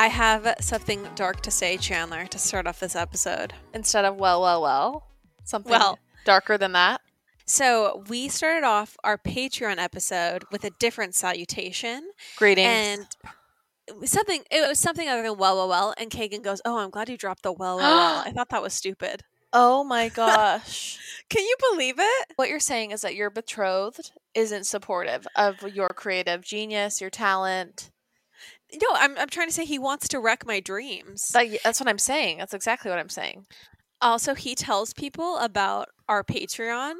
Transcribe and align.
I 0.00 0.06
have 0.08 0.54
something 0.60 1.06
dark 1.14 1.42
to 1.42 1.50
say, 1.50 1.76
Chandler, 1.76 2.24
to 2.28 2.38
start 2.38 2.66
off 2.66 2.80
this 2.80 2.96
episode. 2.96 3.52
Instead 3.74 4.06
of 4.06 4.16
well, 4.16 4.40
well, 4.40 4.62
well, 4.62 5.06
something 5.44 5.70
Well. 5.70 5.98
darker 6.24 6.56
than 6.56 6.72
that. 6.72 7.02
So, 7.44 8.02
we 8.08 8.28
started 8.30 8.64
off 8.66 8.96
our 9.04 9.18
Patreon 9.18 9.76
episode 9.76 10.44
with 10.50 10.64
a 10.64 10.70
different 10.78 11.14
salutation 11.14 12.12
Greetings. 12.38 12.66
and 13.92 14.08
something 14.08 14.42
it 14.50 14.66
was 14.66 14.78
something 14.78 15.06
other 15.06 15.22
than 15.22 15.36
well 15.36 15.56
well 15.56 15.68
well 15.68 15.92
and 15.98 16.10
Kagan 16.10 16.42
goes, 16.42 16.62
"Oh, 16.64 16.78
I'm 16.78 16.88
glad 16.88 17.10
you 17.10 17.18
dropped 17.18 17.42
the 17.42 17.52
well 17.52 17.76
well 17.76 17.94
well." 17.94 18.22
I 18.26 18.30
thought 18.32 18.48
that 18.48 18.62
was 18.62 18.72
stupid. 18.72 19.22
oh 19.52 19.84
my 19.84 20.08
gosh. 20.22 20.98
Can 21.28 21.42
you 21.44 21.56
believe 21.72 21.96
it? 21.98 22.26
what 22.36 22.48
you're 22.48 22.58
saying 22.58 22.92
is 22.92 23.02
that 23.02 23.16
your 23.16 23.28
betrothed 23.28 24.12
isn't 24.34 24.64
supportive 24.64 25.26
of 25.36 25.60
your 25.74 25.88
creative 25.88 26.40
genius, 26.42 27.02
your 27.02 27.10
talent. 27.10 27.90
No, 28.74 28.88
I'm 28.94 29.18
I'm 29.18 29.28
trying 29.28 29.48
to 29.48 29.52
say 29.52 29.64
he 29.64 29.78
wants 29.78 30.08
to 30.08 30.20
wreck 30.20 30.46
my 30.46 30.60
dreams. 30.60 31.28
That, 31.28 31.58
that's 31.64 31.80
what 31.80 31.88
I'm 31.88 31.98
saying. 31.98 32.38
That's 32.38 32.54
exactly 32.54 32.90
what 32.90 32.98
I'm 32.98 33.08
saying. 33.08 33.46
Also, 34.00 34.34
he 34.34 34.54
tells 34.54 34.94
people 34.94 35.36
about 35.38 35.88
our 36.08 36.24
Patreon 36.24 36.94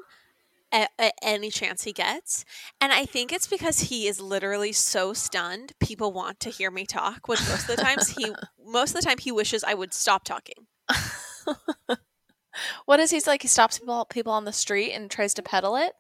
at, 0.73 0.91
at 0.99 1.15
any 1.23 1.51
chance 1.51 1.85
he 1.85 1.93
gets. 1.93 2.45
And 2.81 2.93
I 2.93 3.07
think 3.07 3.33
it's 3.33 3.47
because 3.47 3.81
he 3.81 4.07
is 4.07 4.21
literally 4.21 4.73
so 4.73 5.13
stunned. 5.13 5.73
People 5.81 6.13
want 6.13 6.41
to 6.41 6.51
hear 6.51 6.71
me 6.71 6.85
talk 6.87 7.27
when 7.27 7.39
most 7.39 7.69
of 7.69 7.77
the 7.77 7.83
times 7.83 8.11
he 8.11 8.33
most 8.65 8.95
of 8.95 9.01
the 9.01 9.07
time 9.07 9.19
he 9.19 9.33
wishes 9.33 9.65
I 9.65 9.75
would 9.75 9.95
stop 9.95 10.25
talking. 10.25 10.67
What 12.85 13.01
is 13.01 13.11
he's 13.11 13.27
like? 13.27 13.43
He 13.43 13.49
stops 13.49 13.79
people 13.79 14.05
people 14.07 14.33
on 14.33 14.45
the 14.45 14.53
street 14.53 14.93
and 14.93 15.11
tries 15.11 15.35
to 15.35 15.43
peddle 15.43 15.77
it. 15.77 15.93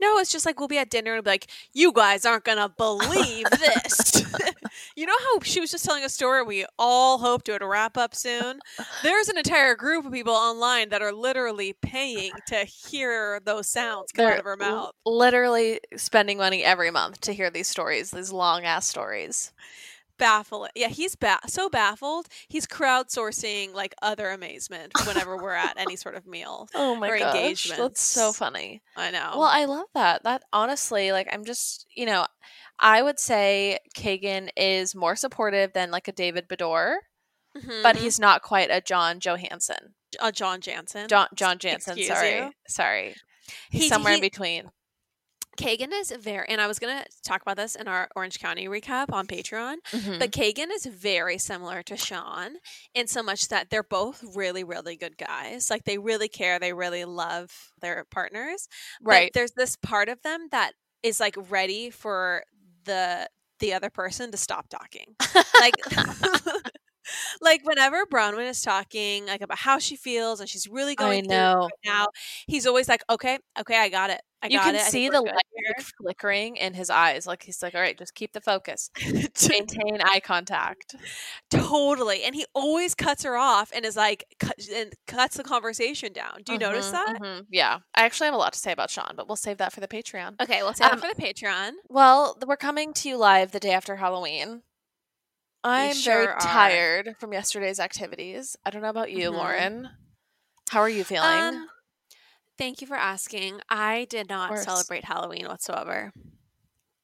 No, 0.00 0.18
it's 0.18 0.30
just 0.30 0.46
like 0.46 0.58
we'll 0.58 0.68
be 0.68 0.78
at 0.78 0.90
dinner 0.90 1.14
and 1.14 1.24
be 1.24 1.30
like, 1.30 1.46
"You 1.72 1.92
guys 1.92 2.24
aren't 2.24 2.44
gonna 2.44 2.68
believe 2.68 3.46
this." 3.50 4.24
you 4.96 5.06
know 5.06 5.16
how 5.18 5.40
she 5.42 5.60
was 5.60 5.70
just 5.70 5.84
telling 5.84 6.04
a 6.04 6.08
story 6.08 6.42
we 6.42 6.66
all 6.78 7.18
hoped 7.18 7.48
it 7.48 7.52
would 7.52 7.62
wrap 7.66 7.96
up 7.96 8.14
soon. 8.14 8.60
There's 9.02 9.28
an 9.28 9.38
entire 9.38 9.74
group 9.74 10.04
of 10.06 10.12
people 10.12 10.34
online 10.34 10.88
that 10.90 11.02
are 11.02 11.12
literally 11.12 11.72
paying 11.74 12.32
to 12.48 12.64
hear 12.64 13.40
those 13.40 13.68
sounds 13.68 14.12
come 14.12 14.26
out 14.26 14.28
They're 14.30 14.38
of 14.38 14.44
her 14.44 14.56
mouth. 14.56 14.92
literally 15.04 15.80
spending 15.96 16.38
money 16.38 16.62
every 16.64 16.90
month 16.90 17.20
to 17.22 17.32
hear 17.32 17.50
these 17.50 17.68
stories, 17.68 18.10
these 18.10 18.32
long 18.32 18.64
ass 18.64 18.86
stories. 18.86 19.52
Baffling. 20.18 20.70
Yeah, 20.74 20.88
he's 20.88 21.14
ba- 21.16 21.40
so 21.46 21.68
baffled. 21.68 22.26
He's 22.48 22.66
crowdsourcing 22.66 23.74
like 23.74 23.94
other 24.02 24.30
amazement 24.30 24.92
whenever 25.06 25.36
we're 25.36 25.54
at 25.54 25.74
any 25.78 25.96
sort 25.96 26.14
of 26.14 26.26
meal. 26.26 26.68
Oh 26.74 26.94
my 26.96 27.08
Or 27.10 27.18
gosh, 27.18 27.70
that's 27.76 28.00
so 28.00 28.32
funny. 28.32 28.82
I 28.96 29.10
know. 29.10 29.32
Well, 29.34 29.50
I 29.52 29.64
love 29.66 29.86
that. 29.94 30.22
That 30.24 30.42
honestly, 30.52 31.12
like, 31.12 31.28
I'm 31.32 31.44
just, 31.44 31.86
you 31.94 32.06
know, 32.06 32.26
I 32.78 33.02
would 33.02 33.18
say 33.18 33.78
Kagan 33.96 34.48
is 34.56 34.94
more 34.94 35.16
supportive 35.16 35.72
than 35.72 35.90
like 35.90 36.08
a 36.08 36.12
David 36.12 36.48
Beador, 36.48 36.96
but 37.82 37.96
Mhm. 37.96 37.98
he's 38.00 38.18
not 38.18 38.42
quite 38.42 38.68
a 38.70 38.80
John 38.80 39.18
Johansson. 39.20 39.94
uh, 40.20 40.30
John 40.30 40.60
Janssen. 40.60 41.08
John 41.08 41.28
John 41.34 41.58
Janssen. 41.58 41.92
Excuse 41.98 42.08
Sorry, 42.16 42.36
you? 42.38 42.52
sorry. 42.68 43.14
He's 43.70 43.82
He- 43.84 43.88
somewhere 43.88 44.14
in 44.14 44.20
between. 44.20 44.70
Kagan 45.56 45.92
is 45.92 46.10
very, 46.12 46.46
and 46.48 46.60
I 46.60 46.66
was 46.66 46.78
gonna 46.78 47.04
talk 47.24 47.42
about 47.42 47.56
this 47.56 47.74
in 47.74 47.88
our 47.88 48.08
Orange 48.14 48.38
County 48.38 48.66
recap 48.66 49.12
on 49.12 49.26
Patreon. 49.26 49.76
Mhm. 49.92 50.18
But 50.18 50.30
Kagan 50.30 50.70
is 50.72 50.86
very 50.86 51.38
similar 51.38 51.82
to 51.84 51.96
Sean 51.96 52.56
in 52.94 53.06
so 53.06 53.22
much 53.22 53.48
that 53.48 53.70
they're 53.70 53.82
both 53.82 54.22
really, 54.34 54.64
really 54.64 54.96
good 54.96 55.16
guys. 55.18 55.70
Like 55.70 55.84
they 55.84 55.98
really 55.98 56.28
care, 56.28 56.58
they 56.58 56.72
really 56.72 57.04
love 57.04 57.72
their 57.80 58.04
partners. 58.04 58.68
But 59.00 59.10
right. 59.10 59.32
there's 59.32 59.52
this 59.52 59.76
part 59.76 60.08
of 60.08 60.22
them 60.22 60.48
that 60.50 60.74
is 61.02 61.20
like 61.20 61.36
ready 61.50 61.90
for 61.90 62.44
the 62.84 63.28
the 63.58 63.72
other 63.72 63.90
person 63.90 64.30
to 64.30 64.36
stop 64.36 64.68
talking. 64.68 65.16
Like 65.60 65.74
like 67.40 67.60
whenever 67.64 68.04
Braunwyn 68.06 68.48
is 68.48 68.62
talking 68.62 69.26
like 69.26 69.40
about 69.40 69.58
how 69.58 69.78
she 69.78 69.96
feels 69.96 70.40
and 70.40 70.48
she's 70.48 70.68
really 70.68 70.94
I 70.98 71.20
going 71.20 71.22
through 71.22 71.38
it 71.44 71.52
know. 71.52 71.70
right 71.70 71.94
now, 71.94 72.06
he's 72.46 72.66
always 72.66 72.88
like, 72.88 73.02
"Okay, 73.10 73.38
okay, 73.60 73.78
I 73.78 73.88
got 73.88 74.10
it. 74.10 74.20
I 74.42 74.48
You 74.48 74.58
got 74.58 74.74
can 74.74 74.74
it. 74.74 74.82
I 74.82 74.90
see 74.90 75.08
the 75.08 75.20
light 75.22 75.44
like, 75.76 75.86
flickering 76.00 76.56
in 76.56 76.74
his 76.74 76.90
eyes. 76.90 77.26
Like 77.26 77.42
he's 77.42 77.62
like, 77.62 77.74
all 77.74 77.80
right, 77.80 77.98
just 77.98 78.14
keep 78.14 78.32
the 78.32 78.40
focus. 78.40 78.90
Maintain 79.48 79.98
eye 80.04 80.20
contact. 80.20 80.94
Totally. 81.50 82.22
And 82.24 82.34
he 82.34 82.46
always 82.54 82.94
cuts 82.94 83.22
her 83.24 83.36
off 83.36 83.70
and 83.74 83.84
is 83.84 83.96
like, 83.96 84.24
cut, 84.38 84.56
and 84.72 84.92
cuts 85.06 85.36
the 85.36 85.44
conversation 85.44 86.12
down. 86.12 86.42
Do 86.44 86.52
you 86.52 86.58
notice 86.58 86.90
Mhm, 86.90 86.92
that? 86.92 87.14
mhm. 87.20 87.46
Yeah. 87.50 87.80
I 87.94 88.04
actually 88.04 88.26
have 88.26 88.34
a 88.34 88.38
lot 88.38 88.52
to 88.52 88.58
say 88.58 88.72
about 88.72 88.90
Sean, 88.90 89.14
but 89.16 89.28
we'll 89.28 89.36
save 89.36 89.58
that 89.58 89.72
for 89.72 89.80
the 89.80 89.88
Patreon. 89.88 90.38
Okay, 90.40 90.62
let's 90.62 90.78
say 90.78 90.84
Um, 90.84 90.90
that 90.90 91.00
for 91.00 91.08
the 91.08 91.20
Patreon. 91.22 91.72
Well, 91.88 92.38
we're 92.46 92.56
coming 92.56 92.92
to 92.94 93.08
you 93.08 93.16
live 93.16 93.52
the 93.52 93.60
day 93.60 93.72
after 93.72 93.96
Halloween. 93.96 94.62
I'm 95.64 95.94
sure 95.94 96.14
very 96.14 96.26
are. 96.28 96.40
tired 96.40 97.16
from 97.18 97.32
yesterday's 97.32 97.80
activities. 97.80 98.56
I 98.64 98.70
don't 98.70 98.82
know 98.82 98.88
about 98.90 99.10
you, 99.10 99.30
Mhm. 99.30 99.34
Lauren. 99.36 99.90
How 100.70 100.80
are 100.80 100.88
you 100.88 101.04
feeling? 101.04 101.28
Um, 101.54 101.68
thank 102.58 102.80
you 102.80 102.86
for 102.86 102.96
asking. 102.96 103.60
I 103.68 104.06
did 104.10 104.28
not 104.28 104.56
celebrate 104.58 105.04
Halloween 105.04 105.46
whatsoever. 105.48 106.12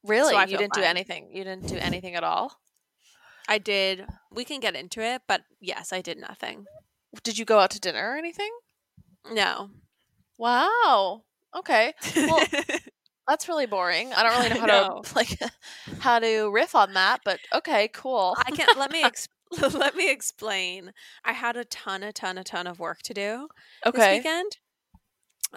really? 0.04 0.34
I 0.34 0.44
You 0.44 0.58
didn't 0.58 0.74
do 0.74 0.82
anything. 0.82 1.30
You 1.32 1.44
didn't 1.44 1.68
do 1.68 1.76
anything 1.78 2.14
at 2.16 2.24
all? 2.24 2.60
I 3.48 3.58
did, 3.58 4.06
we 4.30 4.44
can 4.44 4.60
get 4.60 4.74
into 4.74 5.00
it, 5.00 5.22
but 5.28 5.42
yes, 5.60 5.92
I 5.92 6.00
did 6.00 6.18
nothing. 6.18 6.66
Did 7.22 7.38
you 7.38 7.44
go 7.44 7.58
out 7.58 7.70
to 7.72 7.80
dinner 7.80 8.10
or 8.12 8.16
anything? 8.16 8.50
No. 9.30 9.70
Wow. 10.38 11.22
Okay. 11.54 11.94
Well, 12.16 12.44
that's 13.28 13.48
really 13.48 13.66
boring. 13.66 14.12
I 14.12 14.22
don't 14.22 14.38
really 14.38 14.48
know 14.54 14.60
how 14.60 14.66
know. 14.66 15.02
to 15.02 15.14
like 15.16 15.38
how 16.00 16.18
to 16.18 16.50
riff 16.50 16.74
on 16.74 16.92
that, 16.94 17.20
but 17.24 17.38
okay, 17.54 17.88
cool. 17.88 18.34
I 18.38 18.50
can't, 18.50 18.76
let 18.78 18.90
me, 18.90 19.02
ex- 19.02 19.28
let 19.74 19.94
me 19.96 20.10
explain. 20.10 20.92
I 21.24 21.32
had 21.32 21.56
a 21.56 21.64
ton, 21.64 22.02
a 22.02 22.12
ton, 22.12 22.38
a 22.38 22.44
ton 22.44 22.66
of 22.66 22.78
work 22.78 23.00
to 23.02 23.14
do. 23.14 23.48
this 23.84 23.94
Okay. 23.94 24.16
weekend. 24.18 24.58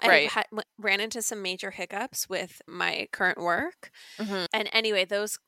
I 0.02 0.08
Right. 0.08 0.30
ran 0.78 1.00
into 1.00 1.22
some 1.22 1.40
major 1.40 1.70
hiccups 1.70 2.28
with 2.28 2.60
my 2.66 3.08
current 3.12 3.38
work, 3.38 3.90
Mhm. 4.18 4.46
and 4.52 4.68
anyway, 4.72 5.04
those 5.06 5.38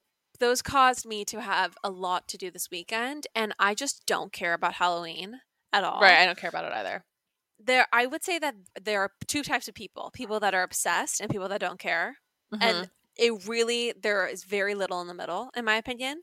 those 0.40 0.62
caused 0.62 1.04
me 1.04 1.24
to 1.26 1.40
have 1.42 1.76
a 1.82 1.90
lot 1.90 2.28
to 2.28 2.38
do 2.38 2.50
this 2.50 2.70
weekend, 2.70 3.26
and 3.34 3.52
I 3.58 3.74
just 3.74 4.06
don't 4.06 4.32
care 4.32 4.54
about 4.54 4.74
Halloween 4.74 5.40
at 5.72 5.82
all. 5.84 6.00
Right, 6.00 6.18
I 6.18 6.24
don't 6.26 6.38
care 6.38 6.48
about 6.48 6.64
it 6.64 6.72
either. 6.72 7.04
There, 7.60 7.86
I 7.92 8.06
would 8.06 8.22
say 8.24 8.38
that 8.38 8.54
there 8.80 9.00
are 9.00 9.12
two 9.26 9.42
types 9.42 9.68
of 9.68 9.74
people: 9.74 10.10
people 10.14 10.38
that 10.40 10.54
are 10.54 10.62
obsessed 10.62 11.20
and 11.20 11.30
people 11.30 11.48
that 11.48 11.60
don't 11.60 11.78
care. 11.78 12.18
Mhm. 12.54 12.62
And 12.62 12.90
it 13.16 13.46
really 13.48 13.92
there 13.92 14.26
is 14.26 14.44
very 14.44 14.74
little 14.74 15.00
in 15.00 15.08
the 15.08 15.14
middle, 15.14 15.50
in 15.56 15.64
my 15.64 15.76
opinion. 15.76 16.22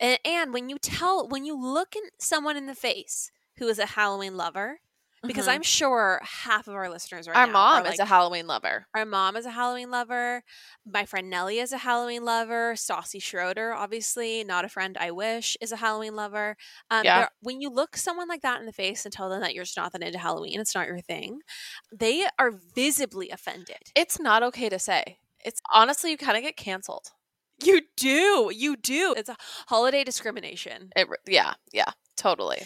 And, 0.00 0.18
and 0.24 0.52
when 0.54 0.68
you 0.70 0.78
tell, 0.78 1.28
when 1.28 1.44
you 1.46 1.56
look 1.60 1.96
in 1.96 2.02
someone 2.20 2.56
in 2.56 2.66
the 2.66 2.74
face 2.76 3.30
who 3.58 3.68
is 3.68 3.78
a 3.78 3.86
Halloween 3.86 4.36
lover, 4.36 4.80
because 5.26 5.46
Mhm. 5.46 5.50
I'm 5.52 5.62
sure 5.62 6.20
half 6.22 6.66
of 6.68 6.74
our 6.74 6.88
listeners 6.88 7.28
right 7.28 7.36
our 7.36 7.46
now 7.46 7.52
mom 7.52 7.82
are 7.82 7.84
is 7.86 7.90
like, 7.90 7.98
a 7.98 8.04
Halloween 8.06 8.46
lover. 8.46 8.86
our 8.94 9.04
mom 9.04 9.36
is 9.36 9.44
a 9.46 9.50
Halloween 9.50 9.90
lover. 9.90 10.42
My 10.86 11.04
friend 11.04 11.28
Nellie 11.28 11.58
is 11.58 11.72
a 11.72 11.78
Halloween 11.78 12.24
lover. 12.24 12.74
Stassi 12.74 13.22
Schroeder, 13.22 13.72
obviously, 13.74 14.44
not 14.44 14.64
a 14.64 14.68
friend 14.68 14.96
I 14.98 15.10
wish, 15.10 15.56
is 15.60 15.72
a 15.72 15.76
Halloween 15.76 16.16
lover. 16.16 16.56
Um, 16.90 17.04
Yeah. 17.04 17.28
when 17.40 17.60
you 17.60 17.68
look 17.70 17.96
someone 17.96 18.28
like 18.28 18.42
that 18.42 18.60
in 18.60 18.66
the 18.66 18.72
face 18.72 19.04
and 19.04 19.12
tell 19.12 19.28
them 19.28 19.40
that 19.42 19.54
you're 19.54 19.64
just 19.64 19.76
not 19.76 19.92
that 19.92 20.02
into 20.02 20.18
Halloween, 20.18 20.58
it's 20.60 20.74
not 20.74 20.86
your 20.86 21.00
thing, 21.00 21.40
they 21.92 22.26
are 22.38 22.50
visibly 22.50 23.30
offended. 23.30 23.90
It's 23.94 24.18
not 24.18 24.42
okay 24.42 24.68
to 24.70 24.78
say. 24.78 25.18
It's 25.44 25.60
honestly 25.72 26.10
you 26.12 26.16
kind 26.18 26.36
of 26.36 26.42
get 26.42 26.56
canceled. 26.56 27.12
You 27.62 27.82
do. 27.96 28.50
You 28.54 28.76
do. 28.76 29.14
It's 29.16 29.28
a 29.28 29.36
holiday 29.68 30.02
discrimination. 30.02 30.90
It 30.96 31.08
yeah, 31.26 31.54
yeah, 31.72 31.92
totally. 32.16 32.62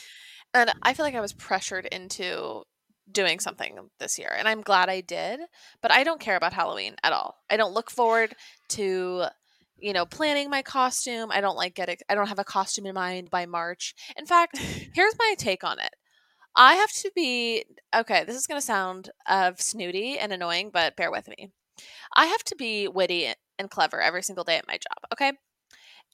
And 0.55 0.73
I 0.83 0.95
feel 0.95 1.05
like 1.05 1.15
I 1.15 1.21
was 1.21 1.33
pressured 1.33 1.87
into 1.87 2.63
doing 3.11 3.39
something 3.39 3.77
this 3.99 4.19
year 4.19 4.35
and 4.37 4.49
I'm 4.49 4.62
glad 4.62 4.89
I 4.89 5.03
did, 5.03 5.41
but 5.83 5.93
I 5.93 6.05
don't 6.05 6.21
care 6.21 6.37
about 6.37 6.55
Halloween 6.55 6.95
at 7.03 7.12
all. 7.12 7.37
I 7.51 7.59
don't 7.59 7.75
look 7.75 7.91
forward 7.91 8.35
to 8.71 9.27
you 9.79 9.93
know, 9.93 10.06
planning 10.06 10.49
my 10.49 10.62
costume. 10.62 11.31
I 11.31 11.41
don't 11.41 11.56
like 11.56 11.75
get 11.75 11.89
it. 11.89 12.03
I 12.09 12.15
don't 12.15 12.29
have 12.29 12.39
a 12.39 12.45
costume 12.45 12.87
in 12.87 12.95
mind 12.95 13.29
by 13.29 13.45
March. 13.45 13.95
In 14.17 14.25
fact, 14.25 14.56
here's 14.95 15.19
my 15.19 15.35
take 15.37 15.65
on 15.65 15.79
it. 15.79 15.95
I 16.57 16.77
have 16.77 16.93
to 16.93 17.11
be 17.15 17.65
okay. 17.95 18.25
This 18.25 18.37
is 18.37 18.47
going 18.47 18.61
to 18.61 18.65
sound 18.65 19.11
of 19.29 19.61
snooty 19.61 20.19
and 20.19 20.33
annoying, 20.33 20.71
but 20.73 20.97
bear 20.97 21.11
with 21.11 21.29
me. 21.29 21.50
I 22.15 22.27
have 22.27 22.45
to 22.45 22.57
be 22.57 22.87
witty 22.87 23.33
and 23.59 23.71
clever 23.71 24.00
every 24.00 24.23
single 24.23 24.45
day 24.45 24.57
at 24.57 24.67
my 24.67 24.75
job. 24.75 25.11
Okay, 25.12 25.33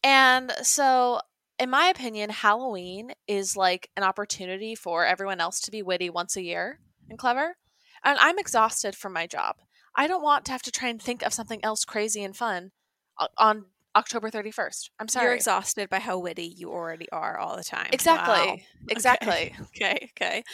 and 0.02 0.50
so 0.62 1.20
in 1.60 1.70
my 1.70 1.86
opinion, 1.86 2.30
Halloween 2.30 3.12
is 3.28 3.56
like 3.56 3.90
an 3.96 4.02
opportunity 4.02 4.74
for 4.74 5.04
everyone 5.04 5.40
else 5.40 5.60
to 5.60 5.70
be 5.70 5.82
witty 5.82 6.08
once 6.08 6.36
a 6.36 6.42
year 6.42 6.80
and 7.08 7.18
clever. 7.18 7.56
And 8.02 8.18
I'm 8.18 8.38
exhausted 8.38 8.96
from 8.96 9.12
my 9.12 9.26
job. 9.26 9.56
I 9.94 10.06
don't 10.06 10.22
want 10.22 10.46
to 10.46 10.52
have 10.52 10.62
to 10.62 10.70
try 10.70 10.88
and 10.88 11.00
think 11.00 11.22
of 11.22 11.34
something 11.34 11.60
else 11.62 11.84
crazy 11.84 12.24
and 12.24 12.34
fun 12.34 12.70
on 13.36 13.66
October 13.94 14.30
31st. 14.30 14.90
I'm 14.98 15.08
sorry. 15.08 15.26
You're 15.26 15.34
exhausted 15.34 15.90
by 15.90 15.98
how 15.98 16.18
witty 16.18 16.46
you 16.46 16.70
already 16.70 17.10
are 17.10 17.38
all 17.38 17.56
the 17.56 17.64
time. 17.64 17.88
exactly. 17.92 18.34
Wow. 18.34 18.56
Exactly. 18.88 19.54
Okay. 19.76 20.10
Okay. 20.16 20.44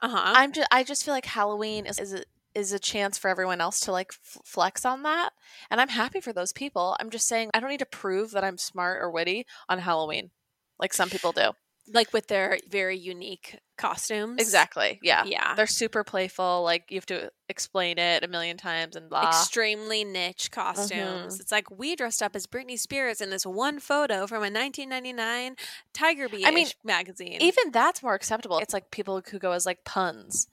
Uh 0.00 0.08
huh. 0.08 0.32
I'm 0.34 0.52
just 0.52 0.68
I 0.72 0.82
just 0.82 1.04
feel 1.04 1.14
like 1.14 1.26
Halloween 1.26 1.86
is 1.86 1.98
is 1.98 2.14
a, 2.14 2.24
is 2.54 2.72
a 2.72 2.78
chance 2.78 3.18
for 3.18 3.28
everyone 3.28 3.60
else 3.60 3.80
to 3.80 3.92
like 3.92 4.12
f- 4.12 4.42
flex 4.44 4.84
on 4.84 5.02
that, 5.04 5.30
and 5.70 5.80
I'm 5.80 5.88
happy 5.88 6.20
for 6.20 6.32
those 6.32 6.52
people. 6.52 6.96
I'm 7.00 7.10
just 7.10 7.26
saying 7.28 7.50
I 7.54 7.60
don't 7.60 7.70
need 7.70 7.78
to 7.78 7.86
prove 7.86 8.30
that 8.32 8.44
I'm 8.44 8.58
smart 8.58 9.00
or 9.02 9.10
witty 9.10 9.46
on 9.68 9.78
Halloween. 9.78 10.30
like 10.78 10.92
some 10.94 11.10
people 11.10 11.32
do. 11.32 11.50
like 11.92 12.12
with 12.12 12.28
their 12.28 12.58
very 12.70 12.96
unique 12.96 13.58
costumes. 13.76 14.40
Exactly. 14.40 15.00
Yeah. 15.02 15.24
Yeah. 15.26 15.54
They're 15.56 15.66
super 15.66 16.04
playful. 16.04 16.62
Like 16.62 16.84
you 16.90 16.96
have 16.96 17.06
to 17.06 17.30
explain 17.48 17.98
it 17.98 18.22
a 18.22 18.28
million 18.28 18.56
times 18.56 18.94
and 18.94 19.08
blah. 19.10 19.28
Extremely 19.28 20.04
niche 20.04 20.50
costumes. 20.52 21.36
Mhm. 21.36 21.40
It's 21.40 21.50
like 21.50 21.68
we 21.76 21.96
dressed 21.96 22.22
up 22.22 22.36
as 22.36 22.46
Britney 22.46 22.78
Spears 22.78 23.20
in 23.20 23.30
this 23.30 23.44
one 23.44 23.80
photo 23.80 24.26
from 24.28 24.38
a 24.44 24.50
1999 24.50 25.56
Tiger 25.92 26.28
Beat 26.28 26.46
I 26.46 26.52
mean, 26.52 26.68
magazine. 26.84 27.38
Even 27.40 27.72
that's 27.72 28.00
more 28.02 28.14
acceptable. 28.14 28.58
It's 28.58 28.72
like 28.74 28.90
people 28.92 29.20
who 29.28 29.38
go 29.40 29.50
as 29.52 29.66
like 29.66 29.84
puns. 29.84 30.46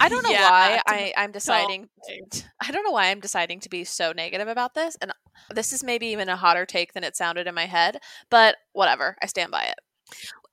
I 0.00 0.08
don't 0.08 0.22
know 0.24 0.30
Yeah, 0.30 0.50
why 0.50 0.80
I, 0.86 1.12
I'm 1.16 1.32
deciding. 1.32 1.88
I 2.60 2.70
don't 2.70 2.84
know 2.84 2.90
why 2.90 3.06
I'm 3.10 3.20
deciding 3.20 3.60
to 3.60 3.68
be 3.68 3.84
so 3.84 4.12
negative 4.12 4.48
about 4.48 4.74
this, 4.74 4.96
and 5.00 5.12
this 5.50 5.72
is 5.72 5.84
maybe 5.84 6.06
even 6.08 6.28
a 6.28 6.36
hotter 6.36 6.66
take 6.66 6.92
than 6.92 7.04
it 7.04 7.16
sounded 7.16 7.46
in 7.46 7.54
my 7.54 7.66
head. 7.66 7.98
But 8.30 8.56
whatever, 8.72 9.16
I 9.22 9.26
stand 9.26 9.50
by 9.50 9.64
it. 9.64 9.78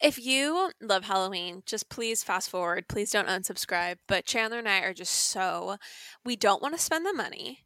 If 0.02 0.24
you 0.24 0.72
love 0.82 1.06
Halloween, 1.06 1.64
just 1.66 1.90
please 1.90 2.24
fast 2.24 2.50
forward. 2.50 2.88
Please 2.88 3.12
don't 3.12 3.28
unsubscribe. 3.28 3.98
But 4.08 4.26
Chandler 4.26 4.60
and 4.60 4.70
I 4.70 4.80
are 4.82 4.94
just 4.94 5.14
so 5.14 5.78
we 6.26 6.36
don't 6.36 6.62
want 6.62 6.76
to 6.76 6.82
spend 6.82 7.06
the 7.06 7.14
money 7.14 7.66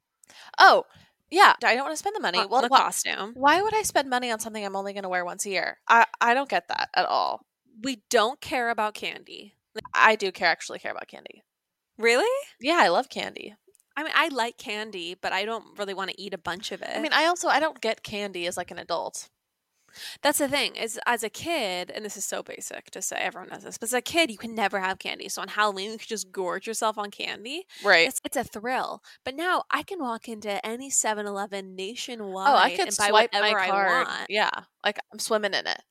Oh, 0.60 0.86
yeah, 1.31 1.54
I 1.63 1.75
don't 1.75 1.83
want 1.86 1.94
to 1.94 1.98
spend 2.00 2.16
the 2.16 2.22
money. 2.22 2.39
on 2.39 2.50
well, 2.50 2.62
the 2.62 2.68
why, 2.68 2.80
costume. 2.80 3.33
why 3.36 3.62
would 3.62 3.74
I 3.74 3.83
spend 3.83 4.10
money 4.10 4.31
on 4.31 4.39
something 4.39 4.66
I'm 4.66 4.75
only 4.75 4.94
going 4.94 5.04
to 5.04 5.10
wear 5.10 5.25
once 5.25 5.45
a 5.45 5.50
year? 5.50 5.80
I 5.88 6.06
I 6.22 6.33
don't 6.33 6.50
get 6.50 6.68
that 6.68 6.89
at 6.94 7.06
all. 7.06 7.45
We 7.81 8.04
don't 8.10 8.42
care 8.42 8.69
about 8.69 8.95
candy. 8.95 9.56
I 9.94 10.16
do 10.18 10.31
care 10.31 10.50
actually 10.50 10.80
care 10.80 10.92
about 10.92 11.07
candy. 11.07 11.44
Really? 11.97 12.30
Yeah, 12.59 12.77
I 12.80 12.89
love 12.89 13.09
candy. 13.09 13.56
I 13.97 14.03
mean, 14.03 14.12
I 14.13 14.27
like 14.27 14.57
candy, 14.57 15.15
but 15.19 15.31
I 15.31 15.45
don't 15.45 15.77
really 15.77 15.94
want 15.94 16.09
to 16.12 16.21
eat 16.21 16.33
a 16.33 16.38
bunch 16.38 16.71
of 16.71 16.81
it. 16.81 16.89
I 16.94 17.00
mean, 17.00 17.13
I 17.13 17.25
also 17.25 17.47
I 17.47 17.59
don't 17.59 17.80
get 17.80 18.03
candy 18.03 18.45
as 18.45 18.57
like 18.57 18.71
an 18.71 18.77
adult. 18.80 19.30
That's 20.21 20.39
the 20.39 20.50
thing 20.50 20.75
is 20.75 21.00
as 21.06 21.24
a 21.24 21.30
kid, 21.30 21.89
and 21.89 22.03
this 22.03 22.18
is 22.18 22.25
so 22.25 22.44
basic 22.44 22.92
to 22.92 23.01
say 23.01 23.15
everyone 23.15 23.47
knows 23.50 23.63
this, 23.63 23.77
but 23.77 23.88
as 23.88 23.94
a 23.94 24.01
kid, 24.01 24.30
you 24.30 24.38
can 24.38 24.53
never 24.53 24.81
have 24.81 25.00
candy. 25.00 25.30
So 25.30 25.42
on 25.42 25.47
Halloween, 25.47 25.92
you 25.92 25.97
can 25.97 26.06
just 26.07 26.33
gorge 26.33 26.68
yourself 26.68 26.97
on 26.97 27.12
candy. 27.12 27.65
Right. 27.81 28.09
It's, 28.09 28.19
it's 28.25 28.36
a 28.36 28.44
thrill. 28.44 29.01
But 29.24 29.36
now 29.36 29.63
I 29.71 29.83
can 29.83 30.00
walk 30.00 30.27
into 30.27 30.63
any 30.65 30.89
7 30.89 31.25
Eleven 31.25 31.77
nationwide 31.77 32.50
Oh, 32.50 32.57
I 32.57 32.71
could 32.71 32.88
and 32.89 32.98
buy 32.98 33.07
swipe 33.07 33.30
my 33.31 33.39
whatever 33.39 33.59
I 33.59 33.69
card. 33.69 34.07
want. 34.07 34.25
Yeah, 34.30 34.50
like 34.83 35.00
I'm 35.13 35.19
swimming 35.19 35.53
in 35.53 35.65
it. 35.65 35.81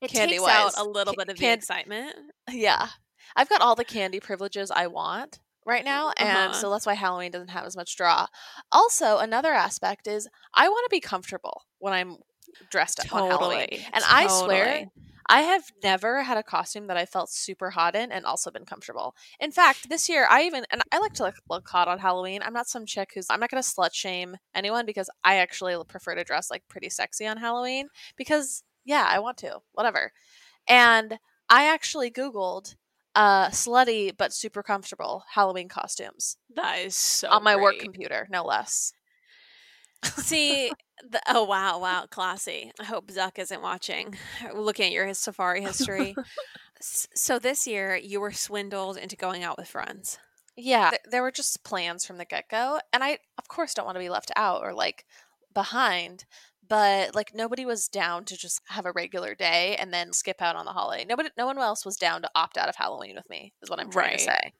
It 0.00 0.10
candy-wise. 0.10 0.64
takes 0.64 0.78
out 0.78 0.84
a 0.84 0.88
little 0.90 1.14
bit 1.14 1.28
of 1.28 1.38
the 1.38 1.46
excitement. 1.52 2.16
Yeah, 2.50 2.88
I've 3.36 3.48
got 3.48 3.60
all 3.60 3.76
the 3.76 3.84
candy 3.84 4.18
privileges 4.18 4.72
I 4.72 4.88
want 4.88 5.38
right 5.66 5.84
now, 5.84 6.12
and 6.16 6.50
Uh-huh. 6.50 6.52
so 6.52 6.70
that's 6.70 6.86
why 6.86 6.94
Halloween 6.94 7.30
doesn't 7.30 7.50
have 7.50 7.64
as 7.64 7.76
much 7.76 7.96
draw. 7.96 8.26
Also, 8.70 9.18
another 9.18 9.52
aspect 9.52 10.06
is 10.06 10.28
I 10.54 10.68
want 10.68 10.84
to 10.84 10.90
be 10.90 11.00
comfortable 11.00 11.62
when 11.78 11.92
I'm 11.92 12.16
dressed 12.70 13.00
up 13.00 13.14
on 13.14 13.30
Halloween. 13.30 13.60
Totally. 13.60 13.86
And 13.92 14.04
I 14.06 14.26
swear, 14.26 14.90
I 15.28 15.40
have 15.42 15.64
never 15.82 16.22
had 16.22 16.36
a 16.36 16.42
costume 16.42 16.88
that 16.88 16.96
I 16.96 17.06
felt 17.06 17.30
super 17.30 17.70
hot 17.70 17.94
in 17.94 18.12
and 18.12 18.26
also 18.26 18.50
been 18.50 18.64
comfortable. 18.66 19.14
In 19.40 19.52
fact, 19.52 19.88
this 19.88 20.08
year 20.08 20.26
I 20.28 20.42
even 20.42 20.64
and 20.70 20.82
I 20.92 20.98
like 20.98 21.14
to 21.14 21.22
look, 21.22 21.36
look 21.48 21.68
hot 21.68 21.88
on 21.88 21.98
Halloween. 22.00 22.42
I'm 22.42 22.52
not 22.52 22.68
some 22.68 22.84
chick 22.84 23.12
who's 23.14 23.26
I'm 23.30 23.40
not 23.40 23.50
going 23.50 23.62
to 23.62 23.68
slut 23.68 23.94
shame 23.94 24.36
anyone 24.54 24.84
because 24.84 25.08
I 25.24 25.36
actually 25.36 25.76
prefer 25.88 26.14
to 26.16 26.24
dress 26.24 26.50
like 26.50 26.64
pretty 26.68 26.90
sexy 26.90 27.26
on 27.26 27.36
Halloween 27.38 27.88
because 28.16 28.62
yeah, 28.84 29.06
I 29.08 29.20
want 29.20 29.38
to. 29.38 29.60
Whatever. 29.72 30.12
And 30.68 31.18
I 31.48 31.64
actually 31.72 32.10
googled 32.10 32.74
uh 33.14 33.48
slutty 33.48 34.12
but 34.16 34.32
super 34.32 34.62
comfortable 34.62 35.24
Halloween 35.34 35.68
costumes 35.68 36.36
That 36.54 36.78
is 36.78 36.96
so 36.96 37.28
on 37.28 37.42
my 37.42 37.56
work 37.56 37.78
computer, 37.78 38.26
no 38.30 38.44
less. 38.44 38.92
See, 40.04 40.72
the, 41.08 41.22
oh 41.28 41.44
wow, 41.44 41.78
wow, 41.78 42.06
classy. 42.10 42.72
I 42.80 42.84
hope 42.84 43.10
Zuck 43.10 43.38
isn't 43.38 43.62
watching, 43.62 44.16
looking 44.54 44.86
at 44.86 44.92
your 44.92 45.06
his 45.06 45.18
safari 45.18 45.62
history. 45.62 46.14
So 46.84 47.38
this 47.38 47.64
year, 47.64 47.94
you 47.94 48.20
were 48.20 48.32
swindled 48.32 48.96
into 48.96 49.14
going 49.14 49.44
out 49.44 49.56
with 49.56 49.68
friends. 49.68 50.18
Yeah, 50.56 50.90
th- 50.90 51.02
there 51.08 51.22
were 51.22 51.30
just 51.30 51.62
plans 51.62 52.04
from 52.04 52.18
the 52.18 52.24
get 52.24 52.48
go, 52.48 52.80
and 52.92 53.04
I, 53.04 53.18
of 53.38 53.46
course, 53.46 53.72
don't 53.72 53.86
want 53.86 53.94
to 53.94 54.00
be 54.00 54.08
left 54.08 54.32
out 54.34 54.62
or 54.64 54.74
like 54.74 55.04
behind. 55.54 56.24
But 56.72 57.14
like 57.14 57.34
nobody 57.34 57.66
was 57.66 57.86
down 57.88 58.24
to 58.26 58.36
just 58.36 58.62
have 58.68 58.86
a 58.86 58.92
regular 58.92 59.34
day 59.34 59.76
and 59.76 59.92
then 59.92 60.12
skip 60.14 60.40
out 60.40 60.56
on 60.56 60.64
the 60.64 60.72
holiday. 60.72 61.04
Nobody, 61.04 61.28
no 61.36 61.46
one 61.46 61.58
else 61.58 61.84
was 61.84 61.96
down 61.98 62.22
to 62.22 62.30
opt 62.34 62.56
out 62.56 62.68
of 62.70 62.76
Halloween 62.76 63.14
with 63.16 63.28
me. 63.28 63.52
Is 63.62 63.68
what 63.70 63.80
I'm 63.80 63.90
trying 63.90 64.12
to 64.12 64.18
say. 64.18 64.52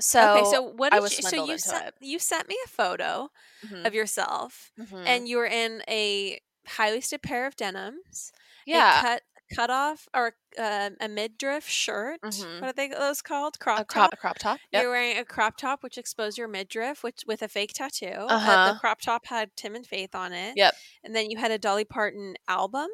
So 0.00 0.24
okay, 0.24 0.44
so 0.44 0.62
what 0.62 0.90
did 0.90 1.02
you? 1.10 1.22
So 1.22 1.36
you 1.36 1.58
sent 1.58 1.88
it. 1.88 1.94
you 2.00 2.18
sent 2.18 2.48
me 2.48 2.56
a 2.64 2.68
photo 2.68 3.28
Mhm, 3.64 3.86
of 3.86 3.94
yourself, 3.94 4.72
mhm. 4.78 5.04
and 5.06 5.28
you 5.28 5.36
were 5.38 5.46
in 5.46 5.82
a 5.88 6.40
high 6.66 6.90
waisted 6.92 7.22
pair 7.22 7.46
of 7.46 7.56
denims, 7.56 8.32
yeah, 8.66 8.82
cut 8.82 9.02
cut 9.02 9.22
off 9.70 10.08
or 10.14 10.34
uh, 10.58 10.90
a 11.00 11.08
midriff 11.08 11.68
shirt. 11.68 12.20
Mhm. 12.22 12.60
What 12.60 12.70
are 12.70 12.72
they 12.72 12.88
those 12.88 13.20
called? 13.22 13.58
Crop 13.58 13.88
top. 13.88 14.12
a 14.12 14.16
crop 14.16 14.38
top. 14.38 14.58
Yep. 14.72 14.82
You're 14.82 14.90
wearing 14.90 15.18
a 15.18 15.24
crop 15.24 15.56
top 15.56 15.82
which 15.82 15.98
exposed 15.98 16.38
your 16.38 16.48
midriff, 16.48 17.02
which 17.02 17.22
with 17.26 17.42
a 17.42 17.48
fake 17.48 17.72
tattoo. 17.74 18.06
Uh, 18.06 18.26
Uh-huh. 18.34 18.72
the 18.72 18.78
crop 18.78 19.00
top 19.00 19.26
had 19.26 19.50
Tim 19.56 19.74
and 19.74 19.86
Faith 19.86 20.14
on 20.14 20.32
it. 20.32 20.54
Yep. 20.56 20.74
And 21.04 21.14
then 21.14 21.30
you 21.30 21.38
had 21.38 21.50
a 21.50 21.58
Dolly 21.58 21.84
Parton 21.84 22.36
album. 22.48 22.88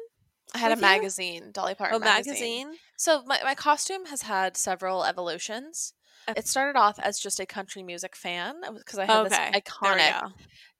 I 0.53 0.59
had 0.59 0.71
a 0.71 0.75
with 0.75 0.79
you? 0.79 0.81
magazine, 0.87 1.51
Dolly 1.51 1.75
Parton 1.75 1.95
oh, 1.97 1.99
magazine. 1.99 2.75
So 2.97 3.21
my, 3.25 3.39
my 3.43 3.53
costume 3.53 4.05
has 4.05 4.23
had 4.23 4.55
several 4.57 5.03
evolutions. 5.03 5.93
Okay. 6.29 6.39
It 6.39 6.47
started 6.47 6.77
off 6.77 6.99
as 6.99 7.19
just 7.19 7.39
a 7.39 7.45
country 7.45 7.83
music 7.83 8.15
fan 8.15 8.55
because 8.75 8.99
I 8.99 9.05
had 9.05 9.25
Okay. 9.25 9.51
this 9.51 9.61
iconic. 9.63 10.31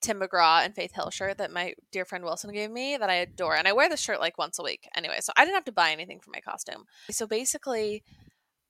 Tim 0.02 0.20
McGraw 0.20 0.64
and 0.64 0.76
Faith 0.76 0.94
Hill 0.94 1.10
shirt 1.10 1.38
that 1.38 1.52
my 1.52 1.74
dear 1.92 2.06
friend 2.06 2.24
Wilson 2.24 2.52
gave 2.52 2.70
me 2.70 2.98
that 2.98 3.10
I 3.10 3.16
adore. 3.16 3.56
And 3.56 3.68
I 3.68 3.74
wear 3.74 3.90
this 3.90 4.02
shirt 4.02 4.20
like 4.20 4.38
once 4.38 4.60
a 4.60 4.64
week 4.64 4.88
anyway. 4.96 5.18
So 5.22 5.34
I 5.38 5.44
didn't 5.46 5.56
have 5.56 5.66
to 5.66 5.72
buy 5.72 5.92
anything 5.92 6.20
for 6.20 6.32
my 6.32 6.40
costume. 6.42 6.84
So 7.10 7.26
basically, 7.26 8.04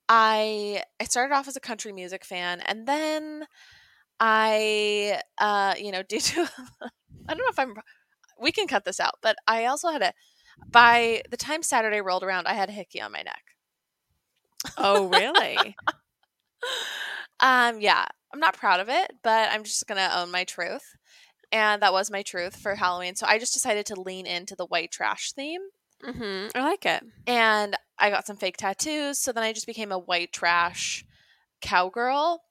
I 0.08 0.82
I 1.00 1.04
started 1.04 1.34
off 1.34 1.48
as 1.48 1.56
a 1.56 1.60
country 1.60 1.92
music 1.92 2.24
fan 2.24 2.60
and 2.60 2.86
then 2.86 3.46
I 4.20 5.20
uh 5.38 5.74
you 5.76 5.92
know 5.92 6.02
due 6.08 6.20
to 6.20 6.48
I 7.28 7.34
don't 7.34 7.38
know 7.38 7.44
if 7.50 7.58
I'm 7.58 7.74
we 8.40 8.52
can 8.52 8.66
cut 8.68 8.84
this 8.84 9.00
out, 9.00 9.16
but 9.20 9.36
I 9.46 9.66
also 9.66 9.88
had 9.90 10.02
a 10.02 10.12
by 10.70 11.22
the 11.30 11.36
time 11.36 11.62
Saturday 11.62 12.00
rolled 12.00 12.22
around, 12.22 12.46
I 12.46 12.54
had 12.54 12.68
a 12.68 12.72
hickey 12.72 13.00
on 13.00 13.12
my 13.12 13.22
neck. 13.22 13.42
Oh, 14.76 15.06
really? 15.08 15.76
Um, 17.40 17.80
yeah, 17.80 18.04
I'm 18.32 18.40
not 18.40 18.56
proud 18.56 18.80
of 18.80 18.88
it, 18.88 19.12
but 19.22 19.50
I'm 19.52 19.62
just 19.64 19.86
gonna 19.86 20.10
own 20.16 20.30
my 20.30 20.44
truth. 20.44 20.96
And 21.52 21.80
that 21.82 21.92
was 21.92 22.10
my 22.10 22.22
truth 22.22 22.56
for 22.56 22.74
Halloween. 22.74 23.14
So 23.14 23.26
I 23.26 23.38
just 23.38 23.54
decided 23.54 23.86
to 23.86 24.00
lean 24.00 24.26
into 24.26 24.54
the 24.56 24.66
white 24.66 24.90
trash 24.90 25.32
theme. 25.32 25.60
hmm 26.04 26.46
I 26.54 26.60
like 26.62 26.84
it. 26.84 27.02
And 27.26 27.76
I 27.98 28.10
got 28.10 28.26
some 28.26 28.36
fake 28.36 28.56
tattoos. 28.58 29.18
So 29.18 29.32
then 29.32 29.44
I 29.44 29.52
just 29.52 29.66
became 29.66 29.90
a 29.92 29.98
white 29.98 30.32
trash 30.32 31.04
cowgirl 31.62 32.42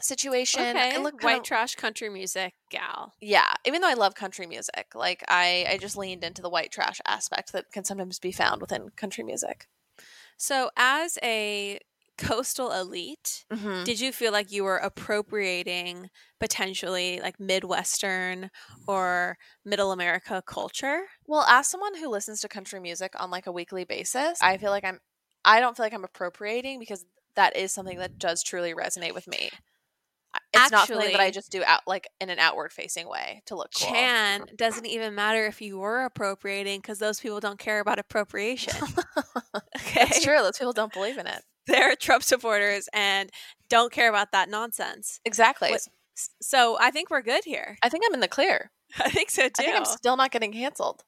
situation. 0.00 0.62
Okay. 0.62 0.94
I 0.96 0.98
look 0.98 1.22
White 1.22 1.32
kinda- 1.34 1.44
trash 1.46 1.74
country 1.74 2.08
music 2.08 2.54
gal. 2.70 3.12
yeah, 3.20 3.52
even 3.64 3.80
though 3.80 3.88
I 3.88 3.94
love 3.94 4.14
country 4.14 4.46
music, 4.46 4.88
like 4.94 5.22
I, 5.28 5.66
I 5.68 5.78
just 5.78 5.96
leaned 5.96 6.24
into 6.24 6.40
the 6.42 6.50
white 6.50 6.72
trash 6.72 7.00
aspect 7.06 7.52
that 7.52 7.70
can 7.72 7.84
sometimes 7.84 8.18
be 8.18 8.32
found 8.32 8.60
within 8.60 8.90
country 8.96 9.22
music. 9.24 9.68
So, 10.36 10.70
as 10.76 11.16
a 11.22 11.78
coastal 12.18 12.72
elite, 12.72 13.44
Mm-hmm. 13.52 13.84
did 13.84 14.00
you 14.00 14.12
feel 14.12 14.32
like 14.32 14.50
you 14.52 14.64
were 14.64 14.76
appropriating 14.76 16.08
potentially 16.40 17.20
like 17.20 17.38
Midwestern 17.38 18.50
or 18.86 19.36
Middle 19.64 19.92
America 19.92 20.42
culture? 20.46 21.02
Well, 21.26 21.42
as 21.48 21.68
someone 21.68 21.96
who 21.96 22.08
listens 22.08 22.40
to 22.40 22.48
country 22.48 22.80
music 22.80 23.12
on 23.20 23.30
like 23.30 23.46
a 23.46 23.52
weekly 23.52 23.84
basis, 23.84 24.38
I 24.42 24.56
feel 24.58 24.70
like 24.70 24.84
I'm 24.84 24.98
I 25.44 25.60
don't 25.60 25.76
feel 25.76 25.84
like 25.86 25.92
I'm 25.94 26.04
appropriating 26.04 26.78
because 26.78 27.04
that 27.36 27.56
is 27.56 27.72
something 27.72 27.98
that 27.98 28.18
does 28.18 28.42
truly 28.42 28.74
resonate 28.74 29.14
with 29.14 29.26
me. 29.26 29.50
It's 30.52 30.70
not 30.70 30.86
something 30.88 31.12
that 31.12 31.20
I 31.20 31.30
just 31.30 31.50
do 31.50 31.62
out 31.64 31.80
like 31.86 32.08
in 32.20 32.30
an 32.30 32.38
outward 32.38 32.72
facing 32.72 33.08
way 33.08 33.42
to 33.46 33.56
look 33.56 33.70
cool. 33.76 33.88
Chan 33.88 34.46
doesn't 34.56 34.86
even 34.86 35.14
matter 35.14 35.46
if 35.46 35.60
you 35.60 35.78
were 35.78 36.04
appropriating 36.04 36.80
because 36.80 36.98
those 36.98 37.20
people 37.20 37.40
don't 37.40 37.58
care 37.58 37.80
about 37.80 37.98
appropriation. 37.98 38.72
okay. 39.76 40.02
It's 40.02 40.24
true. 40.24 40.38
Those 40.38 40.58
people 40.58 40.72
don't 40.72 40.92
believe 40.92 41.18
in 41.18 41.26
it. 41.26 41.42
They're 41.66 41.96
Trump 41.96 42.22
supporters 42.22 42.88
and 42.92 43.30
don't 43.68 43.92
care 43.92 44.08
about 44.08 44.32
that 44.32 44.48
nonsense. 44.48 45.20
Exactly. 45.24 45.70
What- 45.70 45.88
So 46.40 46.76
I 46.80 46.90
think 46.90 47.10
we're 47.10 47.22
good 47.22 47.44
here. 47.44 47.76
I 47.82 47.88
think 47.88 48.04
I'm 48.06 48.14
in 48.14 48.20
the 48.20 48.28
clear. 48.28 48.70
I 48.98 49.10
think 49.10 49.30
so 49.30 49.42
too. 49.48 49.52
I 49.58 49.62
think 49.64 49.76
I'm 49.76 49.84
still 49.84 50.16
not 50.16 50.30
getting 50.30 50.52
canceled. 50.52 51.02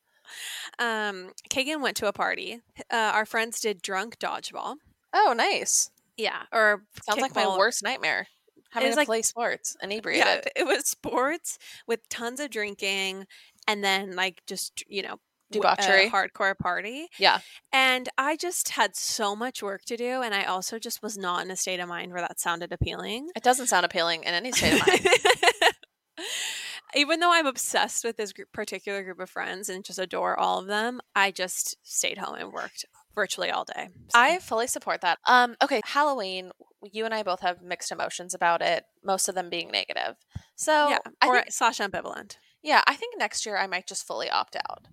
um, 0.78 1.30
Kagan 1.50 1.80
went 1.80 1.96
to 1.98 2.08
a 2.08 2.12
party. 2.12 2.60
Uh, 2.90 3.12
our 3.14 3.26
friends 3.26 3.60
did 3.60 3.82
drunk 3.82 4.18
dodgeball. 4.18 4.76
Oh, 5.14 5.34
nice. 5.36 5.90
Yeah, 6.16 6.42
or 6.52 6.82
Sounds 7.04 7.20
like 7.20 7.34
my 7.34 7.46
worst 7.46 7.82
nightmare. 7.82 8.26
Having 8.70 8.90
to 8.92 8.96
like- 8.96 9.06
play 9.06 9.22
sports 9.22 9.76
inebriated. 9.82 10.26
Yeah, 10.26 10.62
it 10.62 10.66
was 10.66 10.88
sports 10.88 11.58
with 11.86 12.08
tons 12.08 12.40
of 12.40 12.50
drinking, 12.50 13.26
and 13.68 13.84
then 13.84 14.16
like 14.16 14.42
just 14.46 14.82
you 14.88 15.02
know 15.02 15.16
Debauchery. 15.50 16.10
hardcore 16.10 16.58
party. 16.58 17.08
Yeah. 17.18 17.38
And 17.72 18.08
I 18.18 18.36
just 18.36 18.70
had 18.70 18.96
so 18.96 19.36
much 19.36 19.62
work 19.62 19.84
to 19.86 19.96
do, 19.96 20.22
and 20.22 20.34
I 20.34 20.44
also 20.44 20.78
just 20.78 21.02
was 21.02 21.16
not 21.16 21.44
in 21.44 21.50
a 21.50 21.56
state 21.56 21.80
of 21.80 21.88
mind 21.88 22.12
where 22.12 22.20
that 22.22 22.40
sounded 22.40 22.72
appealing. 22.72 23.28
It 23.36 23.42
doesn't 23.42 23.66
sound 23.68 23.86
appealing 23.86 24.24
in 24.24 24.34
any 24.34 24.52
state 24.52 24.80
of 24.80 24.86
mind. 24.86 25.06
even 26.94 27.20
though 27.20 27.32
I'm 27.32 27.46
obsessed 27.46 28.04
with 28.04 28.16
this 28.16 28.32
group, 28.32 28.52
particular 28.52 29.02
group 29.02 29.20
of 29.20 29.30
friends 29.30 29.68
and 29.68 29.84
just 29.84 29.98
adore 29.98 30.38
all 30.38 30.60
of 30.60 30.66
them, 30.66 31.00
I 31.14 31.30
just 31.30 31.76
stayed 31.82 32.18
home 32.18 32.36
and 32.36 32.52
worked 32.52 32.84
virtually 33.14 33.50
all 33.50 33.64
day. 33.64 33.88
So. 34.08 34.18
I 34.18 34.38
fully 34.38 34.66
support 34.66 35.00
that. 35.02 35.18
Um, 35.26 35.56
okay, 35.62 35.80
Halloween. 35.84 36.50
You 36.82 37.04
and 37.04 37.14
I 37.14 37.22
both 37.22 37.40
have 37.40 37.62
mixed 37.62 37.90
emotions 37.90 38.34
about 38.34 38.62
it. 38.62 38.84
Most 39.04 39.28
of 39.28 39.34
them 39.34 39.50
being 39.50 39.70
negative. 39.70 40.16
So 40.54 40.88
yeah, 40.90 40.98
I 41.20 41.28
or 41.28 41.34
think, 41.40 41.52
slash 41.52 41.78
ambivalent. 41.78 42.36
yeah, 42.62 42.82
I 42.86 42.94
think 42.94 43.14
next 43.18 43.44
year 43.44 43.56
I 43.56 43.66
might 43.66 43.86
just 43.86 44.06
fully 44.06 44.30
opt 44.30 44.56
out. 44.56 44.86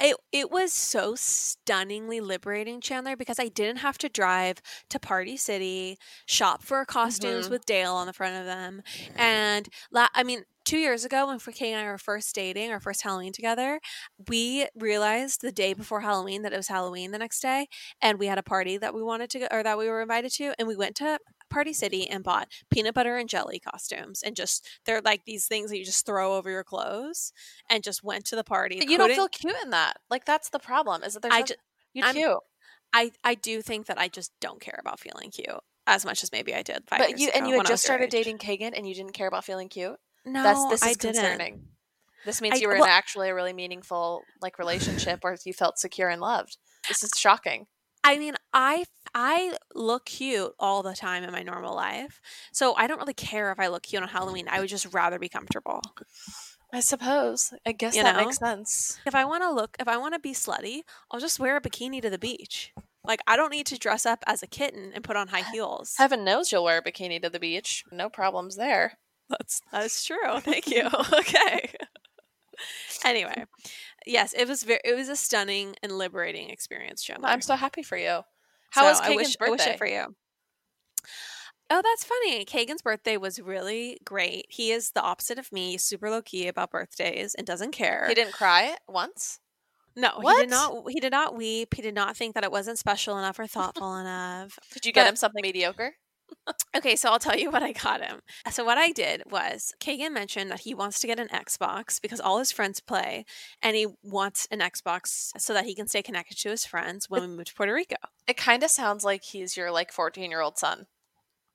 It 0.00 0.16
it 0.32 0.50
was 0.50 0.72
so 0.72 1.14
stunningly 1.14 2.20
liberating, 2.20 2.80
Chandler, 2.80 3.16
because 3.16 3.38
I 3.38 3.48
didn't 3.48 3.78
have 3.78 3.98
to 3.98 4.08
drive 4.08 4.60
to 4.90 4.98
Party 4.98 5.36
City, 5.36 5.98
shop 6.26 6.62
for 6.62 6.84
costumes 6.84 7.48
Mhm. 7.48 7.50
with 7.50 7.64
Dale 7.66 7.94
on 7.94 8.06
the 8.06 8.12
front 8.12 8.36
of 8.36 8.46
them, 8.46 8.82
and 9.16 9.68
la- 9.90 10.08
I 10.14 10.22
mean, 10.22 10.44
two 10.64 10.78
years 10.78 11.04
ago 11.04 11.26
when 11.26 11.38
Kay 11.40 11.72
and 11.72 11.80
I 11.86 11.90
were 11.90 11.98
first 11.98 12.34
dating, 12.34 12.70
our 12.70 12.80
first 12.80 13.02
Halloween 13.02 13.32
together, 13.32 13.80
we 14.28 14.66
realized 14.74 15.40
the 15.40 15.52
day 15.52 15.74
before 15.74 16.00
Halloween 16.00 16.42
that 16.42 16.52
it 16.52 16.56
was 16.56 16.68
Halloween 16.68 17.10
the 17.10 17.18
next 17.18 17.40
day, 17.40 17.68
and 18.00 18.18
we 18.18 18.26
had 18.26 18.38
a 18.38 18.42
party 18.42 18.76
that 18.78 18.94
we 18.94 19.02
wanted 19.02 19.30
to 19.30 19.38
go 19.40 19.48
or 19.50 19.62
that 19.62 19.78
we 19.78 19.88
were 19.88 20.02
invited 20.02 20.32
to, 20.34 20.54
and 20.58 20.68
we 20.68 20.76
went 20.76 20.96
to 20.96 21.18
Party 21.52 21.72
City 21.72 22.08
and 22.08 22.24
bought 22.24 22.48
peanut 22.70 22.94
butter 22.94 23.16
and 23.16 23.28
jelly 23.28 23.60
costumes, 23.60 24.22
and 24.24 24.34
just 24.34 24.66
they're 24.86 25.00
like 25.00 25.24
these 25.24 25.46
things 25.46 25.70
that 25.70 25.78
you 25.78 25.84
just 25.84 26.04
throw 26.06 26.34
over 26.36 26.50
your 26.50 26.64
clothes, 26.64 27.32
and 27.70 27.82
just 27.84 28.02
went 28.02 28.24
to 28.26 28.36
the 28.36 28.44
party. 28.44 28.78
But 28.78 28.88
you 28.88 28.98
don't 28.98 29.12
feel 29.14 29.28
cute 29.28 29.56
in 29.62 29.70
that. 29.70 29.98
Like 30.10 30.24
that's 30.24 30.48
the 30.50 30.58
problem. 30.58 31.02
Is 31.02 31.14
that 31.14 31.20
there's 31.22 31.34
I 31.34 31.40
no- 31.40 31.46
ju- 31.46 31.54
you 31.94 32.02
cute, 32.12 32.38
I 32.92 33.12
I 33.22 33.34
do 33.34 33.62
think 33.62 33.86
that 33.86 33.98
I 33.98 34.08
just 34.08 34.32
don't 34.40 34.60
care 34.60 34.78
about 34.80 34.98
feeling 35.00 35.30
cute 35.30 35.48
as 35.86 36.04
much 36.04 36.22
as 36.22 36.30
maybe 36.32 36.54
I 36.54 36.62
did 36.62 36.84
five 36.88 36.98
but 37.00 37.08
years 37.10 37.20
you 37.20 37.28
ago 37.28 37.38
and 37.38 37.46
you 37.48 37.52
had 37.54 37.58
when 37.58 37.66
I 37.66 37.70
was 37.70 37.80
just 37.80 37.84
started 37.84 38.08
dating 38.10 38.38
Kagan 38.38 38.72
and 38.76 38.88
you 38.88 38.94
didn't 38.94 39.12
care 39.12 39.26
about 39.28 39.44
feeling 39.44 39.68
cute. 39.68 39.96
No, 40.24 40.42
That's 40.42 40.64
this 40.68 40.82
is 40.82 40.88
I 40.88 40.94
didn't. 40.94 41.60
This 42.24 42.40
means 42.40 42.54
I- 42.54 42.58
you 42.58 42.68
were 42.68 42.74
well- 42.74 42.84
in 42.84 42.90
actually 42.90 43.28
a 43.30 43.34
really 43.34 43.52
meaningful 43.52 44.22
like 44.40 44.58
relationship 44.58 45.22
where 45.24 45.36
you 45.44 45.52
felt 45.52 45.78
secure 45.78 46.08
and 46.08 46.20
loved. 46.20 46.56
This 46.88 47.02
is 47.02 47.10
shocking. 47.16 47.66
I 48.04 48.18
mean, 48.18 48.34
I 48.52 48.84
I 49.14 49.56
look 49.74 50.06
cute 50.06 50.52
all 50.58 50.82
the 50.82 50.94
time 50.94 51.22
in 51.22 51.32
my 51.32 51.42
normal 51.42 51.74
life, 51.74 52.20
so 52.52 52.74
I 52.76 52.86
don't 52.86 52.98
really 52.98 53.14
care 53.14 53.52
if 53.52 53.60
I 53.60 53.68
look 53.68 53.82
cute 53.82 54.02
on 54.02 54.08
Halloween. 54.08 54.48
I 54.50 54.60
would 54.60 54.68
just 54.68 54.92
rather 54.92 55.18
be 55.18 55.28
comfortable. 55.28 55.82
I 56.72 56.80
suppose. 56.80 57.52
I 57.66 57.72
guess 57.72 57.94
You 57.94 58.02
that 58.02 58.16
know? 58.16 58.24
makes 58.24 58.38
sense. 58.38 58.98
If 59.04 59.14
I 59.14 59.24
want 59.26 59.42
to 59.42 59.50
look, 59.50 59.76
if 59.78 59.88
I 59.88 59.98
want 59.98 60.14
to 60.14 60.20
be 60.20 60.32
slutty, 60.32 60.80
I'll 61.10 61.20
just 61.20 61.38
wear 61.38 61.56
a 61.56 61.60
bikini 61.60 62.00
to 62.00 62.08
the 62.08 62.18
beach. 62.18 62.72
Like 63.04 63.20
I 63.26 63.36
don't 63.36 63.50
need 63.50 63.66
to 63.66 63.78
dress 63.78 64.06
up 64.06 64.24
as 64.26 64.42
a 64.42 64.46
kitten 64.46 64.92
and 64.94 65.04
put 65.04 65.16
on 65.16 65.28
high 65.28 65.42
heels. 65.52 65.94
Heaven 65.98 66.24
knows 66.24 66.50
you'll 66.50 66.64
wear 66.64 66.78
a 66.78 66.82
bikini 66.82 67.20
to 67.22 67.28
the 67.28 67.40
beach. 67.40 67.84
No 67.92 68.08
problems 68.08 68.56
there. 68.56 68.98
That's 69.28 69.60
that's 69.70 70.04
true. 70.04 70.40
Thank 70.40 70.68
you. 70.68 70.88
okay. 71.12 71.72
anyway, 73.04 73.44
yes, 74.06 74.32
it 74.34 74.46
was 74.48 74.62
very. 74.62 74.80
It 74.84 74.94
was 74.94 75.08
a 75.08 75.16
stunning 75.16 75.74
and 75.82 75.92
liberating 75.92 76.50
experience, 76.50 77.02
Chandler. 77.02 77.28
I'm 77.28 77.40
so 77.40 77.56
happy 77.56 77.82
for 77.82 77.96
you. 77.96 78.20
How 78.72 78.82
So 78.82 78.88
was 78.88 79.00
I 79.00 79.08
Kagan's 79.10 79.16
wish, 79.16 79.36
I 79.36 79.38
birthday? 79.38 79.50
wish 79.50 79.66
it 79.74 79.78
for 79.78 79.86
you. 79.86 80.14
Oh, 81.70 81.80
that's 81.82 82.04
funny. 82.04 82.44
Kagan's 82.44 82.82
birthday 82.82 83.16
was 83.16 83.40
really 83.40 83.98
great. 84.04 84.46
He 84.50 84.72
is 84.72 84.90
the 84.90 85.00
opposite 85.00 85.38
of 85.38 85.50
me, 85.52 85.78
super 85.78 86.10
low 86.10 86.20
key 86.20 86.46
about 86.46 86.70
birthdays 86.70 87.34
and 87.34 87.46
doesn't 87.46 87.72
care. 87.72 88.06
He 88.08 88.14
didn't 88.14 88.34
cry 88.34 88.76
once. 88.88 89.38
no, 89.96 90.20
he 90.20 90.36
did 90.40 90.50
not. 90.50 90.84
He 90.90 91.00
did 91.00 91.12
not 91.12 91.34
weep. 91.36 91.74
He 91.74 91.80
did 91.82 91.94
not 91.94 92.16
think 92.16 92.34
that 92.34 92.44
it 92.44 92.52
wasn't 92.52 92.78
special 92.78 93.16
enough 93.18 93.38
or 93.38 93.46
thoughtful 93.46 93.96
enough. 93.96 94.58
Did 94.74 94.84
you 94.86 94.92
get 94.92 95.04
But- 95.04 95.08
him 95.10 95.16
something 95.16 95.42
mediocre? 95.42 95.94
Okay, 96.74 96.96
so 96.96 97.10
I'll 97.10 97.18
tell 97.18 97.36
you 97.36 97.50
what 97.52 97.62
I 97.62 97.72
got 97.72 98.02
him. 98.02 98.20
So 98.50 98.64
what 98.64 98.78
I 98.78 98.92
did 98.92 99.22
was 99.30 99.74
Kagan 99.80 100.12
mentioned 100.12 100.50
that 100.50 100.60
he 100.60 100.74
wants 100.74 101.00
to 101.00 101.06
get 101.06 101.18
an 101.18 101.28
Xbox 101.28 102.00
because 102.00 102.20
all 102.20 102.38
his 102.38 102.52
friends 102.52 102.80
play, 102.80 103.24
and 103.62 103.76
he 103.76 103.86
wants 104.02 104.46
an 104.50 104.60
Xbox 104.60 105.30
so 105.38 105.52
that 105.52 105.66
he 105.66 105.74
can 105.74 105.86
stay 105.86 106.02
connected 106.02 106.38
to 106.38 106.50
his 106.50 106.64
friends 106.64 107.10
when 107.10 107.22
we 107.22 107.28
move 107.28 107.44
to 107.46 107.54
Puerto 107.54 107.74
Rico. 107.74 107.96
It 108.26 108.36
kind 108.36 108.62
of 108.62 108.70
sounds 108.70 109.04
like 109.04 109.22
he's 109.22 109.56
your 109.56 109.70
like 109.70 109.92
14 109.92 110.30
year 110.30 110.40
old 110.40 110.58
son, 110.58 110.86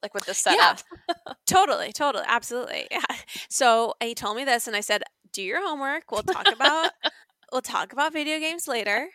like 0.04 0.14
with 0.14 0.26
the 0.26 0.34
setup. 0.34 0.58
Yeah. 0.60 0.76
setup. 0.76 1.38
Totally, 1.48 1.94
totally, 1.94 2.26
absolutely. 2.28 2.88
Yeah. 2.92 3.02
So 3.50 3.94
he 4.02 4.14
told 4.14 4.36
me 4.36 4.44
this, 4.44 4.68
and 4.68 4.76
I 4.76 4.82
said, 4.82 5.04
"Do 5.32 5.42
your 5.42 5.66
homework. 5.66 6.12
We'll 6.12 6.24
talk 6.24 6.52
about 6.52 6.92
we'll 7.52 7.62
talk 7.62 7.94
about 7.94 8.14
video 8.14 8.40
games 8.40 8.68
later. 8.68 9.08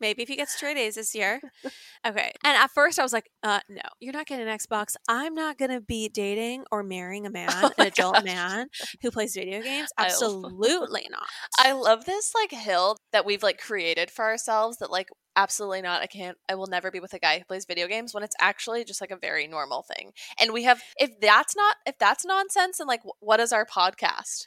Maybe 0.00 0.22
if 0.22 0.28
he 0.28 0.36
gets 0.36 0.54
straight 0.54 0.76
A's 0.76 0.94
this 0.96 1.14
year." 1.14 1.40
Okay. 2.06 2.30
And 2.44 2.56
at 2.56 2.70
first, 2.70 3.00
I 3.00 3.02
was 3.02 3.12
like, 3.12 3.28
"Uh, 3.42 3.58
no, 3.68 3.82
you're 3.98 4.12
not 4.12 4.26
getting 4.26 4.46
an 4.46 4.56
Xbox. 4.58 4.94
I'm 5.08 5.34
not 5.34 5.58
gonna 5.58 5.80
be 5.80 6.08
dating 6.08 6.64
or 6.70 6.84
marrying 6.84 7.26
a 7.26 7.30
man, 7.38 7.48
Oh 7.50 7.72
an 7.78 7.86
adult 7.86 8.14
gosh. 8.14 8.24
man 8.24 8.68
who 9.02 9.10
plays 9.10 9.34
video 9.34 9.60
games. 9.60 9.88
I 9.98 10.04
Absolutely 10.06 11.08
not." 11.10 11.26
I 11.58 11.72
love 11.72 12.04
this 12.04 12.32
like 12.34 12.52
hill 12.52 12.96
that 13.12 13.24
we've 13.26 13.42
like 13.42 13.58
created 13.58 14.10
for 14.12 14.24
ourselves 14.24 14.76
that 14.78 14.90
like 14.92 15.08
absolutely 15.34 15.82
not 15.82 16.00
I 16.02 16.06
can't 16.06 16.36
I 16.48 16.54
will 16.54 16.66
never 16.68 16.90
be 16.92 17.00
with 17.00 17.12
a 17.12 17.18
guy 17.18 17.38
who 17.38 17.44
plays 17.44 17.64
video 17.66 17.88
games 17.88 18.14
when 18.14 18.22
it's 18.22 18.36
actually 18.40 18.84
just 18.84 19.00
like 19.00 19.10
a 19.10 19.16
very 19.16 19.46
normal 19.48 19.82
thing. 19.82 20.12
And 20.38 20.52
we 20.52 20.62
have 20.62 20.80
if 20.98 21.10
that's 21.20 21.56
not 21.56 21.76
if 21.86 21.98
that's 21.98 22.24
nonsense 22.24 22.78
and 22.78 22.86
like 22.86 23.02
what 23.20 23.40
is 23.40 23.52
our 23.52 23.66
podcast? 23.66 24.46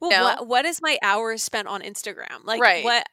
Well, 0.00 0.10
No. 0.10 0.22
what 0.22 0.46
what 0.46 0.64
is 0.64 0.80
my 0.80 0.96
hours 1.02 1.42
spent 1.42 1.66
on 1.66 1.82
Instagram? 1.82 2.44
Like 2.44 2.60
Right. 2.60 2.84
what? 2.84 3.06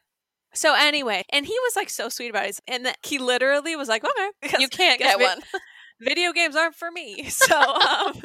So 0.58 0.74
anyway, 0.74 1.24
and 1.30 1.46
he 1.46 1.52
was 1.64 1.76
like 1.76 1.90
so 1.90 2.08
sweet 2.08 2.30
about 2.30 2.46
it, 2.46 2.60
and 2.66 2.86
that 2.86 2.98
he 3.02 3.18
literally 3.18 3.76
was 3.76 3.88
like, 3.88 4.04
"Okay, 4.04 4.56
You 4.58 4.68
can't 4.68 4.98
get 4.98 5.18
vi- 5.18 5.24
one. 5.24 5.40
video 6.00 6.32
games 6.32 6.56
aren't 6.56 6.74
for 6.76 6.90
me." 6.90 7.28
So, 7.30 7.56
um, 7.58 8.22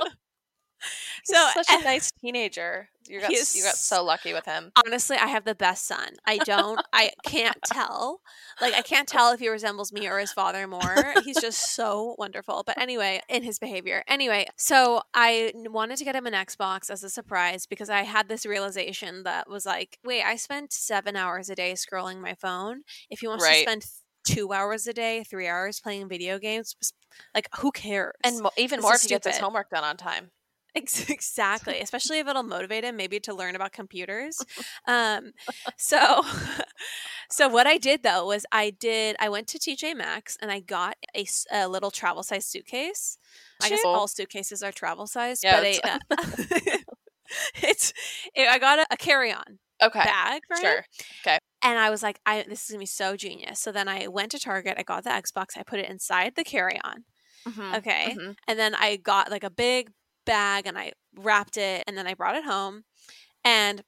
so 1.24 1.36
such 1.54 1.68
a 1.70 1.84
nice 1.84 2.12
teenager. 2.22 2.90
You 3.08 3.20
got 3.20 3.32
you 3.32 3.64
got 3.64 3.76
so 3.76 4.02
lucky 4.04 4.34
with 4.34 4.46
him. 4.46 4.72
honestly, 4.86 5.18
I 5.18 5.28
have 5.28 5.44
the 5.44 5.56
best 5.56 5.86
son. 5.86 6.14
I 6.26 6.38
don't, 6.38 6.80
I 6.94 7.12
can't 7.26 7.58
tell. 7.66 8.22
Like, 8.62 8.74
I 8.74 8.82
can't 8.82 9.10
tell 9.10 9.34
if 9.34 9.42
he 9.42 9.50
resembles 9.50 9.92
me 9.92 10.08
or 10.08 10.20
his 10.20 10.32
father 10.32 10.68
more. 10.68 11.14
He's 11.26 11.42
just 11.42 11.76
so 11.76 12.16
wonderful. 12.18 12.64
But 12.66 12.78
anyway, 12.80 13.22
in 13.28 13.44
his 13.44 13.60
behavior. 13.60 14.04
Anyway, 14.08 14.48
so 14.58 15.02
I 15.14 15.52
wanted 15.56 15.98
to 15.98 16.06
get 16.06 16.16
him 16.16 16.26
an 16.28 16.34
Xbox 16.34 16.90
as 16.90 17.04
a 17.04 17.10
surprise 17.10 17.66
because 17.66 17.90
I 17.90 18.04
had 18.04 18.30
this 18.30 18.46
realization 18.46 19.24
that 19.24 19.50
was 19.50 19.66
like, 19.66 19.98
wait, 20.06 20.24
I 20.24 20.38
spent 20.38 20.72
seven 20.72 21.18
hours 21.18 21.50
a 21.50 21.56
day 21.56 21.74
scrolling 21.74 22.22
my 22.22 22.36
phone. 22.36 22.84
If 23.10 23.20
he 23.20 23.28
wants 23.28 23.44
Right. 23.44 23.56
to 23.56 23.62
spend 23.64 23.86
two 24.26 24.54
hours 24.54 24.88
a 24.88 24.94
day, 24.94 25.26
three 25.30 25.48
hours 25.50 25.82
playing 25.82 26.08
video 26.08 26.40
games, 26.40 26.74
like, 27.36 27.50
who 27.60 27.72
cares? 27.74 28.14
And 28.24 28.40
mo- 28.44 28.52
even 28.58 28.80
more 28.80 28.96
if 28.96 29.02
he 29.02 29.10
gets 29.10 29.28
his 29.28 29.40
homework 29.40 29.70
done 29.70 29.84
on 29.84 29.98
time. 29.98 30.32
Ex- 30.76 31.10
Exactly, 31.10 31.80
especially 31.82 32.20
if 32.20 32.28
it'll 32.28 32.44
motivate 32.44 32.84
him 32.84 32.96
maybe 32.96 33.20
to 33.22 33.34
learn 33.34 33.56
about 33.56 33.72
computers. 33.74 34.46
Um, 34.88 35.32
so, 35.78 36.24
so 37.30 37.48
what 37.48 37.68
I 37.68 37.78
did 37.78 38.04
though 38.04 38.26
was 38.26 38.46
I 38.52 38.72
did 38.72 39.16
I 39.20 39.30
went 39.30 39.48
to 39.50 39.60
TJ 39.60 39.94
Maxx 39.94 40.38
and 40.42 40.52
I 40.52 40.60
got 40.60 40.98
a, 41.16 41.26
a 41.52 41.68
little 41.68 41.92
travel 41.92 42.24
size 42.24 42.46
suitcase. 42.46 43.18
I 43.62 43.70
guess 43.70 43.86
all 43.94 44.08
suitcases 44.08 44.64
are 44.64 44.72
travel 44.72 45.08
size, 45.08 45.44
Yeah, 45.44 45.58
but 45.58 45.64
a, 45.64 45.80
uh, 45.84 46.00
it's 47.64 47.94
it, 48.36 48.48
I 48.48 48.60
got 48.60 48.80
a, 48.80 48.88
a 48.92 48.98
carry 48.98 49.32
on 49.32 49.60
Okay. 49.82 50.04
bag 50.04 50.44
for 50.48 50.58
him. 50.58 50.62
Sure. 50.62 50.86
And 51.64 51.80
I 51.80 51.90
was 51.90 52.04
like, 52.04 52.20
I 52.26 52.44
this 52.48 52.64
is 52.66 52.70
gonna 52.72 52.80
be 52.80 52.86
so 52.88 53.18
genius. 53.18 53.60
So 53.60 53.72
then 53.72 53.88
I 53.88 54.08
went 54.08 54.32
to 54.32 54.40
Target, 54.40 54.76
I 54.78 54.84
got 54.84 55.04
the 55.06 55.12
Xbox, 55.12 55.58
I 55.58 55.64
put 55.64 55.80
it 55.80 55.90
inside 55.90 56.36
the 56.36 56.44
carry 56.44 56.80
on. 56.84 57.06
Mhm, 57.46 57.78
Okay. 57.78 58.18
mhm. 58.18 58.36
And 58.48 58.60
then 58.60 58.76
I 58.76 58.98
got 58.98 59.32
like 59.32 59.44
a 59.44 59.50
big 59.52 59.92
bag 60.26 60.66
and 60.68 60.78
I 60.78 60.94
wrapped 61.16 61.58
it 61.58 61.84
and 61.88 61.98
then 61.98 62.08
I 62.08 62.14
brought 62.14 62.36
it 62.36 62.44
home 62.46 62.84
and 63.44 63.84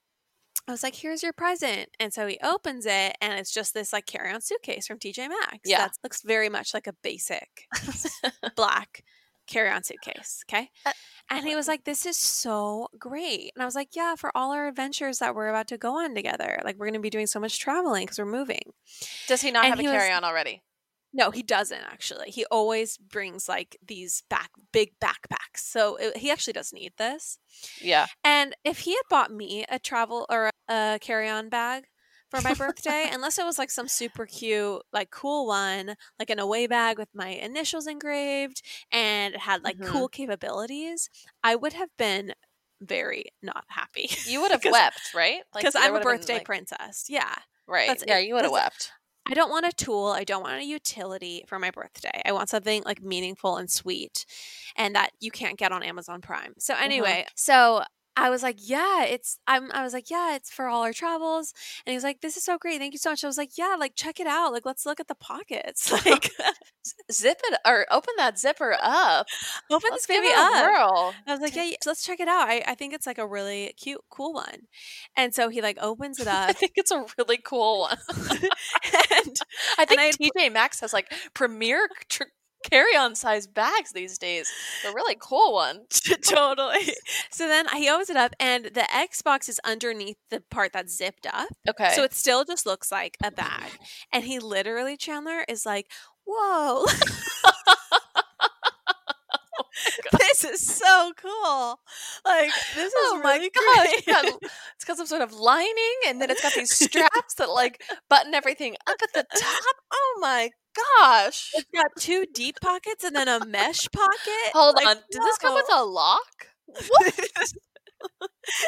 I 0.68 0.72
was 0.72 0.82
like, 0.84 0.96
here's 0.96 1.22
your 1.22 1.34
present. 1.34 1.89
And 2.00 2.12
so 2.13 2.25
he 2.27 2.39
opens 2.44 2.86
it 2.88 3.15
and 3.22 3.34
it's 3.34 3.54
just 3.54 3.74
this 3.74 3.94
like 3.94 4.06
carry 4.08 4.32
on 4.34 4.42
suitcase 4.42 4.88
from 4.88 4.98
TJ 5.00 5.30
Maxx. 5.30 5.60
Yeah. 5.65 5.80
That 5.80 5.92
looks 6.04 6.22
very 6.24 6.50
much 6.50 6.74
like 6.74 6.88
a 6.88 6.94
basic 7.04 7.68
black 8.56 9.04
carry 9.48 9.70
on 9.70 9.84
suitcase. 9.84 10.44
Okay. 10.50 10.70
Uh, 10.86 10.92
And 11.30 11.46
he 11.46 11.56
was 11.56 11.68
like, 11.68 11.84
this 11.84 12.06
is 12.06 12.18
so 12.18 12.88
great. 12.98 13.51
And 13.56 13.62
I 13.62 13.65
was 13.65 13.75
like, 13.75 13.96
yeah, 13.96 14.15
for 14.15 14.32
all 14.36 14.51
our 14.54 14.68
adventures 14.68 15.20
that 15.20 15.36
we're 15.36 15.50
about 15.50 15.68
to 15.70 15.77
go 15.77 16.00
on 16.04 16.15
together. 16.15 16.60
Like, 16.63 16.77
we're 16.77 16.86
going 16.88 16.94
to 16.96 17.00
be 17.00 17.10
doing 17.12 17.27
so 17.27 17.39
much 17.39 17.60
traveling 17.60 18.04
because 18.06 18.18
we're 18.20 18.25
moving. 18.25 18.62
Does 19.27 19.42
he 19.42 19.51
not 19.51 19.65
And 19.65 19.72
have 19.74 19.80
a 19.80 19.82
he 19.84 19.88
was- 19.88 19.98
carry 19.98 20.12
on 20.12 20.24
already? 20.24 20.62
No, 21.17 21.31
he 21.31 21.41
doesn't 21.43 21.81
actually. 21.81 22.29
He 22.29 22.43
always 22.51 22.98
brings 22.98 23.48
like 23.48 23.77
these 23.86 24.24
back 24.29 24.50
big 24.74 24.91
backpacks. 25.00 25.60
So 25.60 25.95
it, 25.95 26.17
he 26.17 26.29
actually 26.29 26.51
does 26.53 26.74
need 26.74 26.91
this. 26.98 27.39
Yeah. 27.81 28.07
And 28.22 28.53
if 28.65 28.79
he 28.79 28.91
had 28.95 29.03
bought 29.10 29.31
me 29.31 29.63
a 29.69 29.79
travel 29.79 30.25
or 30.29 30.50
a 30.67 31.00
carry-on 31.00 31.48
bag 31.48 31.86
for 32.29 32.41
my 32.41 32.53
birthday, 32.53 33.07
unless 33.13 33.39
it 33.39 33.45
was 33.45 33.57
like 33.57 33.72
some 33.72 33.88
super 33.88 34.25
cute, 34.25 34.81
like 34.91 35.10
cool 35.10 35.48
one, 35.48 35.95
like 36.19 36.29
an 36.29 36.39
away 36.39 36.67
bag 36.67 36.98
with 37.00 37.07
my 37.15 37.29
initials 37.29 37.88
engraved 37.88 38.62
and 38.91 39.36
it 39.36 39.39
had 39.39 39.63
like 39.63 39.77
Mhm. 39.77 39.86
cool 39.88 40.10
capabilities, 40.10 41.10
I 41.41 41.55
would 41.55 41.74
have 41.74 41.89
been 41.98 42.34
very 42.81 43.27
not 43.41 43.63
happy. 43.69 44.10
You 44.25 44.41
would 44.41 44.51
have 44.51 44.65
wept, 44.69 45.13
right? 45.15 45.43
Because 45.55 45.75
there 45.75 45.84
I'm 45.84 45.91
a 45.91 45.93
would've 45.93 46.03
been, 46.05 46.17
birthday 46.17 46.34
like- 46.34 46.45
princess. 46.45 47.05
Yeah. 47.07 47.34
Right. 47.67 47.88
That's 47.88 48.03
yeah, 48.05 48.17
it. 48.19 48.27
you 48.27 48.34
would 48.36 48.43
have 48.43 48.51
wept. 48.51 48.91
I 49.27 49.34
don't 49.34 49.50
want 49.50 49.65
a 49.65 49.72
tool. 49.72 50.08
I 50.08 50.24
don't 50.24 50.44
want 50.44 50.62
a 50.62 50.65
utility 50.65 51.44
for 51.48 51.58
my 51.60 51.72
birthday. 51.72 52.22
I 52.25 52.32
want 52.32 52.50
something 52.50 52.84
like 52.86 53.01
meaningful 53.01 53.58
and 53.58 53.70
sweet 53.72 54.25
and 54.75 54.96
that 54.96 55.12
you 55.20 55.32
can't 55.32 55.58
get 55.58 55.72
on 55.72 55.84
Amazon 55.84 56.22
Prime. 56.22 56.53
So, 56.60 56.74
Mm-hmm. 56.75 56.84
anyway, 56.84 57.25
so 57.36 57.84
I 58.17 58.29
was 58.29 58.44
like, 58.44 58.55
yeah, 58.60 59.03
it's 59.03 59.39
I'm 59.46 59.70
I 59.74 59.84
was 59.84 59.91
like, 59.91 60.10
yeah, 60.10 60.36
it's 60.36 60.50
for 60.50 60.67
all 60.67 60.84
our 60.84 60.94
travels. 60.94 61.53
And 61.86 61.91
he 61.91 61.96
was 61.98 62.03
like, 62.05 62.22
this 62.22 62.38
is 62.38 62.44
so 62.44 62.58
great. 62.58 62.79
Thank 62.79 62.94
you 62.94 62.98
so 62.98 63.10
much. 63.10 63.24
I 63.24 63.27
was 63.27 63.38
like, 63.38 63.58
yeah, 63.58 63.75
like 63.77 63.94
check 63.96 64.22
it 64.22 64.27
out. 64.27 64.53
Like 64.53 64.65
let's 64.65 64.86
look 64.86 65.00
at 65.01 65.08
the 65.10 65.15
pockets. 65.15 65.91
Like 66.05 66.32
Zip 67.12 67.41
it 67.46 67.60
or 67.65 67.88
open 67.91 68.13
that 68.17 68.38
zipper 68.38 68.77
up. 68.79 69.25
open 69.72 69.89
Let's 69.89 70.05
this 70.05 70.17
baby 70.17 70.32
up. 70.36 70.53
whirl. 70.53 71.15
I 71.25 71.32
was 71.32 71.41
like, 71.41 71.55
yeah, 71.55 71.63
yeah, 71.63 71.77
let's 71.88 72.03
check 72.05 72.20
it 72.20 72.27
out. 72.27 72.48
I, 72.48 72.63
I 72.67 72.75
think 72.75 72.94
it's 72.94 73.08
like 73.08 73.17
a 73.17 73.25
really 73.25 73.74
cute, 73.75 74.01
cool 74.12 74.34
one. 74.34 74.67
And 75.17 75.34
so 75.34 75.50
he 75.50 75.63
like 75.63 75.79
opens 75.82 76.20
it 76.20 76.27
up. 76.27 76.50
I 76.50 76.53
think 76.53 76.74
it's 76.75 76.91
a 76.91 77.03
really 77.17 77.38
cool 77.38 77.79
one. 77.82 77.98
and 79.27 79.38
I 79.77 79.86
think 79.86 80.01
I- 80.01 80.12
TJ 80.12 80.51
Maxx 80.53 80.79
has 80.82 80.94
like 80.94 81.12
premier 81.34 81.88
tr- 82.10 82.24
carry-on 82.70 83.15
size 83.15 83.46
bags 83.46 83.91
these 83.91 84.17
days. 84.17 84.51
A 84.88 84.91
really 84.91 85.15
cool 85.20 85.53
one. 85.53 85.82
totally. 86.24 86.94
So 87.29 87.48
then 87.48 87.67
he 87.75 87.89
opens 87.89 88.10
it 88.10 88.17
up 88.17 88.34
and 88.39 88.65
the 88.65 88.88
Xbox 88.91 89.48
is 89.48 89.60
underneath 89.63 90.17
the 90.32 90.41
part 90.50 90.74
that's 90.74 90.96
zipped 90.96 91.27
up. 91.32 91.48
Okay. 91.70 91.91
So 91.94 92.03
it 92.03 92.13
still 92.13 92.44
just 92.44 92.65
looks 92.65 92.91
like 92.91 93.17
a 93.24 93.32
bag. 93.32 93.72
And 94.12 94.24
he 94.24 94.39
literally, 94.39 94.98
Chandler, 94.98 95.46
is 95.48 95.65
like, 95.65 95.91
whoa. 96.25 96.86
this 100.20 100.44
is 100.44 100.65
so 100.65 101.12
cool. 101.17 101.79
Like, 102.25 102.51
this 102.75 102.88
is 102.88 102.94
oh 102.96 103.22
my 103.24 103.36
really 103.36 103.50
gosh! 103.55 103.63
great. 103.86 103.96
It's 103.98 104.05
got, 104.08 104.25
it's 104.75 104.86
got 104.86 104.98
some 104.98 105.05
sort 105.08 105.22
of 105.22 105.34
lining, 105.34 105.96
and 106.08 106.22
then 106.22 106.29
it's 106.29 106.41
got 106.41 106.53
these 106.53 106.74
straps 106.75 107.36
that 107.36 107.50
like 107.50 107.82
button 108.10 108.34
everything 108.34 108.75
up 108.88 108.98
at 109.01 109.13
the 109.13 109.25
top. 109.38 109.75
Oh 109.94 110.17
my 110.22 110.51
gosh! 111.00 111.51
It's 111.55 111.70
got 111.74 111.88
two 112.00 112.25
deep 112.34 112.58
pockets 112.62 113.03
and 113.03 113.15
then 113.15 113.27
a 113.27 113.46
mesh 113.46 113.88
pocket. 113.91 114.51
Hold 114.53 114.75
Like, 114.75 114.88
on. 114.88 114.96
Does 115.12 115.24
this 115.25 115.38
come 115.38 115.55
with 115.55 115.70
a 115.72 115.84
lock? 115.84 116.48
What? 116.89 117.13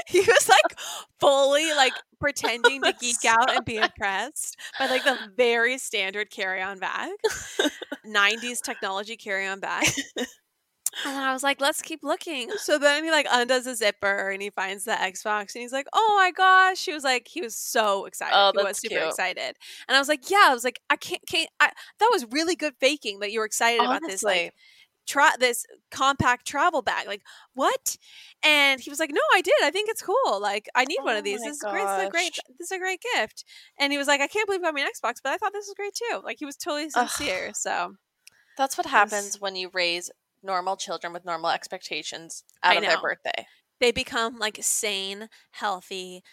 he 0.07 0.19
was 0.21 0.49
like 0.49 0.79
fully 1.19 1.71
like 1.73 1.93
pretending 2.19 2.81
to 2.81 2.93
geek 2.99 3.23
out 3.25 3.53
and 3.55 3.63
be 3.65 3.77
impressed 3.77 4.57
by 4.79 4.87
like 4.87 5.03
the 5.03 5.17
very 5.35 5.77
standard 5.77 6.31
carry-on 6.31 6.79
bag 6.79 7.11
90s 8.05 8.61
technology 8.63 9.15
carry-on 9.15 9.59
bag 9.59 9.85
and 11.05 11.15
then 11.15 11.23
i 11.23 11.31
was 11.33 11.43
like 11.43 11.59
let's 11.61 11.81
keep 11.81 11.99
looking 12.03 12.49
so 12.57 12.77
then 12.79 13.03
he 13.03 13.11
like 13.11 13.27
undoes 13.31 13.65
the 13.65 13.75
zipper 13.75 14.29
and 14.31 14.41
he 14.41 14.49
finds 14.49 14.83
the 14.85 14.91
xbox 14.91 15.53
and 15.55 15.61
he's 15.61 15.71
like 15.71 15.87
oh 15.93 16.13
my 16.17 16.31
gosh 16.31 16.85
he 16.85 16.93
was 16.93 17.03
like 17.03 17.27
he 17.27 17.41
was 17.41 17.55
so 17.55 18.05
excited 18.05 18.33
Oh, 18.35 18.51
he 18.57 18.63
was 18.63 18.77
super 18.79 18.95
cute. 18.95 19.07
excited 19.07 19.55
and 19.87 19.95
i 19.95 19.99
was 19.99 20.07
like 20.07 20.29
yeah 20.29 20.45
i 20.49 20.53
was 20.53 20.63
like 20.63 20.79
i 20.89 20.95
can't 20.95 21.21
can't 21.27 21.49
I, 21.59 21.71
that 21.99 22.09
was 22.11 22.25
really 22.31 22.55
good 22.55 22.73
faking 22.79 23.19
that 23.19 23.31
you 23.31 23.39
were 23.39 23.45
excited 23.45 23.81
about 23.83 24.01
this 24.05 24.23
like 24.23 24.35
Honestly. 24.37 24.51
tra- 25.07 25.37
this 25.39 25.65
compact 25.89 26.45
travel 26.45 26.81
bag. 26.81 27.07
Like, 27.07 27.21
what? 27.53 27.95
And 28.43 28.81
he 28.81 28.89
was 28.89 28.99
like, 28.99 29.09
No, 29.09 29.21
I 29.33 29.39
did. 29.41 29.53
I 29.63 29.71
think 29.71 29.89
it's 29.89 30.01
cool. 30.01 30.39
Like, 30.41 30.67
I 30.75 30.83
need 30.83 30.99
one 31.01 31.15
Oh 31.15 31.19
of 31.19 31.23
these. 31.23 31.39
my 31.39 31.47
This 31.47 31.55
is 31.55 31.63
great. 31.63 31.85
This 31.85 31.97
is 32.01 32.07
a 32.07 32.09
great. 32.09 32.37
This 32.59 32.65
is 32.65 32.71
a 32.71 32.77
great 32.79 32.99
gift. 33.15 33.45
And 33.79 33.93
he 33.93 33.97
was 33.97 34.07
like, 34.07 34.19
I 34.19 34.27
can't 34.27 34.45
believe 34.45 34.61
I 34.61 34.65
got 34.67 34.73
me 34.73 34.81
an 34.81 34.89
Xbox, 34.89 35.15
but 35.23 35.31
I 35.31 35.37
thought 35.37 35.53
this 35.53 35.65
was 35.67 35.75
great 35.77 35.93
too. 35.95 36.19
Like, 36.25 36.37
he 36.39 36.45
was 36.45 36.57
totally 36.57 36.89
Ugh. 36.93 37.07
sincere. 37.09 37.51
So 37.53 37.93
That's 38.57 38.77
what 38.77 38.85
was- 38.85 38.91
happens 38.91 39.39
when 39.39 39.55
you 39.55 39.69
raise 39.73 40.11
normal 40.43 40.77
children 40.77 41.13
with 41.13 41.25
normal 41.25 41.49
expectations 41.51 42.43
out 42.63 42.77
of 42.77 42.85
their 42.85 42.97
birthday. 42.97 43.47
they 43.79 43.91
become 43.91 44.37
like 44.37 44.57
sane, 44.61 45.29
healthy, 45.51 46.23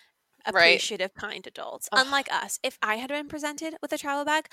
Right. 0.48 0.84
appreciative, 0.84 1.14
kind 1.14 1.46
adults. 1.46 1.90
Ugh. 1.92 2.04
Unlike 2.04 2.32
us, 2.32 2.60
if 2.62 2.78
I 2.82 2.96
had 2.96 3.10
been 3.10 3.28
presented 3.28 3.76
with 3.82 3.92
a 3.92 3.98
travel 3.98 4.24
bag, 4.24 4.48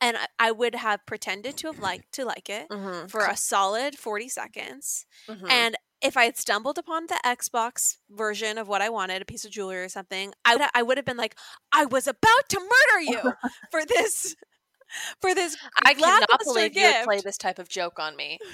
and 0.00 0.16
I, 0.18 0.26
I 0.38 0.52
would 0.52 0.76
have 0.76 1.06
pretended 1.06 1.56
to 1.58 1.68
have 1.68 1.78
liked 1.78 2.12
to 2.14 2.24
like 2.24 2.50
it 2.50 2.70
Mm-hmm. 2.70 3.08
for 3.08 3.26
a 3.26 3.36
solid 3.36 3.98
40 3.98 4.28
seconds 4.28 5.06
Mhm. 5.28 5.50
And 5.50 5.76
if 6.02 6.16
I 6.16 6.24
had 6.26 6.36
stumbled 6.38 6.78
upon 6.78 7.06
the 7.06 7.20
Xbox 7.26 7.98
version 8.10 8.58
of 8.58 8.68
what 8.68 8.82
I 8.82 8.90
wanted, 8.90 9.22
a 9.22 9.26
piece 9.26 9.44
of 9.44 9.52
jewelry 9.52 9.80
or 9.84 9.88
something, 9.88 10.32
I 10.44 10.56
would 10.56 10.68
I 10.74 10.82
would 10.82 10.98
have 10.98 11.06
been 11.06 11.16
like, 11.18 11.36
I 11.72 11.86
was 11.86 12.06
about 12.08 12.48
to 12.50 12.60
murder 12.60 13.00
you 13.02 13.34
for 13.70 13.84
this 13.86 14.36
for 15.20 15.34
this 15.34 15.56
I 15.84 15.94
cannot 15.94 16.28
believe 16.44 16.76
you 16.76 16.82
would 16.84 17.04
play 17.04 17.20
this 17.20 17.38
type 17.38 17.58
of 17.58 17.68
joke 17.68 17.98
on 17.98 18.16
me. 18.16 18.38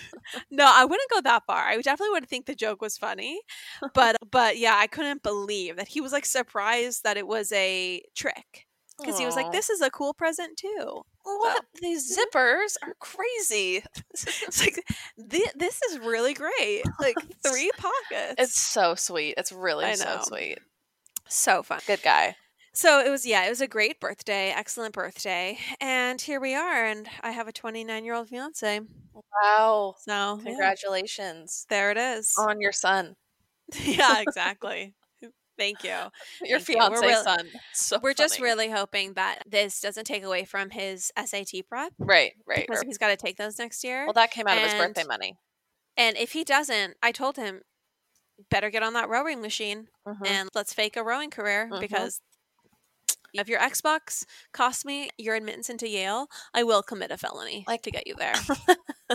No, 0.50 0.70
I 0.72 0.84
wouldn't 0.84 1.10
go 1.10 1.20
that 1.22 1.42
far. 1.46 1.64
I 1.64 1.76
definitely 1.80 2.10
would 2.12 2.28
think 2.28 2.46
the 2.46 2.54
joke 2.54 2.80
was 2.80 2.96
funny. 2.96 3.40
But 3.92 4.16
but 4.30 4.58
yeah, 4.58 4.76
I 4.76 4.86
couldn't 4.86 5.22
believe 5.22 5.76
that 5.76 5.88
he 5.88 6.00
was 6.00 6.12
like 6.12 6.24
surprised 6.26 7.04
that 7.04 7.16
it 7.16 7.26
was 7.26 7.52
a 7.52 8.02
trick. 8.14 8.66
Because 8.98 9.18
he 9.18 9.26
was 9.26 9.34
like, 9.34 9.50
This 9.50 9.70
is 9.70 9.80
a 9.80 9.90
cool 9.90 10.14
present 10.14 10.56
too. 10.56 11.02
What? 11.24 11.64
These 11.80 12.16
zippers 12.16 12.74
are 12.82 12.94
crazy. 13.00 13.82
It's 14.12 14.60
like 14.60 14.84
"Thi- 15.30 15.50
this 15.56 15.80
is 15.82 15.98
really 15.98 16.34
great. 16.34 16.82
Like 17.00 17.16
three 17.44 17.70
pockets. 17.76 18.34
It's 18.38 18.60
so 18.60 18.94
sweet. 18.94 19.34
It's 19.36 19.50
really 19.50 19.94
so 19.96 20.20
sweet. 20.22 20.58
so 21.28 21.62
fun. 21.62 21.80
Good 21.86 22.02
guy. 22.02 22.36
So 22.76 22.98
it 22.98 23.08
was, 23.08 23.24
yeah, 23.24 23.46
it 23.46 23.50
was 23.50 23.60
a 23.60 23.68
great 23.68 24.00
birthday, 24.00 24.50
excellent 24.50 24.94
birthday, 24.94 25.58
and 25.80 26.20
here 26.20 26.40
we 26.40 26.54
are. 26.56 26.84
And 26.86 27.08
I 27.22 27.30
have 27.30 27.46
a 27.46 27.52
29 27.52 28.04
year 28.04 28.14
old 28.14 28.28
fiance. 28.28 28.80
Wow. 29.42 29.94
So 30.00 30.10
yeah, 30.10 30.44
Congratulations 30.44 31.66
there 31.70 31.92
it 31.92 31.96
is. 31.96 32.34
on 32.36 32.60
your 32.60 32.72
son. 32.72 33.14
yeah, 33.84 34.20
exactly. 34.20 34.94
Thank 35.56 35.84
you. 35.84 35.94
Your 36.42 36.58
Thank 36.58 36.68
you. 36.80 36.98
Fiance 36.98 37.22
son. 37.22 37.46
So 37.74 38.00
We're 38.02 38.12
just 38.12 38.40
really 38.40 38.70
hoping 38.70 39.12
that 39.12 39.38
this 39.46 39.80
doesn't 39.80 40.04
take 40.04 40.24
away 40.24 40.44
from 40.44 40.70
his 40.70 41.12
SAT 41.16 41.62
prep 41.68 41.92
right, 41.96 42.32
right. 42.44 42.66
because 42.66 42.82
or- 42.82 42.86
he's 42.86 42.98
got 42.98 43.08
to 43.10 43.16
take 43.16 43.36
those 43.36 43.56
next 43.56 43.84
year. 43.84 44.04
well, 44.04 44.14
that 44.14 44.32
came 44.32 44.48
out 44.48 44.56
of 44.58 44.64
his 44.64 44.74
birthday 44.74 45.04
money. 45.04 45.36
and 45.96 46.16
if 46.16 46.32
he 46.32 46.42
doesn't, 46.42 46.96
I 47.04 47.12
told 47.12 47.36
him, 47.36 47.62
better 48.50 48.68
get 48.68 48.82
on 48.82 48.94
that 48.94 49.08
rowing 49.08 49.40
machine 49.40 49.86
Mhm. 50.08 50.26
and 50.26 50.48
let's 50.56 50.74
fake 50.74 50.96
a 50.96 51.04
rowing 51.04 51.30
career 51.30 51.68
Mhm. 51.72 51.78
because 51.78 52.20
if 53.34 53.48
your 53.48 53.60
Xbox 53.60 54.24
costs 54.52 54.84
me 54.84 55.10
your 55.18 55.34
admittance 55.34 55.68
into 55.68 55.88
Yale, 55.88 56.28
I 56.54 56.62
will 56.62 56.82
commit 56.82 57.10
a 57.10 57.16
felony 57.16 57.64
Like- 57.68 57.82
to 57.82 57.90
get 57.90 58.06
you 58.06 58.14
there. 58.16 58.34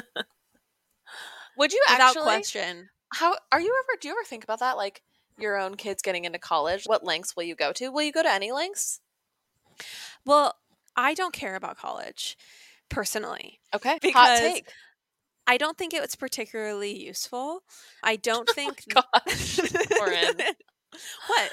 Would 1.58 1.74
you 1.74 1.82
Without 1.90 2.10
actually? 2.10 2.24
question. 2.24 2.90
How 3.14 3.36
are 3.52 3.60
you 3.60 3.76
ever? 3.84 3.98
Do 4.00 4.08
you 4.08 4.14
ever 4.14 4.24
think 4.24 4.44
about 4.44 4.60
that? 4.60 4.78
Like 4.78 5.02
your 5.38 5.58
own 5.58 5.76
kids 5.76 6.02
getting 6.02 6.26
into 6.26 6.40
college. 6.40 6.86
What 6.86 7.04
lengths 7.04 7.36
will 7.36 7.44
you 7.44 7.56
go 7.56 7.74
to? 7.74 7.90
Will 7.90 8.04
you 8.04 8.12
go 8.12 8.24
to 8.24 8.32
any 8.32 8.52
lengths? 8.52 9.00
Well, 10.26 10.56
I 10.96 11.14
don't 11.14 11.34
care 11.34 11.56
about 11.56 11.78
college 11.78 12.38
personally. 12.90 13.60
Okay. 13.74 13.92
Hot 13.94 14.02
Because 14.02 14.40
take. 14.40 14.68
I 15.48 15.58
don't 15.58 15.78
think 15.78 15.94
it 15.94 16.02
was 16.02 16.16
particularly 16.16 16.96
useful. 17.04 17.64
I 18.04 18.14
oh 18.14 18.18
don't 18.22 18.50
think 18.50 18.84
Gosh, 18.94 19.60
Lauren. 20.00 20.36
what? 21.28 21.52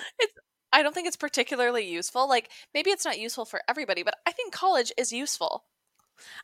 I 0.77 0.83
don't 0.83 0.95
think 0.95 1.07
it's 1.09 1.17
particularly 1.17 1.89
useful. 1.89 2.29
Like 2.29 2.51
maybe 2.75 2.91
it's 2.91 3.05
not 3.05 3.19
useful 3.19 3.45
for 3.47 3.63
everybody, 3.69 4.03
but 4.03 4.17
I 4.27 4.33
think 4.33 4.53
college 4.53 4.93
is 4.99 5.11
useful. 5.13 5.65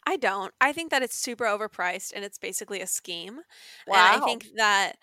I 0.07 0.17
don't. 0.17 0.53
I 0.61 0.73
think 0.73 0.91
that 0.91 1.03
it's 1.03 1.17
super 1.17 1.45
overpriced 1.45 2.13
and 2.15 2.25
it's 2.25 2.39
basically 2.39 2.81
a 2.81 2.87
scheme. 2.87 3.41
Wow. 3.87 4.13
And 4.15 4.23
I 4.23 4.25
think 4.25 4.47
that 4.57 4.95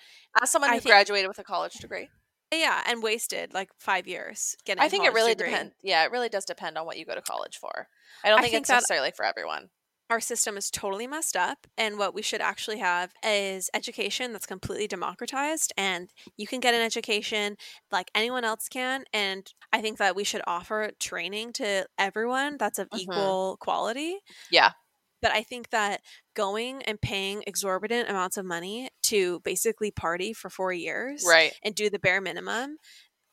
As 0.42 0.50
someone 0.52 0.72
who 0.72 0.80
think- 0.80 0.92
graduated 0.92 1.28
with 1.28 1.40
a 1.40 1.44
college 1.44 1.74
degree, 1.74 2.10
yeah, 2.52 2.82
and 2.88 3.04
wasted 3.04 3.54
like 3.54 3.70
5 3.80 4.08
years 4.08 4.56
getting 4.66 4.82
I 4.84 4.90
think 4.90 5.06
it 5.06 5.14
really 5.14 5.36
depends. 5.36 5.74
Yeah, 5.84 6.04
it 6.06 6.12
really 6.12 6.30
does 6.30 6.46
depend 6.46 6.78
on 6.78 6.86
what 6.88 6.98
you 6.98 7.06
go 7.06 7.14
to 7.16 7.22
college 7.22 7.58
for. 7.58 7.88
I 8.24 8.30
don't 8.30 8.40
I 8.40 8.42
think, 8.42 8.52
think 8.54 8.62
it's 8.64 8.70
that- 8.70 8.76
necessarily 8.78 9.12
for 9.12 9.26
everyone. 9.26 9.70
Our 10.10 10.20
system 10.20 10.58
is 10.58 10.72
totally 10.72 11.06
messed 11.08 11.36
up 11.38 11.68
and 11.78 11.98
what 12.00 12.14
we 12.16 12.22
should 12.22 12.42
actually 12.42 12.80
have 12.80 13.12
is 13.24 13.70
education 13.74 14.34
that's 14.34 14.46
completely 14.48 14.88
democratized 14.88 15.72
and 15.78 16.10
you 16.38 16.48
can 16.48 16.60
get 16.60 16.74
an 16.74 16.82
education 16.82 17.56
like 17.92 18.10
anyone 18.16 18.44
else 18.44 18.68
can 18.70 19.04
and 19.14 19.54
i 19.72 19.82
think 19.82 19.98
that 20.00 20.16
we 20.16 20.24
should 20.24 20.42
offer 20.48 20.92
training 21.00 21.54
to 21.54 21.86
everyone 21.98 22.58
that's 22.58 22.80
of 22.80 22.90
Mhm. 22.90 23.00
equal 23.02 23.58
quality 23.60 24.18
Yeah. 24.50 24.72
but 25.22 25.32
i 25.32 25.44
think 25.44 25.70
that 25.70 26.02
going 26.36 26.82
and 26.84 27.00
paying 27.02 27.44
exorbitant 27.46 28.10
amounts 28.10 28.38
of 28.38 28.46
money 28.46 28.90
to 29.04 29.40
basically 29.42 29.92
party 29.92 30.34
for 30.34 30.50
four 30.50 30.74
years 30.74 31.24
Right. 31.28 31.54
and 31.64 31.76
do 31.76 31.90
the 31.90 32.00
bare 32.00 32.22
minimum 32.22 32.78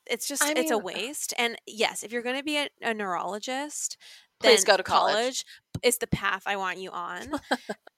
it's 0.06 0.28
just 0.28 0.42
I 0.42 0.52
it's 0.52 0.70
a 0.70 0.78
waste 0.78 1.34
and 1.38 1.56
yes 1.66 2.02
if 2.02 2.12
you're 2.12 2.22
going 2.22 2.36
to 2.38 2.44
be 2.44 2.58
a, 2.58 2.68
a 2.82 2.94
neurologist 2.94 3.96
Please 4.40 4.64
go 4.64 4.76
to 4.76 4.82
college. 4.82 5.44
is 5.82 5.98
the 5.98 6.06
path 6.06 6.42
I 6.46 6.56
want 6.56 6.78
you 6.78 6.90
on. 6.90 7.32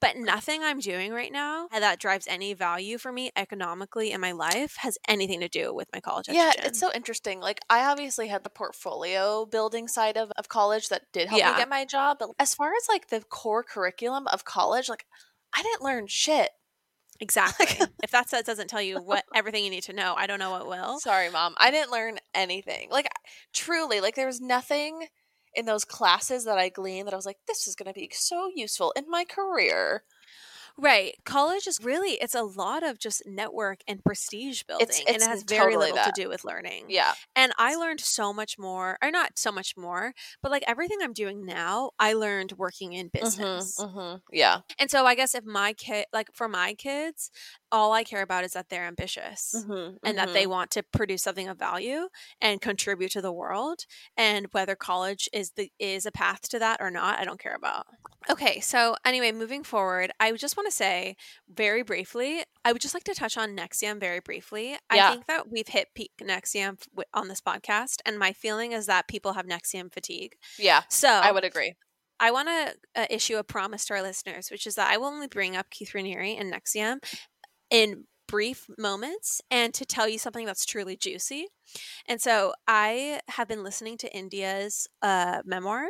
but 0.01 0.17
nothing 0.17 0.63
I'm 0.63 0.79
doing 0.81 1.13
right 1.13 1.31
now 1.33 1.69
that 1.71 1.99
drives 2.01 2.27
any 2.29 2.53
value 2.55 2.99
for 2.99 3.13
me 3.13 3.31
economically 3.37 4.11
in 4.13 4.21
my 4.21 4.33
life 4.33 4.77
has 4.79 4.99
anything 5.09 5.41
to 5.41 5.49
do 5.49 5.73
with 5.75 5.89
my 5.93 6.01
college 6.01 6.27
Yeah, 6.29 6.49
education. 6.49 6.69
it's 6.69 6.81
so 6.81 6.91
interesting. 6.95 7.41
Like 7.41 7.61
I 7.71 7.85
obviously 7.91 8.29
had 8.29 8.43
the 8.45 8.51
portfolio 8.51 9.47
building 9.47 9.87
side 9.89 10.17
of, 10.17 10.31
of 10.37 10.49
college 10.49 10.89
that 10.89 11.03
did 11.13 11.29
help 11.29 11.41
Yeah. 11.41 11.53
me 11.53 11.59
get 11.59 11.69
my 11.69 11.85
job. 11.85 12.17
But 12.19 12.31
as 12.39 12.55
far 12.55 12.73
as 12.75 12.89
like 12.89 13.09
the 13.09 13.21
core 13.21 13.63
curriculum 13.63 14.27
of 14.29 14.45
college, 14.45 14.89
like 14.89 15.07
I 15.55 15.63
didn't 15.63 15.83
learn 15.83 16.07
shit. 16.09 16.51
exactly. 17.21 17.87
if 18.03 18.11
that 18.11 18.29
says 18.29 18.43
doesn't 18.45 18.69
tell 18.69 18.83
you 18.83 19.01
what 19.01 19.25
everything 19.35 19.65
you 19.65 19.71
need 19.71 19.85
to 19.85 19.93
know, 19.93 20.15
I 20.17 20.27
don't 20.27 20.39
know 20.39 20.51
what 20.51 20.67
will. 20.69 20.99
Sorry, 21.01 21.31
mom. 21.31 21.55
I 21.59 21.71
didn't 21.71 21.91
learn 21.93 22.19
anything. 22.35 22.89
Like 22.91 23.09
truly, 23.53 24.01
like 24.01 24.15
there 24.15 24.27
was 24.27 24.41
nothing 24.41 25.07
in 25.59 25.67
those 25.67 25.85
classes 25.85 26.45
that 26.45 26.59
I 26.59 26.69
gleaned 26.71 27.07
that 27.07 27.15
I 27.15 27.17
was 27.17 27.27
like, 27.27 27.39
this 27.47 27.67
is 27.69 27.75
gonna 27.75 27.93
be 27.93 28.11
so 28.13 28.51
useful 28.55 28.93
in 28.97 29.05
my 29.11 29.25
career. 29.25 30.05
Right. 30.81 31.17
College 31.25 31.67
is 31.67 31.81
really 31.83 32.13
it's 32.13 32.37
a 32.37 32.43
lot 32.43 32.85
of 32.85 33.01
just 33.01 33.23
network 33.27 33.81
and 33.89 34.05
prestige 34.05 34.63
building 34.63 35.03
and 35.09 35.17
it's 35.17 35.27
it 35.27 35.29
has 35.29 35.43
very 35.43 35.73
totally 35.73 35.87
little 35.87 35.97
that. 35.97 36.15
to 36.15 36.23
do 36.23 36.29
with 36.29 36.45
learning. 36.45 36.85
Yeah. 36.89 37.15
And 37.35 37.53
I 37.59 37.75
learned 37.75 38.01
so 38.01 38.33
much 38.33 38.59
more, 38.59 38.97
or 39.03 39.11
not 39.11 39.39
so 39.39 39.51
much 39.51 39.77
more, 39.77 40.15
but 40.41 40.53
like 40.53 40.63
everything 40.69 40.99
I'm 41.03 41.13
doing 41.13 41.45
now, 41.45 41.91
I 41.99 42.13
learned 42.13 42.53
working 42.53 42.93
in 42.93 43.09
business. 43.09 43.77
hmm 43.77 44.17
Yeah. 44.31 44.61
And 44.79 44.89
so 44.91 45.05
I 45.05 45.17
guess 45.17 45.35
if 45.35 45.45
my 45.45 45.73
kid, 45.73 46.07
like 46.13 46.29
for 46.33 46.49
my 46.49 46.75
kids, 46.75 47.31
all 47.71 47.93
I 47.93 48.05
care 48.05 48.23
about 48.23 48.45
is 48.45 48.53
that 48.53 48.69
they're 48.69 48.87
ambitious 48.87 49.55
Mm-hmm. 49.57 49.97
and 50.05 50.19
that 50.19 50.33
they 50.33 50.47
want 50.47 50.71
to 50.73 50.83
produce 50.83 51.23
something 51.23 51.49
of 51.49 51.59
value 51.59 52.09
and 52.41 52.61
contribute 52.61 53.11
to 53.13 53.21
the 53.23 53.33
world. 53.33 53.85
And 54.17 54.47
whether 54.53 54.75
college 54.75 55.29
is 55.33 55.53
the 55.53 55.71
is 55.79 56.07
a 56.07 56.13
path 56.13 56.49
to 56.51 56.59
that 56.59 56.79
or 56.81 56.91
not, 56.91 57.19
I 57.19 57.25
don't 57.25 57.41
care 57.41 57.55
about. 57.55 57.87
Okay, 58.31 58.61
so 58.61 58.97
anyway, 59.05 59.33
moving 59.33 59.63
forward, 59.65 60.11
I 60.21 60.33
just 60.33 60.57
want 60.57 60.69
to 60.69 60.75
say 60.75 61.17
very 61.49 61.83
briefly, 61.83 62.43
I 62.65 62.73
would 62.73 62.83
just 62.83 62.95
like 62.95 63.05
to 63.05 63.15
touch 63.15 63.39
on 63.39 63.57
NXIVM 63.57 64.01
very 64.01 64.21
briefly. 64.21 64.77
Yeah. 64.93 65.09
I 65.09 65.13
think 65.13 65.27
that 65.27 65.51
we've 65.51 65.69
hit 65.69 65.89
peak 65.95 66.13
NXIVM 66.21 66.79
on 67.15 67.29
this 67.29 67.41
podcast, 67.41 67.97
and 68.05 68.19
my 68.19 68.33
feeling 68.33 68.73
is 68.73 68.87
that 68.87 69.09
people 69.09 69.35
have 69.35 69.47
NXIVM 69.47 69.93
fatigue. 69.93 70.35
Yeah. 70.59 70.83
So 70.89 71.09
I 71.09 71.33
would 71.33 71.45
agree. 71.45 71.75
I 72.21 72.33
want 72.33 72.49
to 72.49 72.75
uh, 73.03 73.07
issue 73.11 73.37
a 73.37 73.45
promise 73.45 73.85
to 73.87 73.95
our 73.95 74.03
listeners, 74.03 74.51
which 74.51 74.67
is 74.67 74.75
that 74.75 74.91
I 74.91 74.97
will 74.97 75.07
only 75.07 75.29
bring 75.29 75.57
up 75.57 75.71
Keith 75.71 75.93
Raniere 75.95 76.39
and 76.39 76.53
NXIVM 76.53 76.99
in 77.71 78.05
brief 78.27 78.67
moments 78.77 79.41
and 79.51 79.73
to 79.75 79.87
tell 79.87 80.09
you 80.09 80.19
something 80.19 80.47
that's 80.47 80.67
truly 80.67 80.97
juicy. 80.97 81.47
And 82.07 82.21
so 82.21 82.53
I 82.67 83.21
have 83.29 83.49
been 83.49 83.65
listening 83.65 83.97
to 83.99 84.15
India's 84.15 84.87
uh, 85.03 85.43
memoir 85.45 85.87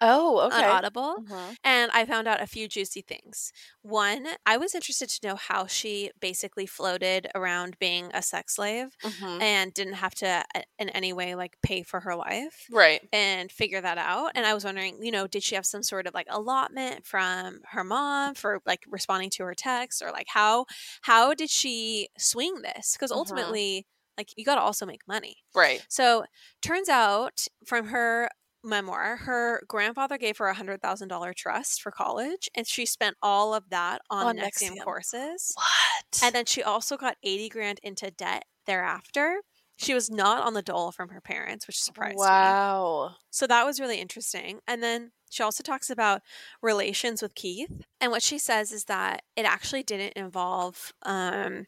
Oh, 0.00 0.38
on 0.50 0.64
okay. 0.64 0.64
Audible. 0.64 1.18
Mhm. 1.18 1.56
And 1.62 1.90
I 1.92 2.06
found 2.06 2.26
out 2.26 2.40
a 2.40 2.46
few 2.46 2.68
juicy 2.68 3.02
things. 3.02 3.52
One, 3.82 4.26
I 4.46 4.56
was 4.56 4.74
interested 4.74 5.10
to 5.10 5.28
know 5.28 5.36
how 5.36 5.66
she 5.66 6.10
basically 6.18 6.64
floated 6.66 7.28
around 7.34 7.78
being 7.78 8.10
a 8.14 8.22
sex 8.22 8.54
slave 8.56 8.96
Mhm. 9.02 9.40
and 9.40 9.74
didn't 9.74 9.94
have 9.94 10.14
to 10.16 10.44
uh, 10.54 10.62
in 10.78 10.88
any 10.90 11.12
way 11.12 11.34
like 11.34 11.56
pay 11.62 11.82
for 11.82 12.00
her 12.00 12.16
life 12.16 12.70
Right. 12.70 13.02
and 13.12 13.52
figure 13.52 13.80
that 13.82 13.98
out. 13.98 14.32
And 14.34 14.46
I 14.46 14.54
was 14.54 14.64
wondering, 14.64 15.02
you 15.04 15.10
know, 15.10 15.26
did 15.26 15.42
she 15.42 15.54
have 15.54 15.66
some 15.66 15.82
sort 15.82 16.06
of 16.06 16.14
like 16.14 16.26
allotment 16.30 17.06
from 17.06 17.60
her 17.70 17.84
mom 17.84 18.34
for 18.34 18.60
like 18.66 18.84
responding 18.88 19.30
to 19.30 19.44
her 19.44 19.54
texts 19.54 20.00
or 20.00 20.10
like 20.12 20.28
how 20.28 20.64
how 21.02 21.34
did 21.34 21.50
she 21.50 22.08
swing 22.18 22.62
this? 22.62 22.94
Because 22.94 23.12
Mhm. 23.12 23.60
ultimately, 23.60 23.86
like 24.16 24.30
you 24.36 24.44
got 24.44 24.54
to 24.56 24.60
also 24.62 24.86
make 24.86 25.06
money. 25.08 25.36
Right. 25.54 25.84
So 25.88 26.24
turns 26.62 26.88
out 26.88 27.46
from 27.66 27.86
her 27.88 28.28
memoir, 28.64 29.16
her 29.16 29.62
grandfather 29.68 30.18
gave 30.18 30.38
her 30.38 30.46
a 30.46 30.54
hundred 30.54 30.82
thousand 30.82 31.08
dollar 31.08 31.32
trust 31.32 31.80
for 31.82 31.90
college, 31.90 32.48
and 32.54 32.66
she 32.66 32.86
spent 32.86 33.16
all 33.22 33.54
of 33.54 33.70
that 33.70 34.02
on, 34.10 34.26
On 34.26 34.36
NXIVM 34.36 34.76
NXIVM. 34.76 34.84
courses. 34.84 35.52
What? 35.54 36.22
And 36.24 36.34
then 36.34 36.44
she 36.46 36.62
also 36.62 36.96
got 36.96 37.16
eighty 37.22 37.48
grand 37.48 37.80
into 37.82 38.10
debt 38.10 38.44
thereafter. 38.66 39.40
She 39.76 39.94
was 39.94 40.10
not 40.10 40.46
on 40.46 40.52
the 40.52 40.60
dole 40.62 40.92
from 40.92 41.08
her 41.08 41.22
parents, 41.22 41.66
which 41.66 41.80
surprised 41.80 42.16
me. 42.16 42.20
wow. 42.26 43.14
So 43.30 43.46
that 43.46 43.64
was 43.64 43.80
really 43.80 43.98
interesting. 43.98 44.60
And 44.68 44.82
then 44.82 45.12
she 45.30 45.42
also 45.42 45.62
talks 45.62 45.88
about 45.88 46.20
relations 46.60 47.22
with 47.22 47.34
Keith. 47.34 47.70
And 47.98 48.12
what 48.12 48.22
she 48.22 48.36
says 48.38 48.72
is 48.72 48.84
that 48.84 49.22
it 49.36 49.46
actually 49.46 49.82
didn't 49.82 50.12
involve 50.22 50.92
um 51.06 51.66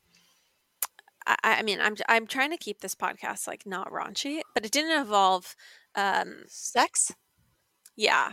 I, 1.27 1.37
I 1.43 1.63
mean 1.63 1.81
I'm 1.81 1.95
I'm 2.09 2.27
trying 2.27 2.51
to 2.51 2.57
keep 2.59 2.81
this 2.81 2.95
podcast 2.95 3.47
like 3.47 3.65
not 3.65 3.91
raunchy, 3.91 4.41
but 4.55 4.67
it 4.67 4.73
didn't 4.73 4.99
involve 5.01 5.55
um 5.95 6.45
Sex? 6.49 7.13
yeah. 7.97 8.33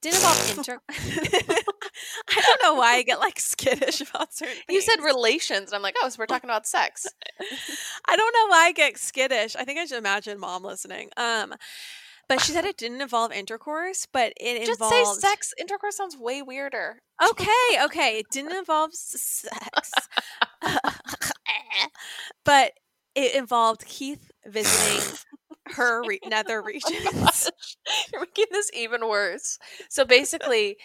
Didn't 0.00 0.16
involve 0.16 0.50
inter 0.58 0.80
I 0.88 2.40
don't 2.40 2.62
know 2.62 2.74
why 2.74 2.94
I 2.94 3.02
get 3.02 3.18
like 3.18 3.38
skittish 3.38 4.00
about 4.00 4.34
certain 4.34 4.54
things. 4.54 4.64
You 4.68 4.80
said 4.80 5.02
relations, 5.04 5.68
and 5.68 5.76
I'm 5.76 5.82
like, 5.82 5.96
oh, 6.02 6.08
so 6.08 6.16
we're 6.18 6.26
talking 6.26 6.48
about 6.48 6.66
sex. 6.66 7.06
I 8.08 8.16
don't 8.16 8.32
know 8.34 8.46
why 8.48 8.66
I 8.66 8.72
get 8.72 8.98
skittish. 8.98 9.56
I 9.56 9.64
think 9.64 9.78
I 9.78 9.84
should 9.84 9.98
imagine 9.98 10.38
mom 10.38 10.64
listening. 10.64 11.10
Um 11.16 11.54
but 12.28 12.40
she 12.40 12.50
said 12.50 12.64
it 12.64 12.76
didn't 12.76 13.00
involve 13.00 13.30
intercourse, 13.30 14.06
but 14.12 14.32
it 14.36 14.66
Just 14.66 14.80
involved 14.80 15.20
say 15.20 15.28
sex. 15.28 15.54
Intercourse 15.58 15.96
sounds 15.96 16.16
way 16.16 16.42
weirder. 16.42 17.00
Okay, 17.24 17.84
okay. 17.84 18.18
It 18.18 18.26
didn't 18.32 18.56
involve 18.56 18.92
sex. 18.94 19.92
but 22.44 22.72
it 23.14 23.34
involved 23.36 23.86
Keith 23.86 24.32
visiting 24.44 25.18
her 25.76 26.02
re- 26.06 26.20
nether 26.26 26.60
oh 26.60 26.64
regions. 26.64 27.50
You're 28.12 28.22
making 28.22 28.46
this 28.50 28.70
even 28.74 29.08
worse. 29.08 29.58
So 29.88 30.04
basically, 30.04 30.76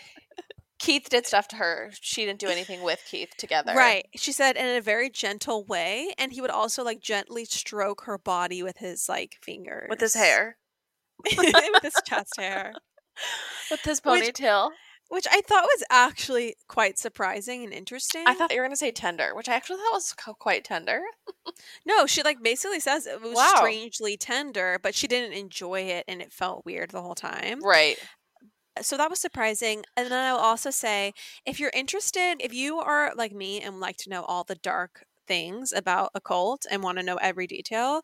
Keith 0.81 1.09
did 1.09 1.27
stuff 1.27 1.47
to 1.49 1.57
her. 1.57 1.91
She 2.01 2.25
didn't 2.25 2.39
do 2.39 2.47
anything 2.47 2.81
with 2.81 3.03
Keith 3.07 3.31
together. 3.37 3.73
Right. 3.75 4.07
She 4.15 4.31
said 4.31 4.57
in 4.57 4.65
a 4.65 4.81
very 4.81 5.09
gentle 5.09 5.63
way. 5.63 6.13
And 6.17 6.33
he 6.33 6.41
would 6.41 6.49
also 6.49 6.83
like 6.83 7.01
gently 7.01 7.45
stroke 7.45 8.03
her 8.05 8.17
body 8.17 8.63
with 8.63 8.77
his 8.77 9.07
like 9.07 9.37
fingers. 9.41 9.87
With 9.89 9.99
his 9.99 10.15
hair. 10.15 10.57
with 11.37 11.83
his 11.83 11.93
chest 12.05 12.33
hair. 12.37 12.73
With 13.69 13.81
his 13.81 14.01
ponytail. 14.01 14.69
Which 14.69 14.77
I 15.13 15.41
thought 15.41 15.63
was 15.63 15.83
actually 15.89 16.55
quite 16.67 16.97
surprising 16.97 17.63
and 17.63 17.73
interesting. 17.73 18.23
I 18.25 18.33
thought 18.33 18.51
you 18.51 18.57
were 18.57 18.63
going 18.63 18.71
to 18.71 18.77
say 18.77 18.91
tender, 18.91 19.35
which 19.35 19.49
I 19.49 19.55
actually 19.55 19.77
thought 19.77 19.93
was 19.93 20.13
quite 20.39 20.63
tender. 20.63 21.01
No, 21.85 22.05
she 22.05 22.23
like 22.23 22.41
basically 22.41 22.79
says 22.79 23.05
it 23.05 23.21
was 23.21 23.35
Wow. 23.35 23.53
strangely 23.57 24.15
tender, 24.17 24.79
but 24.81 24.95
she 24.95 25.07
didn't 25.07 25.33
enjoy 25.33 25.81
it 25.81 26.05
and 26.07 26.21
it 26.21 26.31
felt 26.31 26.65
weird 26.65 26.91
the 26.91 27.01
whole 27.01 27.15
time. 27.15 27.59
Right. 27.61 27.97
So 28.81 28.95
that 28.97 29.09
was 29.09 29.19
surprising. 29.19 29.83
And 29.97 30.09
then 30.09 30.25
I'll 30.25 30.37
also 30.37 30.71
say 30.71 31.13
if 31.45 31.59
you're 31.59 31.71
interested, 31.73 32.35
if 32.39 32.53
you 32.53 32.79
are 32.79 33.11
like 33.15 33.33
me 33.33 33.59
and 33.61 33.79
like 33.79 33.97
to 33.97 34.09
know 34.09 34.23
all 34.23 34.43
the 34.43 34.55
dark 34.55 35.03
things 35.31 35.71
about 35.71 36.11
a 36.13 36.19
cult 36.19 36.65
and 36.69 36.83
want 36.83 36.97
to 36.97 37.03
know 37.03 37.15
every 37.15 37.47
detail, 37.47 38.01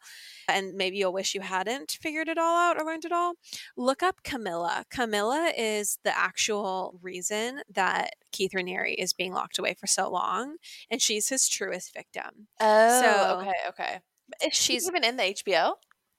and 0.48 0.74
maybe 0.76 0.96
you'll 0.98 1.12
wish 1.12 1.36
you 1.36 1.42
hadn't 1.42 1.98
figured 2.02 2.30
it 2.30 2.38
all 2.38 2.58
out 2.58 2.80
or 2.80 2.86
learned 2.86 3.04
it 3.04 3.12
all, 3.12 3.34
look 3.76 4.02
up 4.02 4.24
Camilla. 4.24 4.86
Camilla 4.90 5.52
is 5.58 6.00
the 6.06 6.18
actual 6.18 6.98
reason 7.02 7.62
that 7.70 8.12
Keith 8.32 8.52
Raniere 8.56 8.96
is 8.98 9.12
being 9.12 9.34
locked 9.34 9.60
away 9.60 9.74
for 9.78 9.88
so 9.88 10.10
long, 10.10 10.56
and 10.90 11.02
she's 11.02 11.28
his 11.28 11.50
truest 11.50 11.94
victim. 11.94 12.48
Oh, 12.62 13.02
So- 13.02 13.40
okay, 13.42 13.60
okay. 13.70 14.00
Is 14.42 14.54
she 14.56 14.74
she's- 14.74 14.88
even 14.88 15.04
in 15.04 15.18
the 15.18 15.24
HBO? 15.24 15.74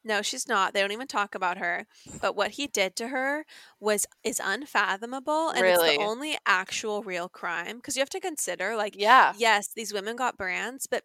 No, 0.04 0.22
she's 0.22 0.46
not. 0.48 0.72
They 0.74 0.80
don't 0.80 0.92
even 0.92 1.08
talk 1.08 1.34
about 1.34 1.58
her. 1.58 1.86
But 2.20 2.36
what 2.36 2.52
he 2.52 2.66
did 2.66 2.96
to 2.96 3.08
her 3.08 3.44
was 3.80 4.06
is 4.22 4.40
unfathomable, 4.42 5.50
and 5.50 5.66
it's 5.66 5.82
the 5.82 5.92
only 5.96 6.38
actual 6.46 7.02
real 7.02 7.28
crime. 7.28 7.76
Because 7.76 7.96
you 7.96 8.00
have 8.00 8.10
to 8.10 8.20
consider, 8.20 8.76
like, 8.76 8.96
Yeah. 8.96 9.34
yes, 9.38 9.68
these 9.74 9.92
women 9.92 10.16
got 10.16 10.36
brands, 10.38 10.86
but 10.86 11.04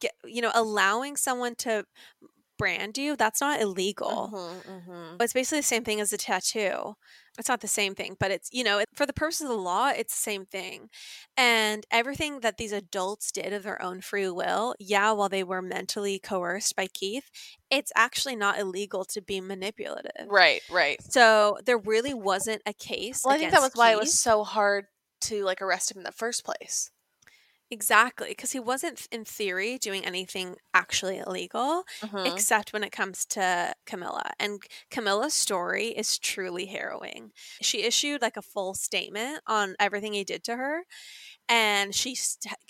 get, 0.00 0.12
you 0.24 0.42
know, 0.42 0.52
allowing 0.54 1.16
someone 1.16 1.56
to 1.56 1.86
brand 2.58 2.98
you 2.98 3.16
that's 3.16 3.40
not 3.40 3.60
illegal. 3.60 4.34
Mhm, 4.34 4.62
mhm. 4.64 5.18
But 5.18 5.24
it's 5.26 5.34
basically 5.34 5.60
the 5.60 5.64
same 5.64 5.84
thing 5.84 6.00
as 6.00 6.12
a 6.12 6.18
tattoo. 6.18 6.96
It's 7.40 7.48
not 7.48 7.60
the 7.60 7.68
same 7.68 7.94
thing, 7.94 8.16
but 8.20 8.30
it's, 8.30 8.48
you 8.52 8.62
know, 8.62 8.78
it, 8.78 8.88
for 8.94 9.06
the 9.06 9.12
purposes 9.12 9.42
of 9.42 9.48
the 9.48 9.54
law, 9.54 9.88
it's 9.88 10.14
the 10.14 10.22
same 10.22 10.44
thing. 10.46 10.88
And 11.36 11.84
everything 11.90 12.40
that 12.40 12.58
these 12.58 12.72
adults 12.72 13.32
did 13.32 13.52
of 13.52 13.64
their 13.64 13.82
own 13.82 14.00
free 14.00 14.28
will, 14.28 14.74
yeah, 14.78 15.10
while 15.12 15.28
they 15.28 15.42
were 15.42 15.62
mentally 15.62 16.18
coerced 16.18 16.76
by 16.76 16.86
Keith, 16.86 17.30
it's 17.70 17.90
actually 17.96 18.36
not 18.36 18.58
illegal 18.58 19.04
to 19.06 19.20
be 19.20 19.40
manipulative. 19.40 20.28
Right, 20.28 20.60
right. 20.70 21.02
So 21.02 21.58
there 21.64 21.78
really 21.78 22.14
wasn't 22.14 22.62
a 22.66 22.72
case. 22.72 23.22
Well, 23.24 23.34
I 23.34 23.38
think 23.38 23.50
that 23.50 23.58
was 23.58 23.68
against 23.68 23.78
why 23.78 23.92
it 23.92 23.98
was 23.98 24.18
so 24.18 24.44
hard 24.44 24.86
to 25.22 25.44
like 25.44 25.60
arrest 25.62 25.90
him 25.90 25.98
in 25.98 26.04
the 26.04 26.12
first 26.12 26.44
place. 26.44 26.90
Exactly, 27.72 28.30
because 28.30 28.50
he 28.50 28.58
wasn't, 28.58 29.06
in 29.12 29.24
theory, 29.24 29.78
doing 29.78 30.04
anything 30.04 30.56
actually 30.74 31.18
illegal, 31.18 31.84
Mhm. 32.02 32.40
except 32.40 32.72
when 32.72 32.82
it 32.82 32.90
comes 32.90 33.24
to 33.26 33.72
Camilla. 33.86 34.32
And 34.40 34.60
Camilla's 34.90 35.34
story 35.34 35.88
is 35.88 36.18
truly 36.18 36.66
harrowing. 36.66 37.30
She 37.60 37.82
issued 37.84 38.22
like 38.22 38.36
a 38.36 38.42
full 38.42 38.74
statement 38.74 39.42
on 39.46 39.76
everything 39.78 40.14
he 40.14 40.24
did 40.24 40.42
to 40.44 40.56
her. 40.56 40.84
And 41.48 41.94
she 41.94 42.16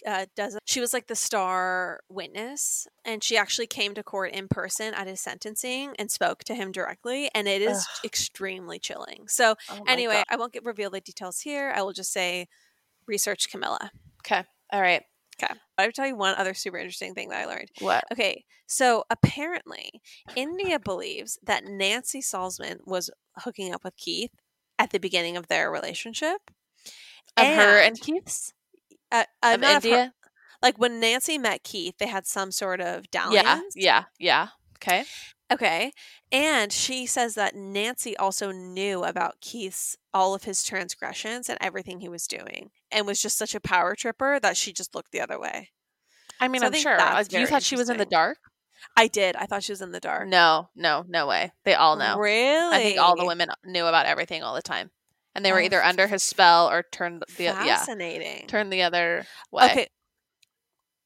uh, 0.06 0.26
does. 0.36 0.58
She 0.66 0.80
was 0.80 0.92
like 0.94 1.08
the 1.08 1.16
star 1.16 2.00
witness, 2.10 2.86
and 3.04 3.24
she 3.24 3.36
actually 3.38 3.68
came 3.68 3.94
to 3.94 4.02
court 4.04 4.32
in 4.32 4.48
person 4.48 4.94
at 4.94 5.06
his 5.06 5.20
sentencing 5.20 5.94
and 5.98 6.10
spoke 6.10 6.44
to 6.44 6.54
him 6.54 6.72
directly. 6.72 7.30
And 7.34 7.48
it 7.48 7.62
is 7.62 7.88
Ugh. 7.90 8.00
extremely 8.04 8.78
chilling. 8.80 9.28
So 9.28 9.56
Oh 9.68 9.84
anyway, 9.86 10.04
God. 10.08 10.24
I 10.28 10.36
won't 10.36 10.52
get 10.54 10.64
reveal 10.64 10.90
the 10.90 11.00
details 11.00 11.40
here. 11.40 11.72
I 11.74 11.82
will 11.82 11.92
just 11.94 12.12
say, 12.12 12.48
research 13.06 13.50
Camilla. 13.50 13.90
Okay. 14.20 14.44
All 14.72 14.80
right. 14.80 15.02
Okay. 15.42 15.52
I'll 15.78 15.90
tell 15.92 16.06
you 16.06 16.16
one 16.16 16.34
other 16.36 16.54
super 16.54 16.76
interesting 16.76 17.14
thing 17.14 17.30
that 17.30 17.40
I 17.40 17.46
learned. 17.46 17.70
What? 17.80 18.04
Okay, 18.12 18.44
so 18.66 19.04
apparently, 19.10 20.02
India 20.36 20.78
believes 20.78 21.38
that 21.42 21.64
Nancy 21.64 22.20
Salzman 22.20 22.78
was 22.84 23.10
hooking 23.38 23.72
up 23.72 23.82
with 23.84 23.96
Keith 23.96 24.32
at 24.78 24.90
the 24.90 24.98
beginning 25.00 25.36
of 25.38 25.48
their 25.48 25.70
relationship. 25.70 26.50
Of 27.36 27.46
her 27.46 27.78
and 27.78 27.96
And- 27.96 28.00
Keith's? 28.00 28.52
Uh, 29.10 29.24
uh, 29.42 29.52
Of 29.54 29.60
not 29.60 29.76
of 29.78 29.82
her- 29.84 29.88
India? 29.88 30.14
like 30.62 30.78
when 30.78 31.00
Nancy 31.00 31.38
met 31.38 31.62
Keith, 31.64 31.94
they 31.98 32.06
had 32.06 32.26
some 32.26 32.52
sort 32.52 32.80
of 32.82 33.10
dalliance. 33.10 33.74
Yeah. 33.74 33.82
Yeah. 33.82 34.04
Yeah. 34.18 34.48
Okay. 34.76 35.04
Okay. 35.52 35.92
And 36.30 36.72
she 36.72 37.06
says 37.06 37.34
that 37.34 37.54
Nancy 37.56 38.16
also 38.16 38.52
knew 38.52 39.02
about 39.04 39.40
Keith's 39.40 39.96
all 40.14 40.34
of 40.34 40.44
his 40.44 40.62
transgressions 40.62 41.48
and 41.48 41.58
everything 41.60 42.00
he 42.00 42.08
was 42.08 42.26
doing 42.26 42.70
and 42.90 43.06
was 43.06 43.20
just 43.20 43.36
such 43.36 43.54
a 43.54 43.60
power 43.60 43.94
tripper 43.94 44.38
that 44.40 44.56
she 44.56 44.72
just 44.72 44.94
looked 44.94 45.12
the 45.12 45.20
other 45.20 45.38
way. 45.40 45.70
I 46.40 46.48
mean, 46.48 46.60
So 46.60 46.66
I 46.66 46.68
I'm 46.68 46.72
think 46.72 46.82
sure. 46.82 47.00
Uh, 47.00 47.24
you 47.32 47.46
thought 47.46 47.62
she 47.62 47.76
was 47.76 47.90
in 47.90 47.96
the 47.98 48.06
dark? 48.06 48.38
I 48.96 49.08
did. 49.08 49.36
I 49.36 49.44
thought 49.46 49.62
she 49.62 49.72
was 49.72 49.82
in 49.82 49.92
the 49.92 50.00
dark. 50.00 50.26
No, 50.28 50.70
no, 50.74 51.04
no 51.06 51.26
way. 51.26 51.52
They 51.64 51.74
all 51.74 51.96
know. 51.96 52.16
Really? 52.18 52.76
I 52.76 52.80
think 52.82 52.98
all 52.98 53.16
the 53.16 53.26
women 53.26 53.48
knew 53.64 53.84
about 53.84 54.06
everything 54.06 54.42
all 54.42 54.54
the 54.54 54.62
time, 54.62 54.90
and 55.34 55.44
they 55.44 55.52
were 55.52 55.58
Oh, 55.60 55.64
either 55.64 55.82
under 55.82 56.06
his 56.06 56.22
spell 56.22 56.70
or 56.70 56.82
turned 56.90 57.22
the 57.36 57.42
yeah 57.44 57.62
Fascinating. 57.62 58.46
turned 58.46 58.72
the 58.72 58.82
other 58.82 59.26
way. 59.52 59.64
Okay. 59.66 59.88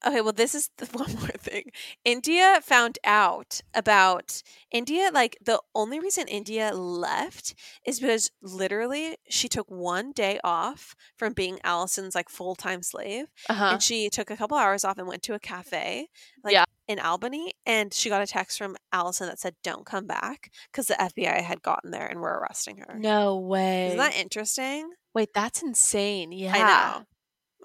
Okay, 0.07 0.21
well, 0.21 0.33
this 0.33 0.55
is 0.55 0.71
the 0.79 0.87
one 0.93 1.13
more 1.15 1.29
thing. 1.39 1.65
India 2.05 2.61
found 2.63 2.99
out 3.05 3.61
about 3.75 4.43
India. 4.71 5.11
Like, 5.13 5.37
the 5.45 5.61
only 5.75 5.99
reason 6.01 6.29
India 6.29 6.73
left 6.75 7.55
is 7.87 8.01
because 8.01 8.31
literally 8.43 9.17
she 9.29 9.49
took 9.49 9.71
one 9.71 10.13
day 10.13 10.39
off 10.45 10.95
from 11.17 11.33
being 11.33 11.59
Allison's 11.65 12.15
like 12.15 12.29
full 12.29 12.55
time 12.55 12.83
slave. 12.83 13.27
Uh 13.49 13.55
huh. 13.55 13.71
And 13.73 13.83
she 13.83 14.09
took 14.11 14.31
a 14.31 14.37
couple 14.37 14.57
hours 14.59 14.85
off 14.85 14.99
and 14.99 15.09
went 15.09 15.23
to 15.25 15.35
a 15.35 15.39
cafe, 15.41 16.09
like 16.43 16.53
Yeah. 16.53 16.65
in 16.87 16.99
Albany. 16.99 17.53
And 17.65 17.93
she 17.95 18.09
got 18.11 18.21
a 18.23 18.27
text 18.27 18.59
from 18.59 18.77
Allison 18.93 19.27
that 19.29 19.39
said, 19.41 19.55
Don't 19.63 19.87
come 19.87 20.07
back 20.07 20.51
because 20.71 20.87
the 20.87 20.95
FBI 20.95 21.41
had 21.43 21.63
gotten 21.63 21.91
there 21.93 22.07
and 22.07 22.21
were 22.21 22.39
arresting 22.41 22.77
her. 22.79 22.95
No 22.99 23.39
way. 23.39 23.87
Isn't 23.87 23.99
that 23.99 24.17
interesting? 24.17 24.91
Wait, 25.15 25.31
that's 25.35 25.63
insane. 25.63 26.33
Yeah. 26.33 26.53
I 26.55 26.59
know. 26.59 27.05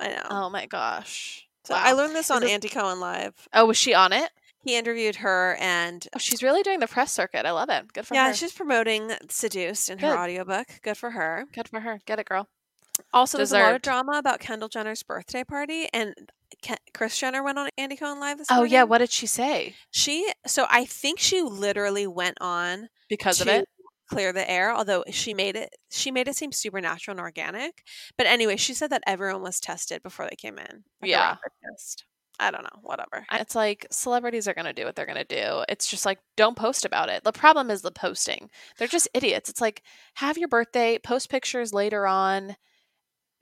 I 0.01 0.07
know. 0.15 0.27
Oh 0.29 0.49
my 0.49 0.65
gosh. 0.67 1.45
So 1.65 1.73
Wow. 1.73 1.81
I 1.83 1.91
learned 1.93 2.15
this 2.15 2.31
on 2.31 2.41
this- 2.41 2.51
Andy 2.51 2.69
Cohen 2.69 2.99
Live. 2.99 3.47
Oh, 3.53 3.65
was 3.65 3.77
she 3.77 3.93
on 3.93 4.13
it? 4.13 4.31
He 4.61 4.75
interviewed 4.75 5.17
her 5.17 5.55
and 5.59 6.05
Oh, 6.15 6.19
she's 6.19 6.43
really 6.43 6.63
doing 6.63 6.79
the 6.79 6.87
press 6.87 7.11
circuit. 7.13 7.45
I 7.45 7.51
love 7.51 7.69
it. 7.69 7.93
Good 7.93 8.05
for 8.07 8.13
yeah, 8.13 8.23
her. 8.23 8.29
Yeah, 8.29 8.33
she's 8.33 8.51
promoting 8.51 9.11
Seduced 9.29 9.89
in 9.89 9.99
her 9.99 10.17
audiobook. 10.17 10.67
Good 10.81 10.97
for 10.97 11.11
her. 11.11 11.45
Good 11.53 11.69
for 11.69 11.79
her. 11.79 11.99
Get 12.05 12.19
it, 12.19 12.25
girl. 12.27 12.47
Also, 13.13 13.37
there's 13.37 13.53
a 13.53 13.59
lot 13.59 13.75
of 13.75 13.81
drama 13.81 14.17
about 14.17 14.41
Kendall 14.41 14.67
Jenner's 14.67 15.03
birthday 15.03 15.45
party, 15.45 15.87
and 15.93 16.13
Kris 16.93 17.17
Jenner 17.17 17.41
went 17.41 17.57
on 17.57 17.69
Andy 17.77 17.95
Cohen 17.95 18.19
Live 18.19 18.39
this 18.39 18.47
Oh 18.51 18.55
morning. 18.55 18.73
yeah. 18.73 18.83
What 18.83 18.97
did 18.97 19.09
she 19.11 19.25
say? 19.25 19.75
She, 19.91 20.29
so 20.45 20.65
I 20.69 20.83
think 20.83 21.19
she 21.19 21.41
literally 21.41 22.05
went 22.07 22.37
on 22.41 22.89
Because 23.07 23.37
to 23.37 23.43
of 23.43 23.47
it. 23.47 23.69
Clear 24.09 24.33
the 24.33 24.49
air, 24.49 24.73
although 24.73 25.03
she 25.09 25.33
made 25.33 25.55
it, 25.55 25.75
she 25.89 26.11
made 26.11 26.27
it 26.27 26.35
seem 26.35 26.51
supernatural 26.51 27.13
and 27.13 27.21
organic. 27.21 27.83
But 28.17 28.27
anyway, 28.27 28.57
she 28.57 28.73
said 28.73 28.89
that 28.89 29.03
everyone 29.07 29.41
was 29.41 29.59
tested 29.59 30.03
before 30.03 30.27
they 30.29 30.35
came 30.35 30.57
in. 30.57 30.83
like 31.01 31.11
Yeah. 31.11 31.35
I 32.41 32.51
don't 32.51 32.63
know, 32.63 32.79
whatever. 32.83 33.25
It's 33.33 33.53
like 33.53 33.85
celebrities 33.91 34.47
are 34.47 34.53
going 34.53 34.65
to 34.65 34.73
do 34.73 34.85
what 34.85 34.95
they're 34.95 35.05
going 35.05 35.17
to 35.17 35.23
do. 35.25 35.63
It's 35.67 35.89
just 35.89 36.05
like, 36.05 36.19
don't 36.37 36.55
post 36.55 36.85
about 36.85 37.09
it. 37.09 37.23
The 37.25 37.33
problem 37.33 37.69
is 37.69 37.81
the 37.81 37.91
posting. 37.91 38.49
They're 38.77 38.87
just 38.87 39.09
idiots. 39.13 39.49
It's 39.49 39.59
like, 39.59 39.83
have 40.15 40.37
your 40.37 40.47
birthday, 40.47 40.99
post 40.99 41.29
pictures 41.29 41.73
later 41.73 42.07
on. 42.07 42.55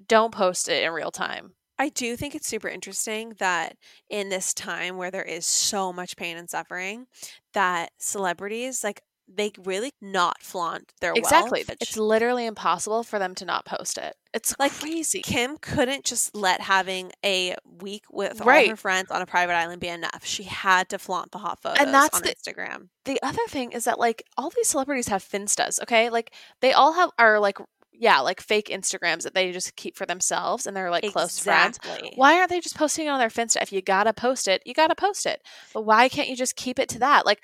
Don't 0.08 0.34
post 0.34 0.68
it 0.68 0.84
in 0.84 0.92
real 0.92 1.12
time. 1.12 1.54
I 1.80 1.90
do 1.90 2.16
think 2.16 2.34
it's 2.34 2.48
super 2.48 2.70
interesting 2.70 3.36
that 3.38 3.78
in 4.10 4.30
this 4.30 4.52
time 4.52 4.98
where 4.98 5.12
there 5.12 5.22
is 5.22 5.46
so 5.46 5.94
much 5.94 6.18
pain 6.18 6.36
and 6.36 6.50
suffering, 6.50 7.06
that 7.54 7.92
celebrities 8.00 8.84
like 8.84 9.02
they 9.30 9.52
really 9.66 9.92
not 10.02 10.42
flaunt 10.42 10.94
their 11.02 11.14
Exactly. 11.14 11.64
wealth. 11.68 11.78
It's 11.82 11.98
literally 11.98 12.46
impossible 12.46 13.04
for 13.04 13.20
them 13.20 13.36
to 13.36 13.46
not 13.46 13.66
post 13.66 13.98
it. 13.98 14.16
It's 14.34 14.56
Like, 14.58 14.72
crazy. 14.72 15.22
Kim 15.22 15.58
couldn't 15.58 16.06
just 16.06 16.34
let 16.36 16.62
having 16.62 17.12
a 17.26 17.56
week 17.82 18.06
with 18.10 18.40
all 18.42 18.48
Right. 18.48 18.70
her 18.70 18.76
friends 18.78 19.12
on 19.12 19.22
a 19.22 19.26
private 19.26 19.54
island 19.54 19.82
be 19.82 19.90
enough. 19.90 20.24
She 20.26 20.44
had 20.44 20.90
to 20.90 20.98
flaunt 21.00 21.32
the 21.32 21.40
hot 21.40 21.62
photos 21.62 21.80
and 21.80 21.94
that's 21.94 22.16
on 22.16 22.24
the- 22.24 22.34
Instagram. 22.36 22.90
the 23.06 23.20
other 23.22 23.46
thing 23.50 23.72
is 23.74 23.84
that 23.84 24.00
like 24.00 24.24
all 24.38 24.50
these 24.56 24.68
celebrities 24.70 25.08
have 25.08 25.24
finstas 25.24 25.82
okay 25.82 26.10
like 26.10 26.34
they 26.62 26.74
all 26.74 26.94
have 26.94 27.10
are 27.20 27.40
like 27.40 27.58
yeah 27.94 28.20
like 28.20 28.40
fake 28.42 28.68
instagrams 28.68 29.24
that 29.24 29.34
they 29.34 29.52
just 29.52 29.76
keep 29.78 29.96
for 29.96 30.06
themselves 30.06 30.68
and 30.68 30.76
they're 30.76 30.92
like 30.92 31.10
close 31.12 31.40
friends 31.40 31.80
why 32.16 32.38
aren't 32.38 32.50
they 32.50 32.60
just 32.60 32.76
posting 32.78 33.08
it 33.08 33.10
on 33.10 33.18
their 33.18 33.30
finsta 33.30 33.62
if 33.62 33.72
you 33.72 33.82
gotta 33.82 34.14
post 34.14 34.48
it 34.48 34.62
you 34.66 34.74
gotta 34.74 34.94
post 34.94 35.26
it 35.26 35.42
but 35.74 35.82
why 35.82 36.08
can't 36.10 36.28
you 36.28 36.36
just 36.36 36.56
keep 36.58 36.78
it 36.80 36.90
to 36.90 37.00
that 37.00 37.26
like 37.26 37.42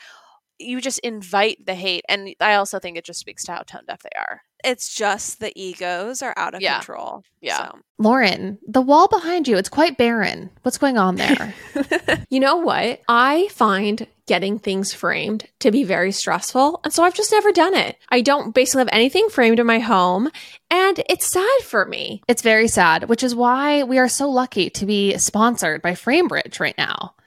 you 0.63 0.81
just 0.81 0.99
invite 0.99 1.65
the 1.65 1.75
hate 1.75 2.03
and 2.09 2.33
i 2.39 2.55
also 2.55 2.79
think 2.79 2.97
it 2.97 3.05
just 3.05 3.19
speaks 3.19 3.43
to 3.43 3.51
how 3.51 3.61
tone 3.61 3.81
deaf 3.87 4.01
they 4.03 4.17
are 4.17 4.41
It's 4.63 4.93
just 4.95 5.39
the 5.41 5.51
egos 5.59 6.21
are 6.21 6.33
out 6.37 6.55
of 6.55 6.61
Yeah. 6.61 6.75
control. 6.79 7.23
Yeah. 7.41 7.57
So. 7.71 7.79
Lauren, 7.99 8.57
the 8.65 8.79
wall 8.81 9.09
behind 9.09 9.45
you, 9.47 9.57
it's 9.57 9.67
quite 9.67 9.97
barren. 9.97 10.49
What's 10.61 10.77
going 10.77 10.97
on 10.97 11.15
there? 11.17 11.53
you 12.29 12.39
know 12.39 12.55
what? 12.55 13.01
I 13.09 13.49
find 13.51 14.07
getting 14.25 14.59
things 14.59 14.93
framed 14.93 15.43
to 15.59 15.69
be 15.69 15.83
very 15.83 16.13
stressful. 16.13 16.79
And 16.85 16.93
so 16.93 17.03
I've 17.03 17.13
just 17.13 17.33
never 17.33 17.51
done 17.51 17.75
it. 17.75 17.97
I 18.07 18.21
don't 18.21 18.55
basically 18.55 18.79
have 18.79 18.89
anything 18.93 19.27
framed 19.27 19.59
in 19.59 19.65
my 19.67 19.79
home. 19.79 20.31
And 20.71 21.03
it's 21.09 21.27
sad 21.27 21.59
for 21.63 21.83
me. 21.85 22.21
it's 22.29 22.41
very 22.41 22.69
sad, 22.69 23.09
which 23.09 23.21
is 23.23 23.35
why 23.35 23.83
we 23.83 23.97
are 23.99 24.07
so 24.07 24.29
lucky 24.29 24.69
to 24.69 24.85
be 24.85 25.17
sponsored 25.17 25.81
by 25.81 25.91
Framebridge 25.91 26.61
right 26.61 26.77
now. 26.77 27.15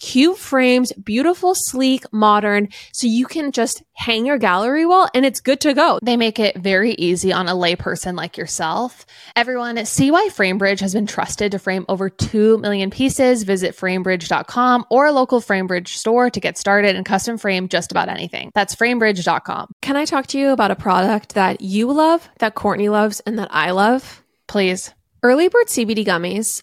cute 0.00 0.38
frames, 0.38 0.92
beautiful, 0.92 1.54
sleek, 1.54 2.10
modern, 2.12 2.68
so 2.92 3.06
you 3.06 3.26
can 3.26 3.52
just 3.52 3.82
hang 3.92 4.24
your 4.24 4.38
gallery 4.38 4.86
wall 4.86 5.08
and 5.14 5.26
it's 5.26 5.40
good 5.40 5.60
to 5.60 5.74
go. 5.74 5.98
They 6.02 6.16
make 6.16 6.38
it 6.38 6.56
very 6.56 6.92
easy 6.92 7.32
on 7.32 7.48
a 7.48 7.52
layperson 7.52 8.16
like 8.16 8.38
yourself. 8.38 9.04
Everyone, 9.36 9.84
see 9.84 10.10
why 10.10 10.28
Framebridge 10.30 10.80
has 10.80 10.94
been 10.94 11.06
trusted 11.06 11.52
to 11.52 11.58
frame 11.58 11.84
over 11.88 12.08
2 12.08 12.58
million 12.58 12.90
pieces. 12.90 13.42
Visit 13.42 13.76
framebridge.com 13.76 14.86
or 14.90 15.06
a 15.06 15.12
local 15.12 15.40
Framebridge 15.40 15.88
store 15.88 16.30
to 16.30 16.40
get 16.40 16.56
started 16.56 16.96
and 16.96 17.04
custom 17.04 17.36
frame 17.36 17.68
just 17.68 17.92
about 17.92 18.08
anything. 18.08 18.50
That's 18.54 18.74
framebridge.com. 18.74 19.72
Can 19.82 19.96
I 19.96 20.06
talk 20.06 20.26
to 20.28 20.38
you 20.38 20.50
about 20.50 20.70
a 20.70 20.76
product 20.76 21.34
that 21.34 21.60
you 21.60 21.92
love, 21.92 22.26
that 22.38 22.54
Courtney 22.54 22.88
loves, 22.88 23.20
and 23.20 23.38
that 23.38 23.48
I 23.50 23.72
love? 23.72 24.22
Please. 24.48 24.94
Early 25.22 25.48
Bird 25.48 25.66
CBD 25.66 26.06
gummies 26.06 26.62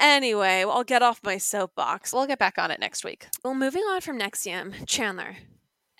Anyway, 0.00 0.64
I'll 0.66 0.82
get 0.84 1.02
off 1.02 1.20
my 1.22 1.36
soapbox. 1.38 2.12
we'll 2.12 2.26
get 2.26 2.38
back 2.38 2.58
on 2.58 2.70
it 2.70 2.80
next 2.80 3.04
week 3.04 3.26
Well, 3.44 3.54
moving 3.54 3.82
on 3.82 4.00
from 4.00 4.18
NXIVM, 4.18 4.86
Chandler. 4.86 5.36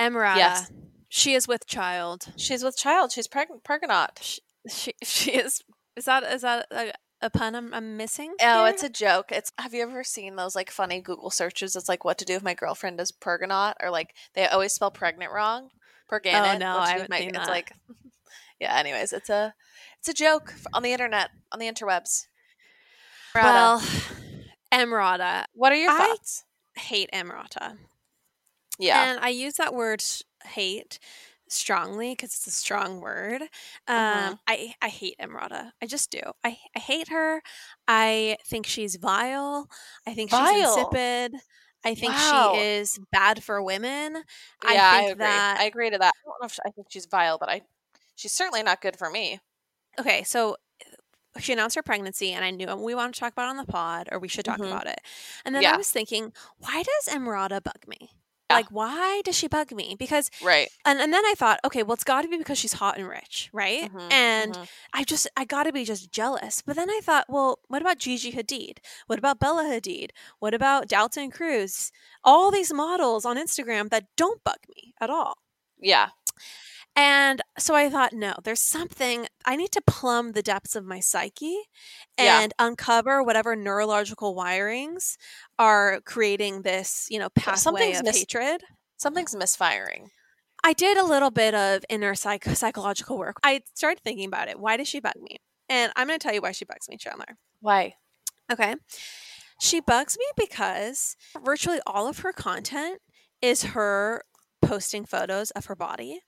Emrata. 0.01 0.37
Yes. 0.37 0.73
She 1.09 1.35
is 1.35 1.47
with 1.47 1.67
child. 1.67 2.33
she's 2.37 2.63
with 2.65 2.77
child 2.77 3.13
she's 3.13 3.29
pregnant 3.29 3.63
pregnant 3.65 3.93
She, 4.23 4.41
she, 4.69 4.93
she 5.05 5.31
is. 5.33 5.63
Is 5.97 6.05
that 6.07 6.23
is 6.23 6.43
that 6.43 6.67
a, 6.71 6.93
a 7.21 7.29
pun 7.31 7.55
I'm, 7.55 7.75
I'm 7.75 7.97
missing? 7.97 8.33
Oh, 8.41 8.65
here? 8.65 8.73
it's 8.73 8.83
a 8.83 8.89
joke. 8.89 9.31
It's 9.33 9.53
have 9.59 9.75
you 9.75 9.83
ever 9.83 10.03
seen 10.05 10.37
those 10.37 10.55
like 10.55 10.71
funny 10.71 11.01
Google 11.01 11.31
searches? 11.31 11.77
It's 11.77 11.89
like 11.89 12.05
what 12.05 12.17
to 12.19 12.25
do 12.25 12.35
if 12.35 12.43
my 12.43 12.55
girlfriend 12.55 12.99
is 13.01 13.13
pergonaut, 13.13 13.75
or 13.83 13.91
like 13.91 14.15
they 14.35 14.47
always 14.47 14.73
spell 14.73 14.91
pregnant 14.91 15.33
wrong. 15.33 15.69
Perganate. 16.11 16.55
Oh, 16.55 16.59
no, 16.59 16.77
I 16.79 16.91
haven't 16.91 17.11
my- 17.11 17.19
seen 17.19 17.29
It's 17.31 17.39
that. 17.39 17.49
like, 17.49 17.73
yeah. 18.61 18.75
Anyways, 18.79 19.13
it's 19.13 19.29
a 19.29 19.53
it's 19.99 20.09
a 20.09 20.15
joke 20.15 20.55
on 20.73 20.83
the 20.83 20.93
internet 20.93 21.31
on 21.53 21.59
the 21.59 21.67
interwebs. 21.67 22.27
Rata, 23.35 23.49
well, 23.49 23.81
Emrata. 24.73 25.45
what 25.55 25.73
are 25.73 25.77
your 25.77 25.90
I- 25.90 25.99
thoughts? 25.99 26.45
Hate 26.77 27.11
Emrata. 27.12 27.77
Yeah. 28.79 29.11
And 29.12 29.21
I 29.25 29.29
use 29.29 29.55
that 29.55 29.75
word 29.75 30.03
hate 30.45 30.99
strongly 31.49 32.12
because 32.12 32.31
it's 32.31 32.47
a 32.47 32.51
strong 32.53 33.01
word. 33.01 33.43
Um, 33.88 33.99
Mhm. 34.37 34.38
I 34.47 34.75
I 34.81 34.88
hate 34.88 35.16
Emrata. 35.21 35.73
I 35.83 35.87
just 35.87 36.11
do. 36.11 36.21
I 36.45 36.59
I 36.77 36.79
hate 36.79 37.09
her. 37.09 37.43
I 37.88 38.37
think 38.47 38.66
she's 38.66 38.97
vile. 38.97 39.69
I 40.07 40.14
think 40.14 40.31
Vile? 40.31 40.55
she's 40.55 40.64
insipid. 40.69 41.35
I 41.85 41.95
think 41.95 42.12
Wow. 42.12 42.53
she 42.55 42.61
is 42.61 42.99
bad 43.11 43.43
for 43.43 43.61
women. 43.62 44.23
yeah, 44.64 44.90
I 44.93 44.99
I, 44.99 45.03
agree. 45.03 45.14
that 45.25 45.61
I 45.61 45.64
agree 45.64 45.90
to 45.90 45.99
that. 45.99 46.12
I 46.14 46.21
don't 46.25 46.40
know 46.40 46.47
if 46.47 46.59
I 46.64 46.71
think 46.71 46.87
she's 46.90 47.07
vile, 47.07 47.37
but 47.38 47.49
I 47.49 47.62
she's 48.14 48.33
certainly 48.33 48.62
not 48.62 48.81
good 48.81 48.97
for 48.97 49.11
me. 49.11 49.40
okay, 49.99 50.23
so 50.23 50.57
she 51.38 51.53
announced 51.53 51.77
her 51.77 51.83
pregnancy, 51.83 52.33
and 52.33 52.45
I 52.45 52.51
knew 52.51 52.66
we 52.77 52.95
wanted 52.95 53.14
to 53.14 53.21
talk 53.21 53.33
about 53.33 53.47
it 53.47 53.51
on 53.51 53.57
the 53.57 53.64
pod, 53.66 54.09
or 54.11 54.19
we 54.19 54.29
should 54.29 54.45
talk 54.45 54.59
Mhm. 54.59 54.66
about 54.66 54.87
it. 54.87 55.01
And 55.45 55.55
then 55.55 55.62
I 55.75 55.77
was 55.77 55.90
thinking, 55.90 56.33
why 56.59 56.83
does 56.83 57.14
Emrata 57.14 57.62
bug 57.62 57.87
me? 57.87 58.11
Yeah. 58.51 58.57
Like, 58.57 58.66
why 58.71 59.23
does 59.25 59.37
she 59.37 59.47
bug 59.47 59.71
me? 59.71 59.95
Because, 59.97 60.29
Right. 60.43 60.69
and, 60.85 61.01
and 61.01 61.12
then 61.14 61.25
I 61.25 61.35
thought, 61.37 61.61
okay, 61.64 61.85
well, 61.85 61.95
it's 61.95 62.03
got 62.03 62.23
to 62.23 62.29
be 62.29 62.37
because 62.37 62.59
she's 62.59 62.73
hot 62.73 62.99
and 62.99 63.09
rich, 63.09 63.49
right? 63.53 63.93
Mhm, 63.93 64.12
And 64.12 64.55
mhm. 64.57 64.69
I 64.93 65.05
just, 65.05 65.29
I 65.37 65.45
got 65.45 65.64
to 65.64 65.73
be 65.73 65.85
just 65.85 66.11
jealous. 66.11 66.61
But 66.61 66.75
then 66.75 66.90
I 66.90 66.99
thought, 67.01 67.27
well, 67.29 67.61
what 67.69 67.81
about 67.81 67.99
Gigi 67.99 68.33
Hadid? 68.33 68.79
What 69.07 69.21
about 69.21 69.38
Bella 69.38 69.62
Hadid? 69.66 70.11
What 70.40 70.53
about 70.53 70.88
Dalton 70.88 71.31
Cruz? 71.31 71.93
All 72.25 72.51
these 72.51 72.73
models 72.73 73.25
on 73.25 73.37
Instagram 73.37 73.88
that 73.90 74.07
don't 74.16 74.43
bug 74.43 74.59
me 74.77 74.95
at 75.01 75.11
all. 75.11 75.35
yeah. 75.79 76.09
And 77.03 77.41
so 77.59 77.75
I 77.75 77.89
thought, 77.89 78.13
no, 78.13 78.35
there's 78.45 78.61
something, 78.61 79.27
I 79.47 79.57
need 79.57 79.71
to 79.73 79.81
plumb 79.87 80.33
the 80.33 80.43
depths 80.43 80.77
of 80.77 80.85
my 80.85 81.01
psyche 81.01 81.57
Yeah. 82.19 82.41
and 82.43 82.53
uncover 82.59 83.23
whatever 83.23 83.57
neurological 83.57 84.37
wirings 84.37 85.17
are 85.59 86.01
creating 86.05 86.61
this, 86.61 87.07
you 87.09 87.19
know, 87.19 87.31
pathway 87.31 87.57
something's 87.59 87.99
of 88.01 88.05
mis- 88.05 88.19
hatred. 88.19 88.63
Something's 88.99 89.35
misfiring. 89.35 90.11
I 90.63 90.75
did 90.75 90.99
a 90.99 91.05
little 91.07 91.31
bit 91.31 91.55
of 91.55 91.87
inner 91.89 92.15
psych- 92.15 92.45
psychological 92.45 93.17
work. 93.17 93.37
I 93.43 93.63
started 93.75 94.03
thinking 94.05 94.27
about 94.27 94.49
it. 94.49 94.61
Why 94.61 94.77
does 94.77 94.87
she 94.89 95.01
bug 95.01 95.15
me? 95.23 95.39
And 95.71 95.91
I'm 95.97 96.07
going 96.07 96.19
to 96.19 96.23
tell 96.23 96.35
you 96.35 96.43
why 96.43 96.53
she 96.53 96.67
bugs 96.67 96.87
me, 96.87 96.99
Chandler. 96.99 97.39
Why? 97.61 97.95
Okay. 98.53 98.75
She 99.59 99.81
bugs 99.81 100.19
me 100.19 100.27
because 100.37 101.17
virtually 101.43 101.81
all 101.87 102.09
of 102.09 102.19
her 102.19 102.33
content 102.35 102.99
is 103.41 103.63
her 103.73 104.23
posting 104.61 105.07
photos 105.07 105.51
of 105.53 105.65
her 105.67 105.77
body. 105.77 106.21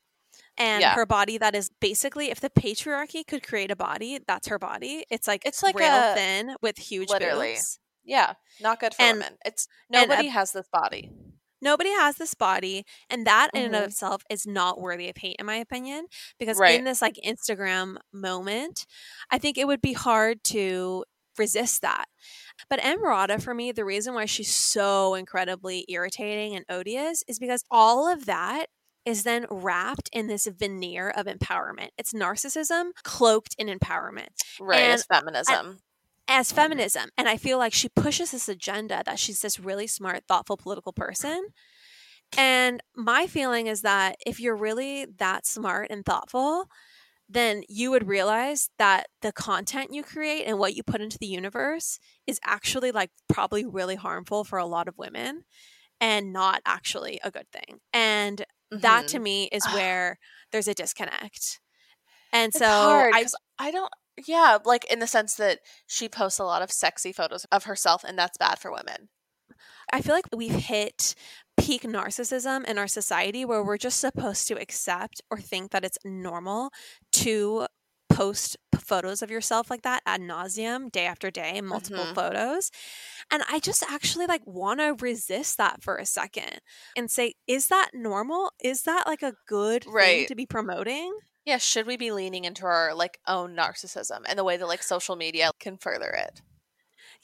And 0.59 0.83
Yeah. 0.83 0.95
her 0.95 1.07
body 1.07 1.39
that 1.39 1.55
is 1.55 1.71
basically 1.81 2.31
if 2.31 2.41
the 2.41 2.51
patriarchy 2.51 3.27
could 3.27 3.43
create 3.43 3.71
a 3.71 3.77
body, 3.77 4.21
that's 4.27 4.49
her 4.49 4.59
body. 4.59 5.05
It's 5.11 5.27
like 5.27 5.43
It's 5.47 5.63
like 5.63 5.75
rail 5.79 6.13
a- 6.13 6.15
thin 6.15 6.57
with 6.61 6.77
huge 6.79 7.09
literally. 7.09 7.55
boobs. 7.55 7.79
Yeah. 8.05 8.35
Not 8.61 8.81
good 8.81 8.95
for 8.95 9.03
And- 9.03 9.19
women. 9.19 9.39
It's 9.45 9.67
and 9.91 10.05
a- 10.05 10.07
nobody 10.09 10.29
has 10.29 10.53
this 10.53 10.69
body. 10.69 11.11
Nobody 11.63 11.91
has 11.91 12.17
this 12.17 12.35
body, 12.35 12.85
and 13.09 13.25
that 13.25 13.51
in 13.55 13.67
and 13.67 13.75
of 13.77 13.83
mm-hmm. 13.83 13.89
itself 13.91 14.25
is 14.29 14.47
not 14.49 14.81
worthy 14.81 15.09
of 15.09 15.17
hate, 15.17 15.37
in 15.39 15.47
my 15.47 15.55
opinion. 15.57 16.07
Because 16.37 16.59
Right. 16.59 16.77
in 16.77 16.85
this 16.85 17.01
like 17.01 17.21
Instagram 17.25 17.99
moment, 18.13 18.85
I 19.31 19.39
think 19.39 19.57
it 19.57 19.69
would 19.69 19.81
be 19.81 19.93
hard 19.93 20.43
to 20.45 21.05
resist 21.39 21.81
that. 21.83 22.07
But 22.69 22.81
Emrata, 22.81 23.41
for 23.41 23.55
me, 23.55 23.71
the 23.71 23.85
reason 23.85 24.13
why 24.13 24.27
she's 24.27 24.53
so 24.55 25.15
incredibly 25.15 25.85
irritating 25.89 26.57
and 26.57 26.65
odious 26.69 27.23
is 27.29 27.39
because 27.39 27.63
all 27.71 28.07
of 28.13 28.27
that 28.27 28.67
is 29.05 29.25
then 29.25 29.47
wrapped 29.51 30.09
in 30.13 30.27
this 30.27 30.47
veneer 30.47 31.11
of 31.11 31.27
empowerment. 31.27 31.89
It's 31.99 32.13
narcissism 32.13 32.91
cloaked 33.03 33.55
in 33.59 33.67
empowerment 33.67 34.29
Right. 34.61 34.81
And 34.81 34.93
it's 34.93 35.05
feminism. 35.05 35.79
as 36.29 36.53
feminism. 36.53 37.11
And 37.17 37.29
I 37.29 37.37
feel 37.37 37.59
like 37.59 37.73
she 37.73 37.89
pushes 37.89 38.31
this 38.31 38.49
agenda 38.49 39.03
that 39.05 39.19
she's 39.19 39.41
this 39.41 39.59
really 39.59 39.87
smart, 39.87 40.25
thoughtful 40.29 40.57
political 40.57 40.93
person. 40.93 41.49
And 42.37 42.83
my 42.97 43.27
feeling 43.27 43.67
is 43.67 43.83
that 43.83 44.17
if 44.27 44.41
you're 44.41 44.57
really 44.57 45.07
that 45.19 45.47
smart 45.47 45.89
and 45.91 46.05
thoughtful, 46.05 46.67
then 47.29 47.63
you 47.69 47.91
would 47.91 48.07
realize 48.07 48.69
that 48.79 49.07
the 49.23 49.33
content 49.33 49.93
you 49.93 50.03
create 50.03 50.45
and 50.45 50.59
what 50.59 50.75
you 50.75 50.83
put 50.83 51.01
into 51.01 51.19
the 51.19 51.27
universe 51.27 51.99
is 52.27 52.41
actually 52.45 52.93
like 52.93 53.11
probably 53.29 53.65
really 53.65 53.97
harmful 53.97 54.45
for 54.45 54.59
a 54.59 54.67
lot 54.67 54.89
of 54.89 54.99
women 54.99 55.45
and 56.01 56.33
not 56.33 56.61
actually 56.67 57.21
a 57.23 57.31
good 57.31 57.47
thing. 57.53 57.79
And 57.93 58.45
that 58.81 59.07
to 59.09 59.19
Mhm. 59.19 59.21
me 59.21 59.49
is 59.53 59.69
where 59.69 60.19
there's 60.53 60.69
a 60.69 60.75
disconnect. 60.75 61.61
And 62.33 62.55
It's 62.55 62.69
so 62.69 62.69
hard 62.71 63.15
I 63.15 63.27
I 63.59 63.71
don't. 63.71 63.93
Yeah, 64.27 64.59
like 64.65 64.85
in 64.93 64.99
the 64.99 65.07
sense 65.07 65.35
that 65.37 65.61
she 65.87 66.09
posts 66.09 66.39
a 66.39 66.45
lot 66.45 66.63
of 66.63 66.71
sexy 66.73 67.13
photos 67.13 67.47
of 67.47 67.65
herself, 67.65 68.05
and 68.05 68.19
that's 68.19 68.37
bad 68.39 68.59
for 68.59 68.71
women. 68.71 69.09
I 69.93 70.01
feel 70.03 70.15
like 70.15 70.27
we've 70.35 70.55
hit 70.55 71.15
peak 71.59 71.83
narcissism 71.83 72.65
in 72.65 72.79
our 72.79 72.89
society 72.89 73.45
where 73.45 73.63
we're 73.63 73.79
just 73.79 74.01
supposed 74.01 74.49
to 74.49 74.61
accept 74.61 75.21
or 75.31 75.39
think 75.39 75.71
that 75.73 75.85
it's 75.85 75.99
normal 76.05 76.71
to 77.13 77.67
post 78.09 78.57
photos 78.79 79.23
of 79.23 79.31
yourself 79.31 79.71
like 79.71 79.83
that 79.83 80.03
ad 80.07 80.21
nauseum 80.21 80.91
day 80.93 81.07
after 81.07 81.31
day 81.31 81.61
multiple 81.63 82.07
Mhm. 82.07 82.15
photos 82.15 82.71
and 83.33 83.43
i 83.51 83.59
just 83.59 83.83
actually 83.91 84.27
like 84.27 84.43
want 84.47 84.79
to 84.79 84.95
resist 85.01 85.59
that 85.59 85.83
for 85.83 85.97
a 85.97 86.07
second 86.07 86.61
and 86.97 87.11
say 87.11 87.35
is 87.47 87.69
that 87.69 87.91
normal? 87.95 88.53
Is 88.63 88.83
that 88.83 89.07
like 89.07 89.23
a 89.23 89.35
good 89.47 89.85
thing 89.85 90.27
to 90.27 90.35
be 90.35 90.47
promoting? 90.47 91.13
Yeah, 91.45 91.59
should 91.59 91.87
we 91.87 91.97
be 91.97 92.13
leaning 92.13 92.45
into 92.45 92.67
our 92.67 92.95
like 92.95 93.19
own 93.27 93.57
narcissism 93.57 94.21
and 94.27 94.39
the 94.39 94.45
way 94.45 94.57
that 94.57 94.69
like 94.69 94.83
social 94.83 95.17
media 95.17 95.51
can 95.59 95.77
further 95.77 96.11
it? 96.11 96.41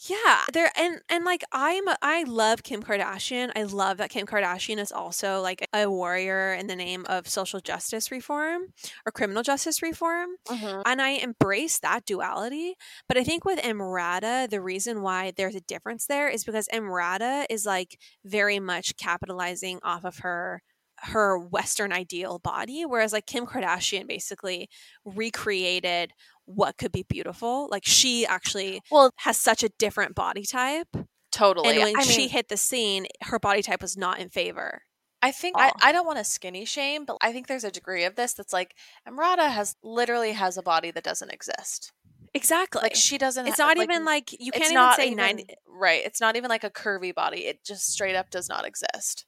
Yeah, 0.07 0.45
there 0.53 0.71
and 0.77 1.01
and 1.09 1.25
like 1.25 1.43
I'm 1.51 1.83
I 2.03 2.23
love 2.23 2.63
Kim 2.63 2.85
Kardashian. 2.85 3.51
I 3.57 3.65
love 3.65 3.97
that 3.97 4.11
Kim 4.11 4.27
Kardashian 4.27 4.79
is 4.79 4.93
also 4.93 5.41
like 5.41 5.67
a 5.75 5.91
warrior 5.91 6.55
in 6.55 6.69
the 6.69 6.77
name 6.77 7.05
of 7.09 7.27
social 7.29 7.59
justice 7.59 8.13
reform 8.13 8.73
or 9.05 9.11
criminal 9.11 9.43
justice 9.43 9.83
reform. 9.83 10.31
Mm-hmm. 10.47 10.83
And 10.87 11.03
I 11.03 11.11
embrace 11.11 11.81
that 11.81 12.07
duality. 12.07 12.75
But 13.09 13.17
I 13.19 13.25
think 13.25 13.45
with 13.45 13.59
Emrata, 13.59 14.49
the 14.49 14.61
reason 14.61 15.03
why 15.03 15.33
there's 15.37 15.57
a 15.57 15.61
difference 15.63 16.07
there 16.07 16.29
is 16.29 16.45
because 16.45 16.69
Emrata 16.73 17.47
is 17.51 17.67
like 17.67 17.99
very 18.25 18.61
much 18.61 18.97
capitalizing 18.99 19.81
off 19.83 20.05
of 20.05 20.19
her 20.19 20.63
her 21.01 21.39
western 21.39 21.93
ideal 21.93 22.41
body 22.41 22.85
whereas 22.85 23.13
like 23.13 23.27
Kim 23.27 23.47
Kardashian 23.47 24.09
basically 24.09 24.69
recreated 25.05 26.13
what 26.55 26.77
could 26.79 26.91
be 26.93 27.05
beautiful 27.09 27.69
like 27.71 27.85
she 27.85 28.25
actually 28.27 28.81
Well, 28.91 29.11
has 29.19 29.37
such 29.39 29.63
a 29.63 29.69
different 29.79 30.15
body 30.15 30.45
type 30.45 30.89
totally. 31.31 31.69
and 31.69 31.79
when 31.79 31.99
I 31.99 32.03
she 32.03 32.23
mean, 32.23 32.29
hit 32.31 32.49
the 32.49 32.57
scene 32.57 33.07
her 33.25 33.39
body 33.39 33.61
type 33.63 33.83
was 33.83 33.97
not 33.97 34.19
in 34.19 34.29
favor 34.31 34.83
I 35.21 35.33
think 35.33 35.57
I. 35.59 35.73
I 35.83 35.91
don't 35.91 36.07
want 36.07 36.19
to 36.19 36.25
skinny 36.25 36.65
shame, 36.65 37.05
but 37.05 37.17
I 37.21 37.33
think 37.33 37.49
there's 37.49 37.65
a 37.65 37.73
degree 37.73 38.05
of 38.05 38.15
this 38.15 38.35
that's 38.35 38.53
like 38.53 38.77
Emrata 39.05 39.51
has 39.51 39.75
literally 39.83 40.31
has 40.31 40.57
a 40.57 40.63
body 40.63 40.93
that 40.93 41.03
doesn't 41.03 41.33
exist. 41.33 41.93
exactly 42.33 42.83
Like 42.83 42.95
she 42.95 43.19
doesn't. 43.19 43.49
it's 43.49 43.59
ha- 43.59 43.67
not 43.67 43.79
like, 43.79 43.85
even 43.91 44.05
like 44.05 44.31
you 44.39 44.53
can't 44.53 44.71
even 44.71 44.93
say 44.95 45.07
even- 45.07 45.17
90 45.17 45.47
right. 45.67 46.03
It's 46.07 46.21
not 46.21 46.37
even 46.37 46.49
like 46.49 46.63
a 46.63 46.71
curvy 46.71 47.13
body. 47.13 47.47
It 47.47 47.65
just 47.65 47.91
straight 47.93 48.15
up 48.15 48.31
does 48.31 48.49
not 48.49 48.65
exist. 48.65 49.27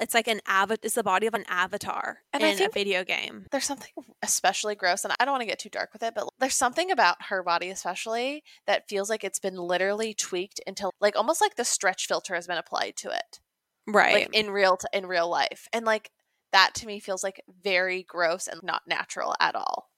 It's 0.00 0.14
like 0.14 0.26
an 0.28 0.40
avatar 0.46 0.78
it's 0.82 0.94
the 0.94 1.02
body 1.02 1.26
of 1.26 1.34
an 1.34 1.44
avatar 1.48 2.18
And 2.32 2.42
I 2.44 2.48
in 2.48 2.56
think- 2.58 2.70
a 2.70 2.74
video 2.74 3.04
game. 3.04 3.46
There's 3.50 3.64
something 3.64 3.90
especially 4.22 4.74
gross, 4.74 5.04
and 5.04 5.14
I 5.20 5.24
don't 5.24 5.32
want 5.32 5.42
to 5.42 5.46
get 5.46 5.58
too 5.58 5.68
dark 5.68 5.92
with 5.92 6.02
it, 6.02 6.14
but 6.14 6.28
there's 6.38 6.54
something 6.54 6.90
about 6.90 7.16
her 7.28 7.42
body, 7.42 7.70
especially, 7.70 8.42
that 8.66 8.88
feels 8.88 9.08
like 9.10 9.22
it's 9.24 9.38
been 9.38 9.56
literally 9.56 10.14
tweaked 10.14 10.60
until 10.66 10.90
like 11.00 11.16
almost 11.16 11.40
like 11.40 11.56
the 11.56 11.64
stretch 11.64 12.06
filter 12.06 12.34
has 12.34 12.46
been 12.46 12.58
applied 12.58 12.94
to 12.96 13.10
it. 13.10 13.40
right. 13.86 14.14
like 14.14 14.28
in 14.34 14.50
real 14.50 14.76
t- 14.76 14.86
in 14.92 15.06
real 15.06 15.28
life 15.28 15.68
and 15.72 15.84
like 15.84 16.10
that 16.52 16.72
to 16.74 16.86
me 16.86 17.00
feels 17.00 17.22
like 17.24 17.42
very 17.62 18.02
gross 18.04 18.46
and 18.46 18.62
not 18.62 18.82
natural 18.86 19.34
at 19.40 19.54
all 19.54 19.90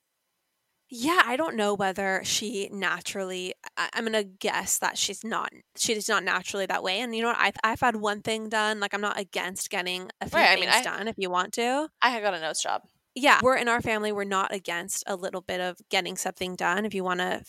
Yeah, 0.89 1.21
I 1.25 1.37
don't 1.37 1.57
know 1.57 1.75
whether 1.75 2.21
she 2.25 2.69
naturally. 2.73 3.55
I, 3.77 3.89
I'm 3.95 4.05
gonna 4.05 4.23
guess 4.23 4.79
that 4.79 4.97
she's 4.97 5.25
not. 5.25 5.51
She's 5.77 6.09
not 6.09 6.23
naturally 6.23 6.67
that 6.67 6.83
way. 6.83 7.01
And 7.01 7.15
you 7.15 7.23
know 7.23 7.29
what? 7.29 7.39
I've 7.39 7.57
I've 7.65 7.81
had 7.81 7.97
one 7.97 8.23
thing 8.23 8.49
done. 8.49 8.79
Like 8.79 8.95
I'm 8.95 9.01
not 9.01 9.19
against 9.19 9.69
getting 9.71 10.11
a 10.21 10.29
few 10.29 10.39
Right, 10.39 10.51
I 10.51 10.55
things 10.55 10.67
mean, 10.67 10.75
I- 10.75 10.83
done 10.83 11.09
if 11.09 11.17
you 11.19 11.29
want 11.31 11.53
to. 11.55 11.89
i 12.03 12.21
got 12.21 12.35
a 12.35 12.41
nose 12.41 12.61
job 12.63 12.83
Yeah, 13.17 13.41
we're 13.43 13.57
in 13.57 13.69
our 13.69 13.81
family. 13.83 14.13
We're 14.13 14.25
not 14.25 14.55
against 14.55 15.03
a 15.09 15.17
little 15.17 15.41
bit 15.41 15.61
of 15.61 15.77
getting 15.91 16.17
something 16.17 16.55
done 16.55 16.85
if 16.87 16.95
you 16.95 17.03
want 17.03 17.19
to. 17.21 17.43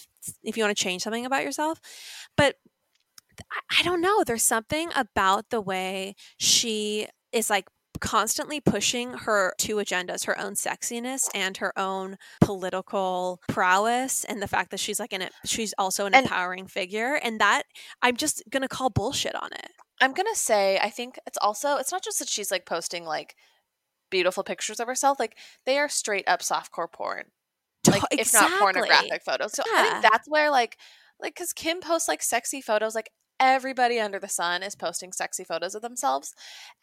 If 0.44 0.58
you 0.58 0.64
want 0.64 0.76
to 0.76 0.84
change 0.84 1.04
something 1.04 1.26
about 1.26 1.44
yourself, 1.44 1.80
but 2.36 2.56
I, 3.52 3.80
I 3.80 3.84
don't 3.84 4.02
know. 4.02 4.24
There's 4.24 4.44
something 4.44 4.90
about 4.96 5.50
the 5.52 5.62
way 5.62 6.16
she 6.38 7.08
is 7.32 7.50
like 7.50 7.68
constantly 8.00 8.60
pushing 8.60 9.14
her 9.14 9.54
two 9.58 9.76
agendas 9.78 10.26
her 10.26 10.38
own 10.40 10.54
sexiness 10.54 11.28
and 11.34 11.58
her 11.58 11.78
own 11.78 12.18
political 12.42 13.42
prowess 13.48 14.24
and 14.24 14.42
the 14.42 14.48
fact 14.48 14.72
that 14.72 14.80
she's 14.80 15.00
like 15.00 15.14
an 15.14 15.30
she's 15.46 15.74
also 15.78 16.06
an 16.06 16.14
And- 16.14 16.26
empowering 16.26 16.68
figure 16.68 17.16
and 17.24 17.40
that 17.40 17.64
i'm 18.02 18.16
just 18.18 18.44
gonna 18.50 18.68
call 18.68 18.90
bullshit 18.90 19.36
on 19.36 19.52
it. 19.54 19.72
I'm 20.02 20.14
gonna 20.14 20.36
say 20.36 20.80
i 20.82 20.90
think 20.90 21.20
it's 21.26 21.38
also 21.42 21.78
it's 21.78 21.92
not 21.92 22.04
just 22.04 22.20
that 22.20 22.30
she's 22.30 22.52
like 22.52 22.66
posting 22.66 23.06
like 23.06 23.36
beautiful 24.10 24.44
pictures 24.44 24.80
of 24.80 24.88
herself 24.88 25.20
like 25.20 25.38
they 25.66 25.78
are 25.78 25.90
straight 25.90 26.28
up 26.28 26.42
softcore 26.42 26.92
porn. 26.92 27.26
Like 27.90 28.04
if 28.12 28.34
not 28.34 28.52
pornographic 28.60 29.24
photos. 29.24 29.54
So 29.54 29.64
i 29.74 29.90
think 29.90 30.02
that's 30.12 30.28
where 30.28 30.52
like 30.52 30.78
like 31.22 31.34
because 31.36 31.54
kim 31.54 31.80
posts 31.80 32.08
like 32.08 32.22
sexy 32.22 32.62
photos 32.62 32.96
like 32.96 33.10
everybody 33.40 34.00
under 34.00 34.20
the 34.20 34.28
sun 34.28 34.64
is 34.64 34.76
posting 34.76 35.12
sexy 35.12 35.44
photos 35.44 35.76
of 35.76 35.82
themselves. 35.82 36.34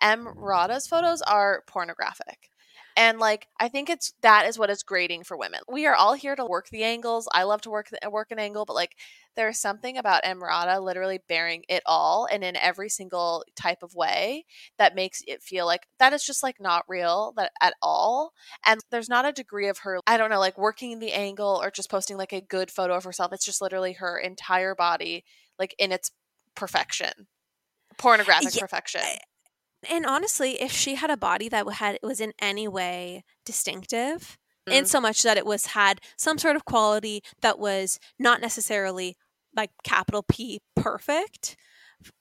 Emrata's 0.03 0.87
photos 0.87 1.23
are 1.23 1.63
pornographic. 1.67 2.51
And 2.97 3.19
like 3.19 3.49
I 3.59 3.69
think 3.69 3.91
it's 3.91 4.13
that 4.23 4.47
is 4.47 4.59
what 4.59 4.71
is 4.71 4.85
grating 4.85 5.25
for 5.25 5.37
women. 5.37 5.61
We 5.69 5.87
are 5.87 5.95
all 5.95 6.15
here 6.15 6.37
to 6.37 6.45
work 6.45 6.69
the 6.69 6.85
angles. 6.85 7.29
I 7.33 7.43
love 7.43 7.61
to 7.63 7.71
work 7.71 7.89
the, 7.91 8.09
work 8.09 8.31
an 8.31 8.39
angle, 8.39 8.65
but 8.65 8.75
like 8.75 8.95
there's 9.35 9.59
something 9.59 9.99
about 9.99 10.23
Emrata 10.23 10.81
literally 10.81 11.19
bearing 11.29 11.65
it 11.69 11.83
all 11.87 12.29
and 12.31 12.45
in 12.45 12.55
every 12.55 12.89
single 12.89 13.45
type 13.57 13.83
of 13.83 13.97
way 13.97 14.45
that 14.79 14.95
makes 14.95 15.23
it 15.27 15.43
feel 15.43 15.67
like 15.67 15.89
that 15.99 16.13
is 16.13 16.25
just 16.25 16.45
like 16.45 16.61
not 16.61 16.85
real 16.89 17.33
that 17.37 17.51
at 17.61 17.75
all. 17.83 18.33
And 18.65 18.81
there's 18.93 19.09
not 19.09 19.27
a 19.27 19.33
degree 19.33 19.69
of 19.69 19.79
her 19.79 19.99
I 20.07 20.17
don't 20.17 20.31
know 20.31 20.39
like 20.39 20.59
working 20.59 21.01
the 21.01 21.13
angle 21.13 21.61
or 21.61 21.73
just 21.73 21.91
posting 21.91 22.17
like 22.17 22.33
a 22.33 22.41
good 22.41 22.71
photo 22.71 22.95
of 22.95 23.05
herself. 23.05 23.33
It's 23.33 23.45
just 23.45 23.61
literally 23.63 23.95
her 23.95 24.19
entire 24.19 24.77
body 24.77 25.25
like 25.59 25.75
in 25.79 25.91
its 25.91 26.11
perfection. 26.55 27.29
Pornographic 27.99 28.55
Yeah, 28.55 28.61
perfection. 28.61 29.03
And 29.89 30.07
honestly, 30.07 30.61
if 30.61 30.73
she 30.73 30.95
had 30.95 31.11
a 31.11 31.17
body 31.17 31.49
that 31.49 31.71
had 31.75 31.99
was 32.03 32.21
in 32.21 32.33
any 32.41 32.67
way 32.67 33.23
distinctive, 33.45 34.39
in 34.67 34.85
Mm. 34.85 34.89
so 34.89 35.01
much 35.01 35.23
that 35.23 35.37
it 35.37 35.45
was 35.45 35.67
had 35.67 36.01
some 36.17 36.39
sort 36.39 36.57
of 36.57 36.65
quality 36.65 37.23
that 37.43 37.59
was 37.59 37.99
not 38.19 38.41
necessarily 38.41 39.17
like 39.55 39.71
capital 39.85 40.23
P 40.23 40.61
perfect 40.75 41.57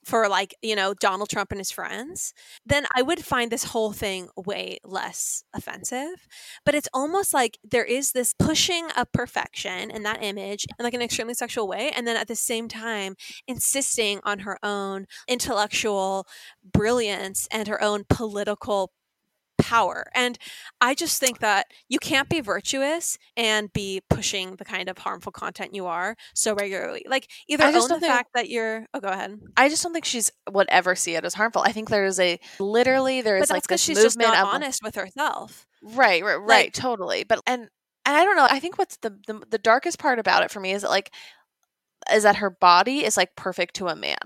for 0.04 0.28
like, 0.28 0.56
you 0.62 0.76
know, 0.76 0.94
Donald 0.94 1.30
Trump 1.30 1.52
and 1.52 1.60
his 1.60 1.72
friends, 1.72 2.34
then 2.66 2.86
I 2.96 3.02
would 3.02 3.24
find 3.24 3.52
this 3.52 3.66
whole 3.66 3.94
thing 3.94 4.30
way 4.36 4.80
less 4.84 5.44
offensive. 5.54 6.28
But 6.66 6.76
it's 6.76 6.90
almost 6.94 7.34
like 7.34 7.58
there 7.64 7.86
is 7.86 8.12
this 8.12 8.34
pushing 8.34 8.88
of 8.98 9.12
perfection 9.12 9.92
in 9.92 10.04
that 10.04 10.24
image 10.24 10.66
in 10.78 10.84
like 10.84 10.94
an 10.94 11.02
extremely 11.02 11.34
sexual 11.34 11.68
way. 11.68 11.92
And 11.96 12.06
then 12.08 12.18
at 12.18 12.28
the 12.28 12.36
same 12.36 12.68
time, 12.68 13.16
insisting 13.48 14.20
on 14.24 14.40
her 14.40 14.58
own 14.64 15.06
intellectual 15.28 16.28
brilliance 16.64 17.48
and 17.52 17.68
her 17.68 17.82
own 17.82 18.04
political 18.10 18.92
power. 19.58 20.06
And 20.16 20.38
I 20.82 20.94
just 20.96 21.20
think 21.20 21.40
that 21.40 21.68
you 21.90 22.00
can't 22.00 22.28
be 22.30 22.42
virtuous 22.42 23.18
and 23.38 23.72
be 23.74 24.02
pushing 24.10 24.56
the 24.58 24.66
kind 24.66 24.90
of 24.90 24.98
harmful 24.98 25.32
content 25.32 25.74
you 25.74 25.86
are 25.86 26.16
so 26.36 26.54
regularly. 26.56 27.06
Like 27.08 27.30
either 27.48 27.64
own 27.66 27.74
the 27.74 28.00
think- 28.00 28.04
fact 28.04 28.30
that 28.36 28.50
you're 28.50 28.86
oh 28.94 29.00
go 29.00 29.10
ahead. 29.10 29.40
I 29.58 29.70
just 29.70 29.84
don't 29.84 29.94
think 29.94 30.06
she's 30.06 30.32
would 30.52 30.68
ever 30.70 30.96
see 30.96 31.16
it 31.16 31.24
as 31.26 31.34
harmful. 31.34 31.62
I 31.62 31.72
think 31.72 31.90
there 31.90 32.06
is 32.06 32.20
a 32.20 32.40
literally 32.60 33.22
there 33.22 33.38
is 33.38 33.42
But 33.42 33.46
that's 33.50 33.52
like 33.52 33.64
because 33.64 33.82
this 33.82 33.86
she's 33.86 33.98
movement 33.98 34.22
just 34.34 34.34
not 34.36 34.48
of 34.48 34.54
honest 34.56 34.82
with 34.84 34.96
herself. 34.96 35.66
right, 35.82 36.24
right, 36.24 36.36
right, 36.36 36.48
Like- 36.66 36.74
totally. 36.74 37.24
But 37.24 37.40
and 37.48 37.70
and 38.06 38.18
I 38.18 38.26
don't 38.26 38.36
know. 38.36 38.48
I 38.50 38.60
think 38.60 38.78
what's 38.78 38.98
the, 38.98 39.12
the 39.28 39.42
the 39.50 39.58
darkest 39.58 39.98
part 40.00 40.20
about 40.20 40.44
it 40.44 40.52
for 40.52 40.60
me 40.60 40.72
is 40.74 40.82
that 40.82 40.90
like 40.90 41.12
is 42.12 42.24
that 42.24 42.36
her 42.38 42.50
body 42.50 43.06
is 43.06 43.16
like 43.16 43.36
perfect 43.38 43.76
to 43.76 43.88
a 43.88 43.96
man. 43.96 44.18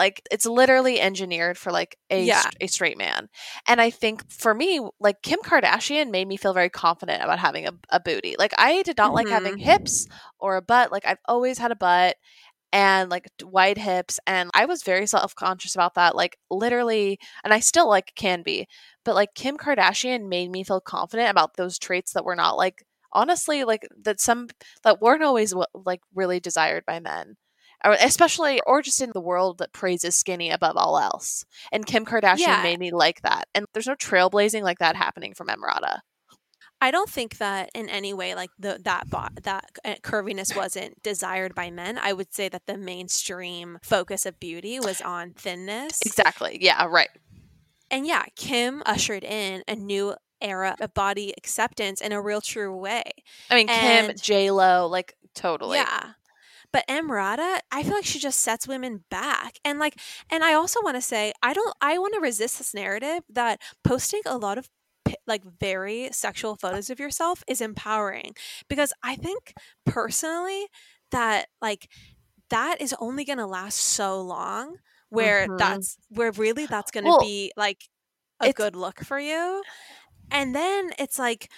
Like 0.00 0.22
it's 0.30 0.46
literally 0.46 0.98
engineered 0.98 1.58
for 1.58 1.70
like 1.70 1.98
a 2.08 2.24
Yeah. 2.24 2.48
a 2.58 2.66
straight 2.68 2.96
man. 2.96 3.28
And 3.68 3.80
I 3.82 3.90
think 3.90 4.30
for 4.32 4.54
me, 4.54 4.80
like 4.98 5.20
Kim 5.22 5.40
Kardashian 5.40 6.10
made 6.10 6.26
me 6.26 6.38
feel 6.38 6.54
very 6.54 6.70
confident 6.70 7.22
about 7.22 7.38
having 7.38 7.66
a, 7.66 7.72
a 7.90 8.00
booty. 8.00 8.34
Like 8.38 8.54
I 8.56 8.82
did 8.82 8.96
not 8.96 9.12
like 9.12 9.28
having 9.28 9.56
Mhm. 9.58 9.60
hips 9.60 10.06
or 10.38 10.56
a 10.56 10.62
butt. 10.62 10.90
Like 10.90 11.04
I've 11.06 11.18
always 11.28 11.58
had 11.58 11.70
a 11.70 11.76
butt 11.76 12.16
and 12.72 13.10
like 13.10 13.26
wide 13.42 13.78
hips 13.78 14.18
and 14.26 14.50
I 14.54 14.64
was 14.66 14.82
very 14.84 15.06
self-conscious 15.06 15.74
about 15.74 15.94
that 15.96 16.14
like 16.16 16.38
literally 16.50 17.18
and 17.44 17.52
I 17.52 17.60
still 17.60 17.88
like 17.88 18.12
can 18.16 18.42
be. 18.42 18.68
But 19.04 19.14
like 19.16 19.34
Kim 19.34 19.56
Kardashian 19.58 20.28
made 20.28 20.50
me 20.50 20.64
feel 20.64 20.80
confident 20.80 21.30
about 21.30 21.56
those 21.56 21.78
traits 21.78 22.12
that 22.14 22.24
were 22.24 22.36
not 22.36 22.56
like 22.56 22.84
honestly 23.12 23.64
like 23.64 23.86
that 24.04 24.20
some 24.20 24.48
that 24.84 25.00
weren't 25.02 25.22
always 25.24 25.52
like 25.74 26.00
really 26.14 26.40
desired 26.40 26.84
by 26.86 27.00
men 27.00 27.36
or 27.84 27.92
especially 28.00 28.60
or 28.66 28.82
just 28.82 29.00
in 29.00 29.10
the 29.14 29.20
world 29.20 29.58
that 29.58 29.72
praises 29.72 30.16
skinny 30.16 30.50
above 30.50 30.76
all 30.76 30.98
else 30.98 31.44
and 31.72 31.86
kim 31.86 32.04
kardashian 32.04 32.38
Yeah. 32.38 32.62
made 32.62 32.78
me 32.80 32.90
like 32.92 33.22
that 33.22 33.46
and 33.54 33.66
there's 33.72 33.86
no 33.86 33.94
trailblazing 33.94 34.62
like 34.62 34.78
that 34.78 34.96
happening 34.96 35.34
from 35.34 35.48
emrata 35.48 36.00
I 36.82 36.90
don't 36.90 37.10
think 37.10 37.36
that 37.36 37.68
in 37.74 37.90
any 37.90 38.14
way 38.14 38.34
like 38.34 38.48
the 38.58 38.80
that 38.84 39.10
bo- 39.10 39.28
that 39.42 39.66
uh, 39.84 39.96
curviness 40.02 40.56
wasn't 40.56 41.02
desired 41.02 41.54
by 41.54 41.70
men. 41.70 41.98
I 41.98 42.14
would 42.14 42.32
say 42.32 42.48
that 42.48 42.62
the 42.66 42.78
mainstream 42.78 43.78
focus 43.82 44.24
of 44.24 44.40
beauty 44.40 44.80
was 44.80 45.02
on 45.02 45.32
thinness. 45.34 46.00
exactly 46.06 46.56
yeah 46.62 46.86
right 46.88 47.10
And 47.90 48.06
yeah, 48.06 48.24
Kim 48.34 48.82
ushered 48.86 49.24
in 49.24 49.62
a 49.68 49.74
new 49.74 50.14
era 50.40 50.74
of 50.80 50.94
body 50.94 51.34
acceptance 51.36 52.00
in 52.00 52.12
a 52.12 52.22
real 52.22 52.40
true 52.40 52.74
way. 52.74 53.02
i 53.50 53.54
mean 53.56 53.66
kim 53.66 54.08
And- 54.10 54.22
j-lo 54.22 54.86
like 54.90 55.14
totally 55.34 55.76
Yeah. 55.76 56.12
But 56.72 56.86
Emrata, 56.88 57.60
I 57.72 57.82
feel 57.82 57.94
like 57.94 58.04
she 58.04 58.18
just 58.18 58.40
sets 58.40 58.68
women 58.68 59.04
back. 59.10 59.58
And 59.64 59.78
like 59.78 59.98
and 60.30 60.44
I 60.44 60.54
also 60.54 60.80
want 60.82 60.96
to 60.96 61.02
say 61.02 61.32
I 61.42 61.52
don't 61.52 61.74
I 61.80 61.98
want 61.98 62.14
to 62.14 62.20
resist 62.20 62.58
this 62.58 62.74
narrative 62.74 63.22
that 63.30 63.60
posting 63.84 64.22
a 64.26 64.38
lot 64.38 64.58
of 64.58 64.68
like 65.26 65.42
very 65.60 66.10
sexual 66.12 66.56
photos 66.56 66.90
of 66.90 67.00
yourself 67.00 67.42
is 67.48 67.60
empowering 67.60 68.34
because 68.68 68.92
I 69.02 69.16
think 69.16 69.54
personally 69.86 70.66
that 71.10 71.48
like 71.60 71.88
that 72.50 72.80
is 72.80 72.94
only 73.00 73.24
going 73.24 73.38
to 73.38 73.46
last 73.46 73.78
so 73.78 74.20
long 74.22 74.76
where 75.10 75.48
Mhm. 75.48 75.56
that's 75.58 75.96
where 76.08 76.32
really 76.32 76.66
that's 76.66 76.90
going 76.90 77.04
to 77.04 77.12
Well, 77.12 77.18
be 77.18 77.52
like 77.56 77.88
a 78.40 78.50
good 78.50 78.76
look 78.76 79.00
for 79.00 79.18
you. 79.20 79.64
And 80.30 80.54
then 80.54 80.90
it's 80.98 81.18
like 81.18 81.50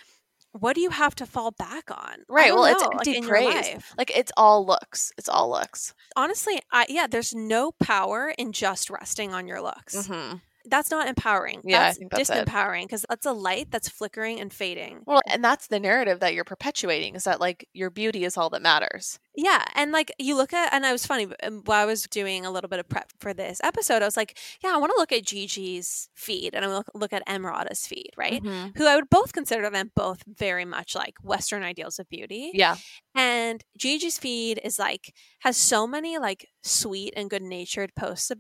what 0.53 0.75
do 0.75 0.81
you 0.81 0.91
have 0.91 1.15
to 1.17 1.27
fall 1.27 1.51
back 1.51 1.91
on? 1.91 2.25
Right 2.29 2.53
well 2.55 2.65
it's 2.67 2.83
know, 2.83 2.89
like, 2.89 3.09
empty 3.09 3.27
your 3.27 3.29
praise 3.29 3.55
life 3.55 3.95
like 3.97 4.17
it's 4.17 4.33
all 4.37 4.65
looks 4.67 5.13
it's 5.19 5.29
all 5.29 5.51
looks 5.51 5.95
honestly, 6.17 6.61
I 6.71 6.87
yeah, 6.89 7.07
there's 7.07 7.35
no 7.35 7.73
power 7.73 8.35
in 8.39 8.53
just 8.53 8.91
resting 8.91 9.33
on 9.33 9.47
your 9.47 9.61
looks. 9.63 10.07
hmm 10.07 10.35
That's 10.65 10.91
not 10.91 11.09
empowering. 11.09 11.61
Yeah, 11.65 11.93
that's 11.93 11.99
that's 12.11 12.31
disempowering 12.31 12.83
because 12.85 13.05
that's 13.09 13.27
a 13.27 13.33
light 13.33 13.69
that's 13.71 13.89
flickering 13.89 14.41
and 14.41 14.53
fading. 14.53 15.01
well 15.07 15.21
and 15.29 15.43
that's 15.45 15.67
the 15.69 15.81
narrative 15.81 16.21
that 16.21 16.35
you're 16.35 16.45
perpetuating 16.45 17.15
is 17.15 17.25
that 17.25 17.41
like 17.41 17.69
your 17.73 17.91
beauty 17.91 18.25
is 18.25 18.37
all 18.37 18.51
that 18.51 18.63
matters 18.63 19.19
Yeah, 19.37 19.65
and 19.75 19.93
like 19.93 20.13
you 20.19 20.37
look 20.37 20.53
at, 20.53 20.73
and 20.75 20.85
I 20.85 20.93
was 20.93 21.07
funny 21.07 21.27
um, 21.43 21.63
while 21.65 21.83
I 21.83 21.87
was 21.87 22.03
doing 22.05 22.45
a 22.45 22.51
little 22.51 22.69
bit 22.69 22.79
of 22.81 22.89
prep 22.89 23.11
for 23.19 23.33
this 23.35 23.61
episode. 23.65 24.03
I 24.03 24.05
was 24.05 24.17
like, 24.17 24.39
yeah, 24.63 24.73
I 24.75 24.79
want 24.79 24.93
to 24.93 24.99
look 24.99 25.13
at 25.13 25.25
Gigi's 25.25 26.09
feed, 26.15 26.55
and 26.55 26.65
I 26.65 26.69
look 26.69 26.89
look 26.95 27.13
at 27.15 27.27
Emrata's 27.27 27.87
feed, 27.87 28.11
right? 28.17 28.43
Mhm. 28.43 28.77
Who 28.77 28.87
I 28.87 28.97
would 28.97 29.09
both 29.11 29.33
consider 29.33 29.71
them 29.71 29.91
both 29.97 30.23
very 30.27 30.65
much 30.67 30.95
like 30.95 31.15
Western 31.23 31.63
ideals 31.63 31.99
of 31.99 32.09
beauty. 32.11 32.51
yeah 32.55 32.77
And 33.15 33.63
Gigi's 33.79 34.19
feed 34.19 34.61
is 34.65 34.79
like 34.79 35.15
has 35.41 35.57
so 35.57 35.87
many 35.87 36.19
like 36.19 36.49
sweet 36.63 37.13
and 37.17 37.31
good 37.31 37.43
natured 37.43 37.95
posts 37.95 38.31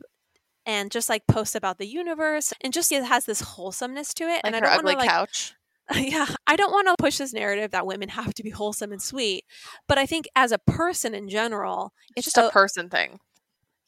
and 0.67 0.91
just 0.91 1.09
like 1.09 1.27
posts 1.27 1.55
about 1.55 1.79
the 1.79 1.87
universe 1.87 2.53
and 2.61 2.73
just 2.73 2.93
it 2.93 3.05
has 3.05 3.25
this 3.25 3.41
wholesomeness 3.41 4.15
to 4.15 4.25
it. 4.25 4.43
like 4.45 4.45
and 4.45 4.57
I 4.57 4.59
her 4.61 4.67
don't 4.67 4.79
ugly 4.79 4.95
want 4.95 5.01
to 5.01 5.07
like 5.07 5.11
couch 5.11 5.55
yeah, 5.97 6.27
I 6.47 6.55
don't 6.55 6.71
want 6.71 6.87
to 6.89 6.95
push 6.97 7.19
this 7.19 7.33
narrative 7.33 7.73
that 7.73 7.87
women 7.87 8.09
have 8.11 8.35
to 8.35 8.43
be 8.45 8.51
wholesome 8.51 8.93
and 8.93 9.03
sweet, 9.03 9.45
but 9.89 9.99
I 9.99 10.07
think 10.07 10.27
as 10.37 10.53
a 10.53 10.59
person 10.59 11.13
in 11.13 11.29
general, 11.29 11.93
it's 12.17 12.25
just 12.25 12.39
a 12.39 12.51
person 12.51 12.89
thing 12.89 13.19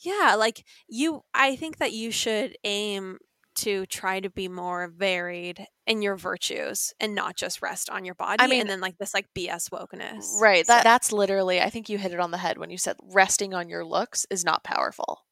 yeah, 0.00 0.34
like 0.36 0.64
you 0.88 1.22
I 1.32 1.56
think 1.56 1.78
that 1.78 1.92
you 1.92 2.10
should 2.10 2.56
aim 2.64 3.18
to 3.56 3.86
try 3.86 4.18
to 4.18 4.28
be 4.28 4.48
more 4.48 4.88
varied 4.88 5.66
in 5.86 6.02
your 6.02 6.16
virtues 6.16 6.92
and 6.98 7.14
not 7.14 7.36
just 7.36 7.62
rest 7.62 7.88
on 7.88 8.04
your 8.04 8.16
body 8.16 8.42
I 8.42 8.48
mean- 8.48 8.62
and 8.62 8.70
then 8.70 8.80
like 8.80 8.98
this 8.98 9.14
like 9.14 9.28
BS 9.36 9.70
wokeness. 9.70 10.40
Right. 10.40 10.66
So- 10.66 10.72
That 10.74 10.84
that's 10.84 11.12
literally 11.12 11.60
I 11.60 11.70
think 11.70 11.88
you 11.88 11.98
hit 11.98 12.12
it 12.12 12.20
on 12.20 12.30
the 12.32 12.38
head 12.38 12.58
when 12.58 12.70
you 12.70 12.78
said 12.78 12.96
resting 13.02 13.54
on 13.54 13.68
your 13.68 13.84
looks 13.84 14.26
is 14.30 14.44
not 14.44 14.64
powerful. 14.64 15.24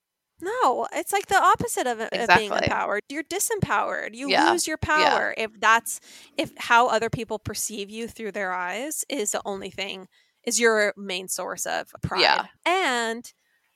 No, 0.42 0.88
it's 0.92 1.12
like 1.12 1.26
the 1.26 1.40
opposite 1.40 1.86
of, 1.86 2.00
it- 2.00 2.12
of 2.12 2.28
being 2.36 2.50
empowered. 2.64 3.00
You're 3.08 3.22
disempowered. 3.24 4.14
You 4.14 4.28
Yeah, 4.28 4.50
lose 4.50 4.66
your 4.66 4.76
power 4.76 5.34
if 5.38 5.50
that's 5.60 6.00
if 6.36 6.52
how 6.58 6.88
other 6.88 7.08
people 7.08 7.38
perceive 7.38 7.88
you 7.90 8.08
through 8.08 8.32
their 8.32 8.52
eyes 8.52 9.04
is 9.08 9.30
the 9.32 9.40
only 9.44 9.70
thing 9.70 10.08
is 10.44 10.60
your 10.60 10.92
main 10.96 11.28
source 11.28 11.64
of 11.66 11.94
pride. 12.02 12.20
Yeah. 12.22 12.46
And 12.66 13.32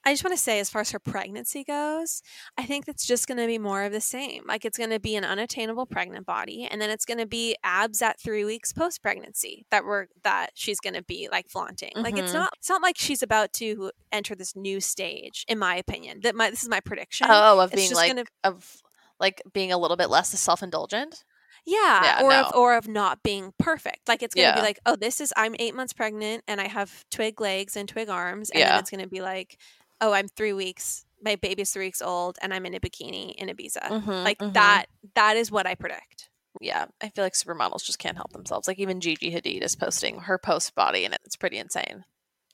I 0.06 0.12
just 0.12 0.24
want 0.24 0.36
to 0.36 0.42
say, 0.42 0.60
as 0.60 0.70
far 0.70 0.80
as 0.82 0.92
her 0.92 0.98
pregnancy 1.00 1.64
goes, 1.64 2.22
I 2.56 2.64
think 2.64 2.86
it's 2.88 3.04
just 3.04 3.26
going 3.26 3.38
to 3.38 3.46
be 3.46 3.58
more 3.58 3.82
of 3.82 3.92
the 3.92 4.00
same. 4.00 4.44
Like 4.46 4.64
it's 4.64 4.78
going 4.78 4.90
to 4.90 5.00
be 5.00 5.16
an 5.16 5.24
unattainable 5.24 5.84
pregnant 5.86 6.24
body, 6.24 6.66
and 6.70 6.80
then 6.80 6.90
it's 6.90 7.04
going 7.04 7.18
to 7.18 7.26
be 7.26 7.56
abs 7.64 8.00
at 8.02 8.20
three 8.20 8.44
weeks 8.44 8.72
post 8.72 9.02
pregnancy 9.02 9.66
that 9.70 9.84
we're 9.84 10.06
that 10.22 10.50
she's 10.54 10.78
going 10.80 10.94
to 10.94 11.02
be 11.02 11.28
like 11.30 11.48
flaunting. 11.50 11.90
Like 11.96 12.16
it's 12.16 12.30
Mhm. 12.30 12.34
not 12.34 12.50
it's 12.56 12.68
not 12.70 12.82
like 12.82 12.96
she's 12.96 13.22
about 13.22 13.52
to 13.54 13.90
enter 14.12 14.34
this 14.34 14.54
new 14.54 14.80
stage, 14.80 15.44
in 15.48 15.58
my 15.58 15.74
opinion. 15.76 16.20
That 16.22 16.34
my 16.36 16.50
this 16.50 16.62
is 16.62 16.68
my 16.68 16.80
prediction. 16.80 17.26
Oh, 17.28 17.58
of 17.60 17.72
It's 17.74 17.82
being 17.82 17.94
like 17.94 18.10
gonna- 18.10 18.24
of 18.44 18.80
like 19.18 19.42
being 19.52 19.72
a 19.72 19.78
little 19.78 19.96
bit 19.96 20.08
less 20.08 20.30
self-indulgent. 20.38 21.24
Yeah, 21.64 22.04
Yeah, 22.04 22.22
or 22.22 22.30
no. 22.30 22.42
of 22.44 22.54
or 22.54 22.76
of 22.76 22.86
not 22.86 23.24
being 23.24 23.52
perfect. 23.58 24.06
Like 24.08 24.22
it's 24.22 24.36
gonna 24.36 24.54
be 24.54 24.60
like, 24.62 24.78
oh, 24.86 24.94
this 24.94 25.20
is 25.20 25.32
I'm 25.36 25.56
eight 25.58 25.74
months 25.74 25.92
pregnant 25.92 26.44
and 26.46 26.60
I 26.60 26.68
have 26.68 27.04
twig 27.10 27.40
legs 27.40 27.74
and 27.74 27.88
twig 27.88 28.08
arms, 28.08 28.50
and 28.50 28.60
Yeah. 28.60 28.68
then 28.70 28.78
it's 28.78 28.90
gonna 28.90 29.08
be 29.08 29.20
like, 29.20 29.58
oh, 30.00 30.12
I'm 30.12 30.28
three 30.28 30.52
weeks, 30.52 31.04
my 31.22 31.36
baby's 31.36 31.70
three 31.70 31.86
weeks 31.86 32.02
old, 32.02 32.38
and 32.42 32.52
I'm 32.54 32.66
in 32.66 32.74
a 32.74 32.80
bikini 32.80 33.34
in 33.34 33.48
Ibiza. 33.48 33.82
Mhm, 33.88 34.24
Like 34.24 34.38
mhm. 34.38 34.52
that. 34.54 34.86
That 35.14 35.36
is 35.36 35.50
what 35.50 35.66
I 35.66 35.74
predict. 35.74 36.30
Yeah, 36.60 36.86
I 37.02 37.10
feel 37.10 37.24
like 37.24 37.34
supermodels 37.34 37.84
just 37.84 37.98
can't 37.98 38.16
help 38.16 38.32
themselves. 38.32 38.66
Like 38.66 38.78
even 38.78 39.00
Gigi 39.00 39.30
Hadid 39.30 39.62
is 39.62 39.76
posting 39.76 40.20
her 40.20 40.38
post 40.38 40.74
body, 40.74 41.04
and 41.04 41.14
it's 41.24 41.36
pretty 41.36 41.58
insane. 41.58 42.04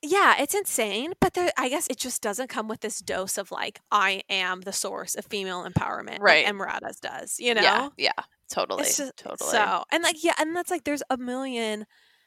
yeah, 0.05 0.35
it's 0.43 0.55
insane, 0.55 1.13
but 1.21 1.35
there, 1.35 1.53
I 1.57 1.69
guess 1.69 1.87
it 1.87 1.97
just 1.97 2.21
doesn't 2.23 2.49
come 2.49 2.67
with 2.67 2.81
this 2.81 2.99
dose 2.99 3.39
of 3.39 3.53
like 3.53 3.81
I 3.93 4.23
am 4.29 4.63
the 4.63 4.73
source 4.73 5.15
of 5.15 5.25
female 5.27 5.65
empowerment, 5.65 6.19
Right. 6.19 6.45
Like 6.45 6.53
Emrata's 6.55 6.99
does, 6.99 7.39
you 7.39 7.55
know? 7.55 7.63
Yeah, 7.63 7.89
yeah, 7.97 8.25
totally, 8.51 8.83
just- 8.83 9.17
totally. 9.17 9.51
So, 9.51 9.85
and 9.93 10.03
like, 10.03 10.25
yeah, 10.25 10.35
and 10.41 10.57
that's 10.57 10.73
like, 10.73 10.83
there's 10.83 11.05
a 11.09 11.17
million, 11.17 11.87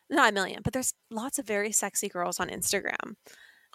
not 0.09 0.29
a 0.29 0.33
million, 0.33 0.61
but 0.63 0.71
there's 0.71 0.93
lots 1.11 1.37
of 1.37 1.45
very 1.45 1.73
sexy 1.73 2.07
girls 2.07 2.39
on 2.39 2.47
Instagram, 2.47 3.17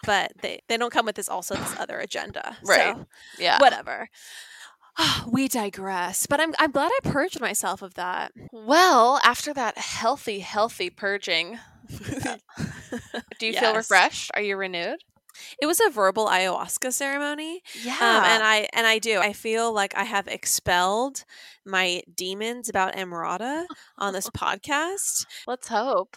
but 0.04 0.32
they 0.42 0.60
they 0.68 0.76
don't 0.76 0.92
come 0.92 1.06
with 1.06 1.16
this 1.16 1.28
also 1.28 1.54
this 1.54 1.74
other 1.78 1.98
agenda, 1.98 2.56
Right. 2.64 2.94
So, 2.96 3.06
yeah. 3.38 3.58
whatever. 3.58 4.08
we 5.30 5.48
digress, 5.48 6.26
but 6.26 6.40
I'm 6.40 6.54
I'm 6.58 6.70
glad 6.72 6.90
I 6.92 7.10
purged 7.10 7.40
myself 7.40 7.80
of 7.82 7.94
that. 7.94 8.32
Well, 8.52 9.20
after 9.24 9.54
that 9.54 9.78
healthy, 9.78 10.40
healthy 10.40 10.90
purging, 10.90 11.58
do 13.38 13.46
you 13.46 13.52
feel 13.58 13.74
refreshed? 13.74 14.30
Are 14.34 14.42
you 14.42 14.56
renewed? 14.56 14.98
It 15.60 15.66
was 15.66 15.80
a 15.80 15.88
verbal 15.90 16.26
ayahuasca 16.26 16.92
ceremony, 16.92 17.62
Yeah. 17.82 17.92
um, 17.94 18.24
and 18.24 18.42
I 18.42 18.68
and 18.74 18.86
I 18.86 18.98
do. 18.98 19.18
I 19.20 19.32
feel 19.32 19.72
like 19.72 19.96
I 19.96 20.04
have 20.04 20.26
expelled 20.28 21.24
my 21.64 22.02
demons 22.14 22.68
about 22.68 22.94
Emrata 22.94 23.64
on 23.96 24.12
this 24.12 24.28
podcast. 24.36 25.24
Let's 25.46 25.68
hope. 25.68 26.16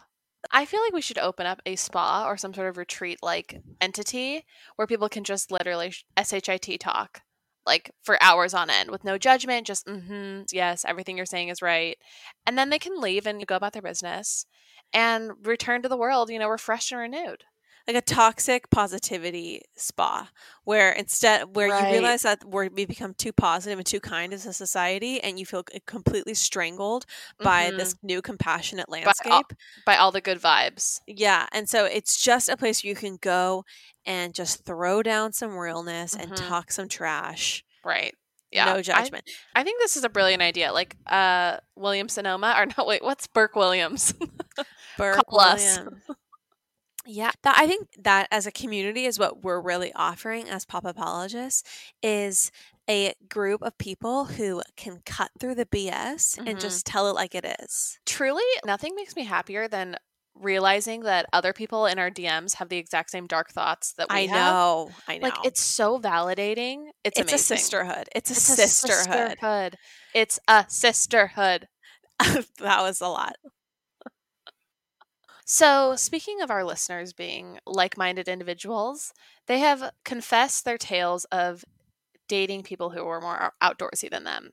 I 0.52 0.66
feel 0.66 0.82
like 0.82 0.94
we 0.94 1.02
should 1.02 1.18
open 1.18 1.46
up 1.46 1.62
a 1.66 1.76
spa 1.76 2.28
or 2.28 2.38
some 2.38 2.54
sort 2.54 2.68
of 2.68 2.78
retreat 2.78 3.20
like 3.24 3.62
entity 3.82 4.46
where 4.76 4.88
people 4.88 5.10
can 5.10 5.24
just 5.24 5.52
literally 5.52 5.92
sh- 5.92 6.06
SHIT 6.18 6.80
talk 6.80 7.22
like 7.66 7.92
for 8.04 8.22
hours 8.22 8.54
on 8.54 8.70
end 8.70 8.92
with 8.92 9.04
no 9.04 9.18
judgment, 9.18 9.68
just 9.68 9.88
mm-hmm, 9.88 10.42
yes, 10.52 10.86
everything 10.86 11.18
you're 11.18 11.26
saying 11.26 11.50
is 11.50 11.62
right. 11.62 11.98
And 12.46 12.58
then 12.58 12.70
they 12.70 12.80
can 12.80 13.00
leave 13.00 13.26
and 13.26 13.46
go 13.46 13.56
about 13.56 13.74
their 13.74 13.82
business 13.82 14.46
and 14.94 15.32
return 15.44 15.82
to 15.82 15.90
the 15.90 15.98
world, 15.98 16.30
you 16.30 16.40
know, 16.40 16.50
refreshed 16.50 16.92
and 16.92 17.02
renewed. 17.02 17.46
Like 17.88 17.96
a 17.98 18.02
toxic 18.02 18.70
positivity 18.70 19.62
spa 19.76 20.30
where 20.64 20.92
instead 20.94 21.56
where 21.56 21.70
Right. 21.70 21.88
you 21.88 21.92
realize 21.94 22.22
that 22.22 22.44
we're, 22.46 22.70
we 22.70 22.86
become 22.86 23.14
too 23.14 23.34
positive 23.34 23.78
and 23.78 23.86
too 23.86 24.00
kind 24.00 24.34
as 24.34 24.46
a 24.46 24.54
society 24.54 25.22
and 25.22 25.38
you 25.40 25.46
feel 25.46 25.64
completely 25.86 26.34
strangled 26.34 27.06
by 27.44 27.70
Mhm. 27.72 27.78
this 27.78 27.96
new 28.02 28.22
compassionate 28.22 28.88
landscape 28.90 29.52
by 29.86 29.98
all 29.98 30.12
the 30.12 30.22
good 30.22 30.40
vibes. 30.42 31.00
yeah 31.08 31.48
and 31.52 31.68
so 31.70 31.84
it's 31.86 32.22
just 32.22 32.48
a 32.50 32.56
place 32.56 32.84
you 32.84 32.96
can 32.96 33.18
go 33.18 33.66
and 34.06 34.34
just 34.34 34.64
throw 34.66 35.04
down 35.04 35.34
some 35.34 35.58
realness 35.58 36.16
and 36.16 36.32
Mhm. 36.32 36.48
talk 36.48 36.72
some 36.72 36.88
trash 36.88 37.64
Right. 37.84 38.16
Yeah. 38.52 38.66
no 38.66 38.82
judgment 38.82 39.30
I, 39.56 39.64
think 39.64 39.82
this 39.82 39.98
is 39.98 40.04
a 40.06 40.10
brilliant 40.10 40.42
idea. 40.42 40.72
Like 40.72 40.96
uh 41.08 41.58
William 41.76 42.08
Sonoma 42.08 42.56
or 42.58 42.66
no 42.78 42.86
wait, 42.86 43.04
what's 43.04 43.28
Burke 43.28 43.56
Williams? 43.58 44.14
Burke 44.98 45.26
call 45.28 45.40
us. 45.42 45.80
Yeah, 47.06 47.32
that, 47.44 47.56
I 47.58 47.68
think 47.68 47.88
that 48.00 48.28
as 48.32 48.48
a 48.48 48.52
community 48.52 49.06
is 49.06 49.20
what 49.20 49.44
we're 49.44 49.60
really 49.60 49.92
offering 49.94 50.50
as 50.50 50.66
pop 50.66 50.86
apologists 50.86 51.64
is 52.02 52.52
a 52.90 53.14
group 53.30 53.62
of 53.62 53.78
people 53.78 54.26
who 54.26 54.62
can 54.76 55.02
cut 55.06 55.32
through 55.40 55.56
the 55.56 55.66
BS 55.66 56.38
Mhm. 56.38 56.50
and 56.50 56.60
just 56.60 56.86
tell 56.86 57.10
it 57.10 57.14
like 57.14 57.36
it 57.36 57.46
is. 57.62 58.00
Truly, 58.06 58.44
nothing 58.66 58.94
makes 58.96 59.16
me 59.16 59.24
happier 59.26 59.68
than 59.68 59.98
realizing 60.36 61.02
that 61.02 61.28
other 61.32 61.54
people 61.54 61.86
in 61.86 62.00
our 62.00 62.10
DMs 62.10 62.56
have 62.56 62.70
the 62.70 62.78
exact 62.78 63.12
same 63.12 63.28
dark 63.28 63.52
thoughts 63.52 63.94
that 63.94 64.10
we 64.10 64.16
I 64.16 64.20
have. 64.28 64.54
know, 64.54 64.92
I 65.08 65.18
know. 65.18 65.26
Like 65.28 65.46
it's 65.46 65.62
so 65.62 66.00
validating. 66.00 66.86
It's, 67.04 67.20
it's 67.20 67.34
a 67.34 67.38
sisterhood. 67.38 68.10
It's 68.16 68.30
a 68.32 68.34
It's 68.34 68.50
a 68.50 68.56
sisterhood. 68.68 69.30
sisterhood. 69.38 69.78
It's 70.14 70.40
a 70.48 70.66
sisterhood. 70.70 71.68
that 72.20 72.82
was 72.82 73.00
a 73.02 73.08
lot. 73.10 73.36
So, 75.46 75.96
speaking 75.96 76.42
of 76.42 76.50
our 76.50 76.64
listeners 76.64 77.12
being 77.14 77.60
like 77.66 77.98
minded 77.98 78.28
individuals, 78.28 79.14
they 79.48 79.60
have 79.60 79.92
confessed 80.06 80.64
their 80.64 80.78
tales 80.78 81.26
of 81.26 81.66
dating 82.28 82.64
people 82.64 82.92
who 82.92 83.04
were 83.04 83.20
more 83.22 83.52
outdoorsy 83.62 84.10
than 84.10 84.24
them 84.24 84.52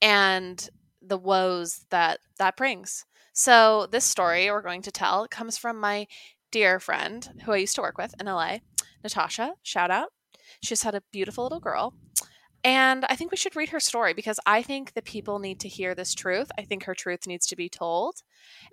and 0.00 0.68
the 1.02 1.18
woes 1.18 1.84
that 1.90 2.20
that 2.38 2.56
brings. 2.56 3.04
So, 3.32 3.86
this 3.90 4.04
story 4.04 4.50
we're 4.50 4.62
going 4.62 4.82
to 4.82 4.92
tell 4.92 5.26
comes 5.28 5.58
from 5.58 5.78
my 5.78 6.06
dear 6.50 6.78
friend 6.80 7.28
who 7.44 7.52
I 7.52 7.58
used 7.58 7.74
to 7.76 7.82
work 7.82 7.98
with 7.98 8.14
in 8.20 8.26
LA, 8.26 8.58
Natasha. 9.02 9.54
Shout 9.62 9.90
out. 9.90 10.08
She's 10.62 10.82
had 10.82 10.94
a 10.94 11.02
beautiful 11.12 11.44
little 11.44 11.60
girl. 11.60 11.94
And 12.62 13.04
I 13.08 13.16
think 13.16 13.30
we 13.30 13.36
should 13.36 13.56
read 13.56 13.70
her 13.70 13.80
story 13.80 14.12
because 14.12 14.38
I 14.46 14.62
think 14.62 14.92
the 14.94 15.02
people 15.02 15.38
need 15.38 15.60
to 15.60 15.68
hear 15.68 15.94
this 15.94 16.14
truth. 16.14 16.50
I 16.58 16.62
think 16.62 16.84
her 16.84 16.94
truth 16.94 17.26
needs 17.26 17.46
to 17.48 17.56
be 17.56 17.68
told. 17.68 18.22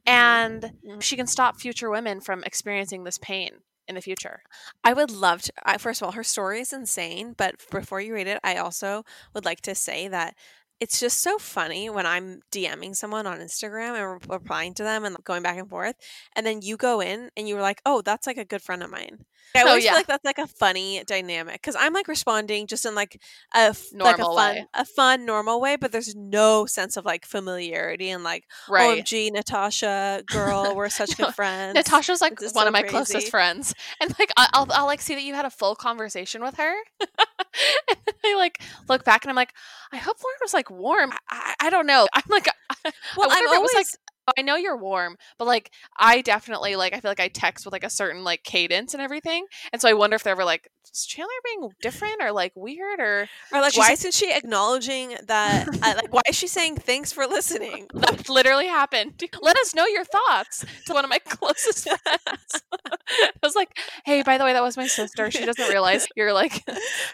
And 0.05 0.73
Mhm. 0.83 1.01
she 1.01 1.15
can 1.15 1.27
stop 1.27 1.59
future 1.59 1.89
women 1.89 2.21
from 2.21 2.43
experiencing 2.43 3.03
this 3.03 3.17
pain 3.19 3.63
in 3.87 3.95
the 3.95 4.01
future. 4.01 4.43
I 4.83 4.93
would 4.93 5.11
love 5.11 5.43
to. 5.43 5.53
I, 5.63 5.77
first 5.77 6.01
of 6.01 6.05
all, 6.07 6.11
her 6.13 6.23
story 6.23 6.59
is 6.61 6.73
insane. 6.73 7.33
But 7.33 7.55
before 7.71 8.01
you 8.01 8.13
read 8.13 8.27
it, 8.27 8.39
I 8.43 8.57
also 8.57 9.03
would 9.33 9.45
like 9.45 9.61
to 9.61 9.75
say 9.75 10.07
that 10.09 10.35
it's 10.79 10.99
just 10.99 11.21
so 11.21 11.39
funny 11.39 11.89
when 11.89 12.05
I'm 12.05 12.41
DMing 12.51 12.95
someone 12.95 13.25
on 13.27 13.39
Instagram 13.39 13.95
and 13.95 14.29
replying 14.29 14.73
to 14.75 14.83
them 14.83 15.05
and 15.05 15.17
going 15.23 15.41
back 15.43 15.57
and 15.57 15.69
forth, 15.69 15.95
and 16.35 16.45
then 16.45 16.61
you 16.61 16.77
go 16.77 17.01
in 17.01 17.31
and 17.37 17.47
you're 17.49 17.61
like, 17.61 17.81
"Oh, 17.85 18.01
that's 18.01 18.27
like 18.27 18.37
a 18.37 18.45
good 18.45 18.61
friend 18.61 18.83
of 18.83 18.91
mine." 18.91 19.25
I 19.55 19.63
Oh, 19.63 19.69
always 19.69 19.83
yeah. 19.83 19.91
feel 19.91 19.99
like 19.99 20.07
that's 20.07 20.25
like 20.25 20.37
a 20.37 20.47
funny 20.47 21.03
dynamic 21.07 21.53
because 21.53 21.75
I'm 21.77 21.93
like 21.93 22.07
responding 22.07 22.67
just 22.67 22.85
in 22.85 22.93
like 22.95 23.19
a 23.55 23.59
f- 23.69 23.85
like 23.93 24.15
a 24.15 24.19
Normal 24.21 24.35
fun, 24.35 24.55
way. 24.55 24.65
a 24.73 24.85
fun, 24.85 25.25
normal 25.25 25.59
way, 25.61 25.75
but 25.77 25.91
there's 25.91 26.15
no 26.15 26.65
sense 26.65 26.95
of 26.97 27.05
like 27.05 27.25
familiarity 27.25 28.09
and 28.09 28.23
like, 28.23 28.45
oh, 28.69 28.73
Right. 28.73 29.03
"OMG, 29.03 29.31
Natasha, 29.31 30.23
girl, 30.27 30.75
we're 30.75 30.89
such 30.89 31.17
No, 31.17 31.25
good 31.27 31.35
friends." 31.35 31.75
Natasha's 31.75 32.21
like 32.21 32.39
one 32.41 32.49
so 32.51 32.67
of 32.67 32.73
my 32.73 32.81
crazy. 32.81 32.91
closest 32.91 33.29
friends, 33.29 33.73
and 33.99 34.13
like 34.19 34.31
I- 34.37 34.49
I'll, 34.53 34.67
I'll 34.71 34.85
like 34.85 35.01
see 35.01 35.15
that 35.15 35.23
you 35.23 35.33
had 35.33 35.45
a 35.45 35.49
full 35.51 35.75
conversation 35.75 36.43
with 36.43 36.55
her, 36.57 36.73
and 36.99 37.97
I 38.25 38.35
like 38.35 38.61
look 38.87 39.03
back 39.03 39.23
and 39.23 39.29
I'm 39.29 39.35
like, 39.35 39.53
I 39.91 39.97
hope 39.97 40.17
Lauren 40.23 40.37
was 40.41 40.53
like 40.53 40.69
warm. 40.69 41.11
I, 41.11 41.17
I, 41.59 41.67
I 41.67 41.69
don't 41.69 41.87
know. 41.87 42.07
I'm 42.13 42.23
like, 42.29 42.47
I, 42.85 42.91
Well, 43.15 43.31
I 43.31 43.35
if 43.35 43.41
it 43.41 43.61
was 43.61 43.73
like 43.73 43.85
always- 43.85 43.97
I 44.37 44.41
know 44.41 44.55
you're 44.55 44.77
warm, 44.77 45.17
but 45.37 45.45
like 45.45 45.71
I 45.97 46.21
definitely 46.21 46.75
like 46.75 46.93
I 46.93 46.99
feel 46.99 47.11
like 47.11 47.19
I 47.19 47.27
text 47.27 47.65
with 47.65 47.71
like 47.71 47.83
a 47.83 47.89
certain 47.89 48.23
like 48.23 48.43
cadence 48.43 48.93
and 48.93 49.01
everything, 49.01 49.45
and 49.71 49.81
so 49.81 49.89
I 49.89 49.93
wonder 49.93 50.15
if 50.15 50.23
they're 50.23 50.31
ever 50.31 50.45
like 50.45 50.69
is 50.93 51.05
Chandler 51.05 51.33
being 51.43 51.69
different 51.81 52.21
or 52.21 52.31
like 52.31 52.53
weird 52.55 52.99
or 52.99 53.27
Or 53.53 53.61
like, 53.61 53.77
why 53.77 53.91
isn't 53.91 54.13
she 54.13 54.31
acknowledging 54.33 55.15
that? 55.27 55.67
uh, 55.67 55.93
like, 55.95 56.13
why 56.13 56.21
is 56.29 56.35
she 56.35 56.47
saying 56.47 56.77
thanks 56.77 57.11
for 57.11 57.25
listening? 57.27 57.87
that 57.93 58.29
literally 58.29 58.67
happened. 58.67 59.21
Let 59.41 59.57
us 59.57 59.75
know 59.75 59.85
your 59.85 60.05
thoughts 60.05 60.65
to 60.85 60.93
one 60.93 61.03
of 61.03 61.09
my 61.09 61.19
closest 61.25 61.89
friends. 61.89 62.63
I 63.11 63.29
was 63.43 63.55
like, 63.55 63.77
hey, 64.05 64.23
by 64.23 64.37
the 64.37 64.43
way, 64.43 64.53
that 64.53 64.63
was 64.63 64.77
my 64.77 64.87
sister. 64.87 65.29
She 65.31 65.45
doesn't 65.45 65.69
realize 65.69 66.07
you're 66.15 66.33
like 66.33 66.63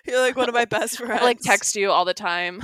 You're 0.05 0.19
like 0.21 0.35
one 0.35 0.49
of 0.49 0.55
my 0.55 0.65
best 0.65 0.97
friends. 0.97 1.21
I 1.21 1.23
like 1.25 1.39
text 1.39 1.75
you 1.75 1.91
all 1.91 2.05
the 2.05 2.13
time. 2.13 2.61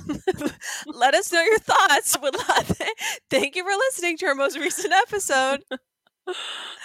Let 0.85 1.13
us 1.13 1.31
know 1.31 1.41
your 1.41 1.59
thoughts. 1.59 2.17
Would 2.21 2.35
love 2.35 2.71
it. 2.79 3.19
Thank 3.29 3.55
you 3.55 3.63
for 3.63 3.75
listening 3.75 4.17
to 4.17 4.27
our 4.27 4.35
most 4.39 4.57
recent 4.57 4.93
episode. 4.93 5.63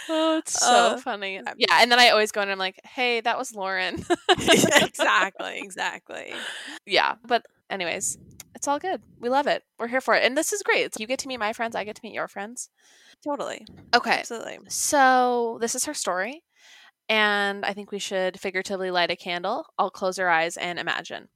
Oh, 0.09 0.39
it's 0.39 0.59
so 0.59 0.67
Uh, 0.67 0.97
funny. 0.99 1.39
Yeah, 1.59 1.79
and 1.83 1.93
then 1.93 1.99
I 1.99 2.09
always 2.11 2.33
go 2.33 2.41
in 2.41 2.49
and 2.49 2.53
I'm 2.53 2.59
like, 2.59 2.81
hey, 2.85 3.21
that 3.21 3.37
was 3.37 3.55
Lauren. 3.55 4.03
exactly, 4.31 5.59
exactly. 5.63 6.33
yeah, 6.87 7.17
but 7.27 7.45
anyways, 7.69 8.17
it's 8.55 8.67
all 8.69 8.79
good. 8.79 9.03
We 9.21 9.29
love 9.29 9.47
it. 9.47 9.63
We're 9.79 9.89
here 9.89 10.01
for 10.01 10.15
it. 10.15 10.25
And 10.25 10.35
this 10.37 10.53
is 10.55 10.63
great. 10.63 10.99
You 10.99 11.07
get 11.07 11.19
to 11.21 11.29
meet 11.29 11.39
my 11.41 11.53
friends, 11.53 11.77
I 11.77 11.85
get 11.85 11.97
to 11.97 12.01
meet 12.03 12.15
your 12.15 12.29
friends. 12.29 12.71
Totally, 13.23 13.67
Okay. 13.95 14.21
absolutely. 14.21 14.59
So 14.69 15.59
this 15.61 15.75
is 15.75 15.85
her 15.85 15.95
story. 15.95 16.43
And 17.11 17.65
I 17.67 17.75
think 17.75 17.91
we 17.93 17.99
should 17.99 18.41
figuratively 18.41 18.91
light 18.91 19.11
a 19.11 19.17
candle. 19.17 19.67
I'll 19.79 19.91
close 19.91 20.17
her 20.17 20.31
eyes 20.31 20.57
and 20.57 20.79
imagine. 20.79 21.29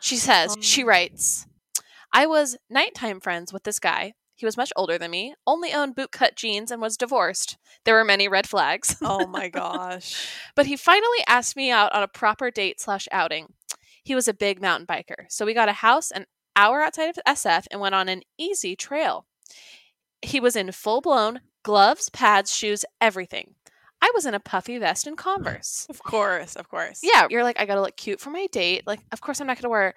She 0.00 0.16
says, 0.16 0.56
she 0.60 0.82
Um. 0.82 0.88
writes, 0.88 1.46
I 2.12 2.26
was 2.26 2.56
nighttime 2.68 3.20
friends 3.20 3.52
with 3.52 3.62
this 3.62 3.78
guy. 3.78 4.14
He 4.40 4.46
was 4.46 4.56
much 4.56 4.72
older 4.74 4.96
than 4.96 5.10
me, 5.10 5.34
only 5.46 5.70
owned 5.70 5.94
bootcut 5.94 6.34
jeans, 6.34 6.70
and 6.70 6.80
was 6.80 6.96
divorced. 6.96 7.58
There 7.84 7.94
were 7.94 8.06
many 8.06 8.26
red 8.26 8.48
flags. 8.48 8.96
Oh 9.02 9.26
my 9.28 9.50
gosh. 9.50 10.26
but 10.56 10.64
he 10.64 10.76
finally 10.78 11.18
asked 11.28 11.56
me 11.56 11.70
out 11.70 11.92
on 11.92 12.02
a 12.02 12.08
proper 12.08 12.50
date 12.50 12.80
slash 12.80 13.06
outing. 13.12 13.52
He 14.02 14.14
was 14.14 14.26
a 14.26 14.32
big 14.32 14.62
mountain 14.62 14.86
biker, 14.86 15.26
so 15.28 15.44
we 15.44 15.52
got 15.52 15.68
a 15.68 15.74
house 15.74 16.10
an 16.10 16.24
hour 16.56 16.80
outside 16.80 17.10
of 17.10 17.18
SF 17.28 17.66
and 17.70 17.82
went 17.82 17.94
on 17.94 18.08
an 18.08 18.22
easy 18.38 18.74
trail. 18.74 19.26
He 20.22 20.40
was 20.40 20.56
in 20.56 20.72
full 20.72 21.02
blown 21.02 21.40
gloves, 21.62 22.08
pads, 22.08 22.56
shoes, 22.56 22.82
everything. 22.98 23.56
I 24.00 24.10
was 24.14 24.24
in 24.24 24.32
a 24.32 24.40
puffy 24.40 24.78
vest 24.78 25.06
and 25.06 25.18
Converse. 25.18 25.86
Of 25.90 26.02
course, 26.02 26.56
of 26.56 26.70
course. 26.70 27.00
Yeah, 27.02 27.26
you're 27.28 27.44
like, 27.44 27.60
I 27.60 27.66
gotta 27.66 27.82
look 27.82 27.98
cute 27.98 28.20
for 28.20 28.30
my 28.30 28.46
date. 28.46 28.86
Like, 28.86 29.00
of 29.12 29.20
course, 29.20 29.38
I'm 29.38 29.46
not 29.46 29.60
gonna 29.60 29.68
wear 29.70 29.92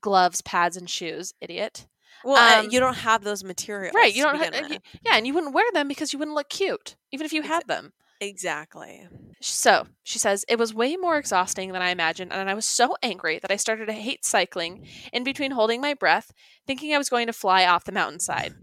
gloves, 0.00 0.42
pads, 0.42 0.76
and 0.76 0.90
shoes, 0.90 1.32
idiot. 1.40 1.86
Well, 2.24 2.36
uh, 2.36 2.60
Um, 2.64 2.70
you 2.70 2.80
don't 2.80 2.94
have 2.96 3.22
those 3.24 3.44
materials, 3.44 3.94
Right? 3.94 4.14
You 4.14 4.24
don't 4.24 4.36
have, 4.36 4.52
begin 4.52 4.68
with. 4.70 4.80
yeah, 5.04 5.16
and 5.16 5.26
you 5.26 5.34
wouldn't 5.34 5.54
wear 5.54 5.70
them 5.72 5.88
because 5.88 6.12
you 6.12 6.18
wouldn't 6.18 6.34
look 6.34 6.48
cute, 6.48 6.96
even 7.12 7.24
if 7.24 7.32
you 7.32 7.42
had 7.42 7.66
them. 7.68 7.92
exactly. 8.20 9.06
So 9.40 9.86
she 10.02 10.18
says, 10.18 10.44
it 10.48 10.58
was 10.58 10.72
way 10.72 10.96
more 10.96 11.18
exhausting 11.18 11.72
than 11.72 11.82
I 11.82 11.90
imagined, 11.90 12.32
and 12.32 12.48
I 12.48 12.54
was 12.54 12.64
so 12.64 12.96
angry 13.02 13.38
that 13.40 13.50
I 13.50 13.56
started 13.56 13.86
to 13.86 13.92
hate 13.92 14.24
cycling 14.24 14.86
in 15.12 15.22
between 15.24 15.50
holding 15.50 15.80
my 15.82 15.92
breath, 15.92 16.32
thinking 16.66 16.94
I 16.94 16.98
was 16.98 17.10
going 17.10 17.26
to 17.26 17.32
fly 17.34 17.66
off 17.66 17.84
the 17.84 17.92
mountainside. 17.92 18.54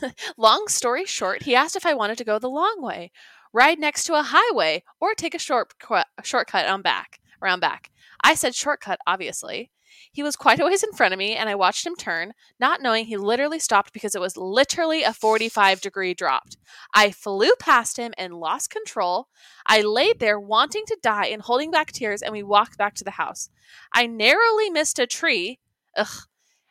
long 0.36 0.68
story 0.68 1.04
short, 1.04 1.42
he 1.42 1.54
asked 1.54 1.74
if 1.76 1.84
I 1.86 1.94
wanted 1.94 2.18
to 2.18 2.24
go 2.24 2.38
the 2.38 2.48
long 2.48 2.76
way, 2.80 3.10
ride 3.52 3.78
next 3.80 4.04
to 4.04 4.14
a 4.14 4.22
highway, 4.24 4.84
or 5.00 5.14
take 5.14 5.34
a 5.34 5.38
short 5.38 5.72
a 5.90 6.04
shortcut 6.22 6.66
on 6.66 6.82
back 6.82 7.18
around 7.42 7.60
back. 7.60 7.90
I 8.22 8.34
said 8.34 8.54
shortcut, 8.54 9.00
obviously. 9.06 9.70
He 10.12 10.22
was 10.22 10.36
quite 10.36 10.60
a 10.60 10.64
ways 10.64 10.82
in 10.82 10.92
front 10.92 11.12
of 11.12 11.18
me, 11.18 11.34
and 11.36 11.48
I 11.48 11.54
watched 11.54 11.86
him 11.86 11.94
turn, 11.96 12.32
not 12.58 12.82
knowing 12.82 13.06
he 13.06 13.16
literally 13.16 13.58
stopped 13.58 13.92
because 13.92 14.14
it 14.14 14.20
was 14.20 14.36
literally 14.36 15.02
a 15.02 15.12
45 15.12 15.80
degree 15.80 16.14
drop. 16.14 16.48
I 16.94 17.10
flew 17.10 17.52
past 17.58 17.96
him 17.96 18.12
and 18.18 18.34
lost 18.34 18.70
control. 18.70 19.28
I 19.66 19.82
laid 19.82 20.20
there 20.20 20.40
wanting 20.40 20.84
to 20.86 20.98
die 21.02 21.26
and 21.26 21.42
holding 21.42 21.70
back 21.70 21.92
tears, 21.92 22.22
and 22.22 22.32
we 22.32 22.42
walked 22.42 22.78
back 22.78 22.94
to 22.94 23.04
the 23.04 23.12
house. 23.12 23.48
I 23.92 24.06
narrowly 24.06 24.70
missed 24.70 24.98
a 24.98 25.06
tree. 25.06 25.58
Ugh. 25.96 26.26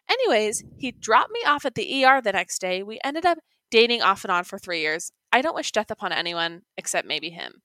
Anyways, 0.09 0.63
he 0.77 0.91
dropped 0.91 1.31
me 1.31 1.41
off 1.45 1.65
at 1.65 1.75
the 1.75 2.03
ER 2.03 2.19
the 2.21 2.31
next 2.31 2.59
day. 2.59 2.81
We 2.81 2.99
ended 3.03 3.25
up 3.25 3.37
dating 3.69 4.01
off 4.01 4.23
and 4.23 4.31
on 4.31 4.43
for 4.43 4.57
three 4.57 4.81
years. 4.81 5.11
I 5.31 5.41
don't 5.41 5.55
wish 5.55 5.71
death 5.71 5.91
upon 5.91 6.11
anyone 6.11 6.63
except 6.77 7.07
maybe 7.07 7.29
him. 7.29 7.61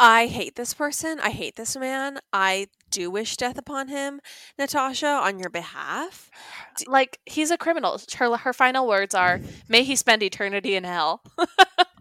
I 0.00 0.26
hate 0.26 0.56
this 0.56 0.74
person. 0.74 1.20
I 1.20 1.30
hate 1.30 1.56
this 1.56 1.76
man. 1.76 2.18
I 2.32 2.68
do 2.92 3.10
wish 3.10 3.36
death 3.36 3.58
upon 3.58 3.88
him, 3.88 4.20
Natasha, 4.58 5.06
on 5.06 5.38
your 5.38 5.50
behalf. 5.50 6.30
Like 6.86 7.20
he's 7.26 7.50
a 7.50 7.58
criminal. 7.58 8.00
Her 8.16 8.34
her 8.34 8.52
final 8.54 8.88
words 8.88 9.14
are, 9.14 9.40
"May 9.68 9.82
he 9.82 9.94
spend 9.94 10.22
eternity 10.22 10.74
in 10.74 10.84
hell." 10.84 11.22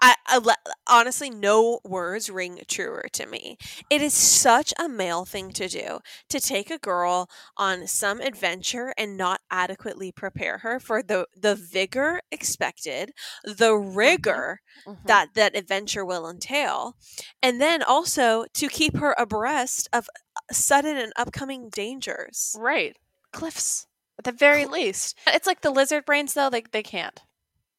I, 0.00 0.14
I 0.26 0.54
honestly, 0.88 1.30
no 1.30 1.80
words 1.84 2.30
ring 2.30 2.60
truer 2.68 3.06
to 3.12 3.26
me. 3.26 3.56
It 3.90 4.00
is 4.02 4.14
such 4.14 4.72
a 4.78 4.88
male 4.88 5.24
thing 5.24 5.52
to 5.52 5.68
do 5.68 6.00
to 6.28 6.40
take 6.40 6.70
a 6.70 6.78
girl 6.78 7.28
on 7.56 7.86
some 7.86 8.20
adventure 8.20 8.94
and 8.96 9.16
not 9.16 9.40
adequately 9.50 10.12
prepare 10.12 10.58
her 10.58 10.80
for 10.80 11.02
the 11.02 11.26
the 11.36 11.54
vigor 11.54 12.20
expected, 12.30 13.12
the 13.44 13.72
Mm-hmm. 14.04 14.38
rigor 14.38 14.60
Mhm. 14.86 14.96
that 15.06 15.34
that 15.34 15.56
adventure 15.56 16.04
will 16.04 16.28
entail, 16.28 16.96
and 17.42 17.60
then 17.60 17.82
also 17.82 18.44
to 18.54 18.68
keep 18.68 18.96
her 18.96 19.14
abreast 19.18 19.88
of 19.92 20.08
uh, 20.36 20.40
sudden 20.52 20.96
and 20.96 21.12
upcoming 21.16 21.68
dangers. 21.68 22.60
right 22.60 22.96
cliffs 23.32 23.86
at 24.18 24.24
the 24.24 24.32
very 24.32 24.66
least. 24.66 25.16
It's 25.26 25.46
like 25.46 25.62
the 25.62 25.70
lizard 25.70 26.04
brains 26.04 26.34
though. 26.34 26.50
They 26.50 26.62
they 26.72 26.82
can't. 26.82 27.20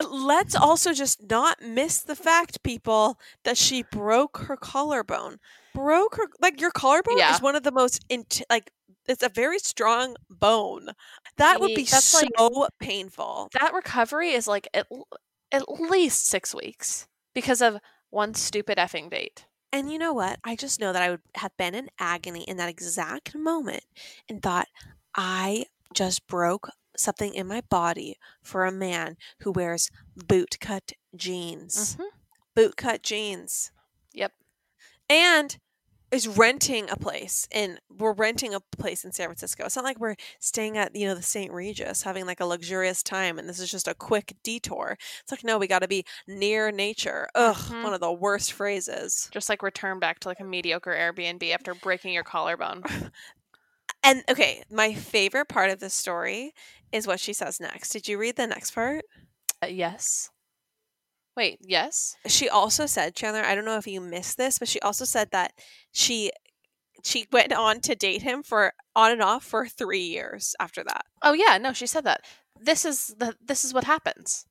Let's 0.10 0.56
also 0.56 0.94
just 0.94 1.30
not 1.30 1.62
miss 1.62 2.02
the 2.02 2.16
fact, 2.16 2.64
people, 2.64 3.20
that 3.44 3.58
she 3.58 3.84
broke 3.84 4.38
her 4.48 4.58
collarbone. 4.58 5.38
Broke 5.74 6.16
her 6.18 6.28
like 6.42 6.60
your 6.60 6.72
collarbone 6.72 7.18
Yeah. 7.18 7.34
is 7.34 7.42
one 7.42 7.56
of 7.56 7.64
the 7.64 7.72
most 7.72 8.04
int- 8.10 8.42
like 8.50 8.72
it's 9.08 9.24
a 9.24 9.30
very 9.30 9.60
strong 9.60 10.16
bone. 10.30 10.90
That 11.38 11.60
would 11.60 11.74
be 11.76 11.84
that's 11.84 12.06
so 12.06 12.28
like- 12.38 12.70
painful. 12.80 13.50
That 13.60 13.74
recovery 13.74 14.32
is 14.32 14.48
like 14.48 14.68
at, 14.74 14.88
at 15.52 15.70
least 15.70 16.28
six 16.28 16.54
weeks 16.54 17.08
because 17.34 17.62
of 17.62 17.80
one 18.10 18.34
stupid 18.34 18.78
effing 18.78 19.10
date. 19.10 19.46
And 19.74 19.90
you 19.92 19.98
know 19.98 20.12
what? 20.14 20.38
I 20.44 20.56
just 20.58 20.82
know 20.82 20.92
that 20.92 21.02
I 21.02 21.10
would 21.12 21.22
have 21.36 21.56
been 21.58 21.74
in 21.74 21.90
agony 21.98 22.44
in 22.44 22.58
that 22.58 22.68
exact 22.70 23.34
moment 23.34 23.84
and 24.28 24.42
thought, 24.44 24.68
I 25.16 25.66
just 25.94 26.28
broke 26.28 26.70
something 27.02 27.34
in 27.34 27.48
my 27.48 27.62
body 27.62 28.18
for 28.42 28.66
a 28.66 28.72
man 28.72 29.18
who 29.40 29.52
wears 29.52 29.90
boot 30.16 30.58
cut 30.60 30.94
jeans. 31.16 31.96
Mhm. 31.98 32.06
Boot 32.56 32.78
cut 32.78 33.04
jeans. 33.04 33.72
Yep. 34.14 34.34
And 35.10 35.58
is 36.12 36.28
renting 36.28 36.90
a 36.90 36.98
place 36.98 37.48
in 37.52 37.80
we're 37.90 38.12
renting 38.12 38.54
a 38.54 38.60
place 38.60 39.06
in 39.06 39.14
San 39.14 39.28
Francisco. 39.28 39.64
It's 39.64 39.78
not 39.78 39.86
like 39.86 39.98
we're 39.98 40.18
staying 40.42 40.78
at, 40.78 40.94
you 40.94 41.08
know, 41.08 41.16
the 41.16 41.22
St. 41.22 41.54
Regis 41.54 42.04
having 42.04 42.26
like 42.26 42.42
a 42.42 42.46
luxurious 42.46 43.02
time 43.02 43.40
and 43.40 43.48
this 43.48 43.62
is 43.62 43.72
just 43.72 43.88
a 43.88 43.94
quick 43.96 44.36
detour. 44.44 44.98
It's 45.22 45.32
like 45.32 45.46
no, 45.46 45.58
we 45.58 45.68
got 45.68 45.80
to 45.84 45.88
be 45.88 46.04
near 46.28 46.70
nature. 46.70 47.30
Ugh, 47.34 47.56
Mhm. 47.56 47.84
one 47.84 47.94
of 47.94 48.02
the 48.02 48.12
worst 48.12 48.52
phrases. 48.52 49.30
Just 49.32 49.48
like 49.48 49.64
return 49.64 50.00
back 50.00 50.20
to 50.20 50.28
like 50.28 50.42
a 50.42 50.44
mediocre 50.44 50.92
Airbnb 50.92 51.50
after 51.54 51.74
breaking 51.74 52.12
your 52.14 52.26
collarbone. 52.26 52.84
And 54.04 54.24
okay, 54.30 54.64
my 54.72 54.94
favorite 54.94 55.48
part 55.48 55.70
of 55.70 55.80
this 55.80 55.94
story 55.94 56.54
is 56.92 57.08
what 57.08 57.20
she 57.20 57.34
says 57.34 57.60
next. 57.60 57.90
Did 57.90 58.08
you 58.08 58.18
read 58.18 58.36
the 58.36 58.48
next 58.48 58.72
part? 58.72 59.06
Uh, 59.64 59.68
yes. 59.68 60.30
Wait, 61.36 61.60
yes? 61.62 62.16
She 62.28 62.50
also 62.50 62.86
said, 62.86 63.16
Chandler, 63.16 63.44
I 63.44 63.56
don't 63.56 63.66
know 63.66 63.78
if 63.78 63.88
you 63.88 64.02
missed 64.02 64.38
this, 64.38 64.60
but 64.60 64.68
she 64.68 64.80
also 64.82 65.06
said 65.06 65.30
that 65.32 65.54
she 65.92 66.32
she 67.04 67.28
went 67.32 67.54
on 67.54 67.80
to 67.82 67.96
date 67.96 68.22
him 68.24 68.44
for 68.44 68.74
on 68.96 69.12
and 69.12 69.22
off 69.24 69.44
for 69.44 69.68
3 69.68 70.00
years 70.02 70.56
after 70.60 70.84
that. 70.84 71.06
Oh 71.24 71.34
yeah, 71.34 71.58
no, 71.58 71.74
she 71.74 71.88
said 71.88 72.04
that. 72.06 72.22
This 72.60 72.86
is 72.86 73.08
the 73.18 73.36
this 73.42 73.66
is 73.66 73.74
what 73.74 73.86
happens. 73.86 74.46